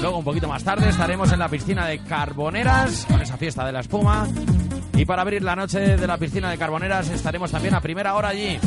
Luego, 0.00 0.18
un 0.18 0.24
poquito 0.24 0.48
más 0.48 0.62
tarde, 0.62 0.88
estaremos 0.88 1.32
en 1.32 1.40
la 1.40 1.48
piscina 1.48 1.86
de 1.86 1.98
Carboneras, 1.98 3.04
con 3.08 3.20
esa 3.20 3.36
fiesta 3.36 3.64
de 3.66 3.72
la 3.72 3.80
espuma. 3.80 4.28
Y 4.94 5.04
para 5.04 5.22
abrir 5.22 5.42
la 5.42 5.56
noche 5.56 5.96
de 5.96 6.06
la 6.06 6.18
piscina 6.18 6.50
de 6.50 6.58
Carboneras, 6.58 7.08
estaremos 7.10 7.50
también 7.50 7.74
a 7.74 7.80
primera 7.80 8.14
hora 8.14 8.28
allí. 8.28 8.58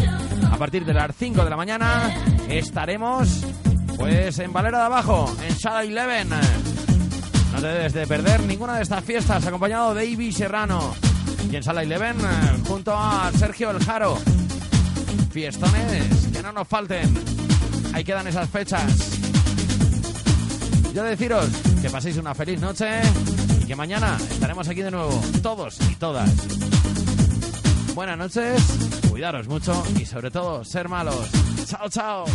A 0.52 0.58
partir 0.58 0.86
de 0.86 0.94
las 0.94 1.16
5 1.16 1.44
de 1.44 1.49
la 1.49 1.56
mañana, 1.56 2.14
estaremos 2.49 3.45
Pues 3.98 4.40
en 4.40 4.52
Valera 4.52 4.80
de 4.80 4.86
Abajo, 4.86 5.34
en 5.48 5.56
Sala 5.56 5.84
Eleven. 5.84 6.30
No 6.30 7.62
te 7.62 7.68
debes 7.68 7.94
de 7.94 8.08
perder 8.08 8.41
ninguna 8.44 8.76
de 8.78 8.84
estas 8.84 9.03
fiestas, 9.03 9.45
acompañado 9.45 9.94
de 9.94 10.06
Ivy 10.06 10.32
Serrano. 10.32 10.95
Y 11.52 11.56
en 11.56 11.64
Sala 11.64 11.84
Eleven, 11.84 12.18
junto 12.68 12.94
a 12.95 13.32
Sergio 13.38 13.72
El 13.72 13.84
Jaro. 13.84 14.18
Fiestones, 15.32 16.30
que 16.34 16.41
no 16.41 16.52
nos 16.52 16.68
falten. 16.68 17.14
Ahí 17.94 18.03
quedan 18.03 18.28
esas 18.28 18.49
fechas. 18.49 19.20
Yo 20.94 21.04
deciros 21.04 21.46
que 21.82 21.90
paséis 21.90 22.18
una 22.18 22.36
feliz 22.36 22.60
noche 22.60 23.02
y 23.62 23.66
que 23.66 23.76
mañana 23.76 24.18
estaremos 24.30 24.68
aquí 24.68 24.82
de 24.82 24.92
nuevo, 24.92 25.22
todos 25.42 25.80
y 25.90 25.96
todas. 25.96 26.30
Buenas 27.96 28.18
noches, 28.18 28.62
cuidaros 29.10 29.48
mucho 29.48 29.84
y 30.00 30.06
sobre 30.06 30.32
todo 30.32 30.66
ser 30.66 30.90
malos. 30.90 31.30
Chao, 31.66 31.88
chao. 31.90 32.26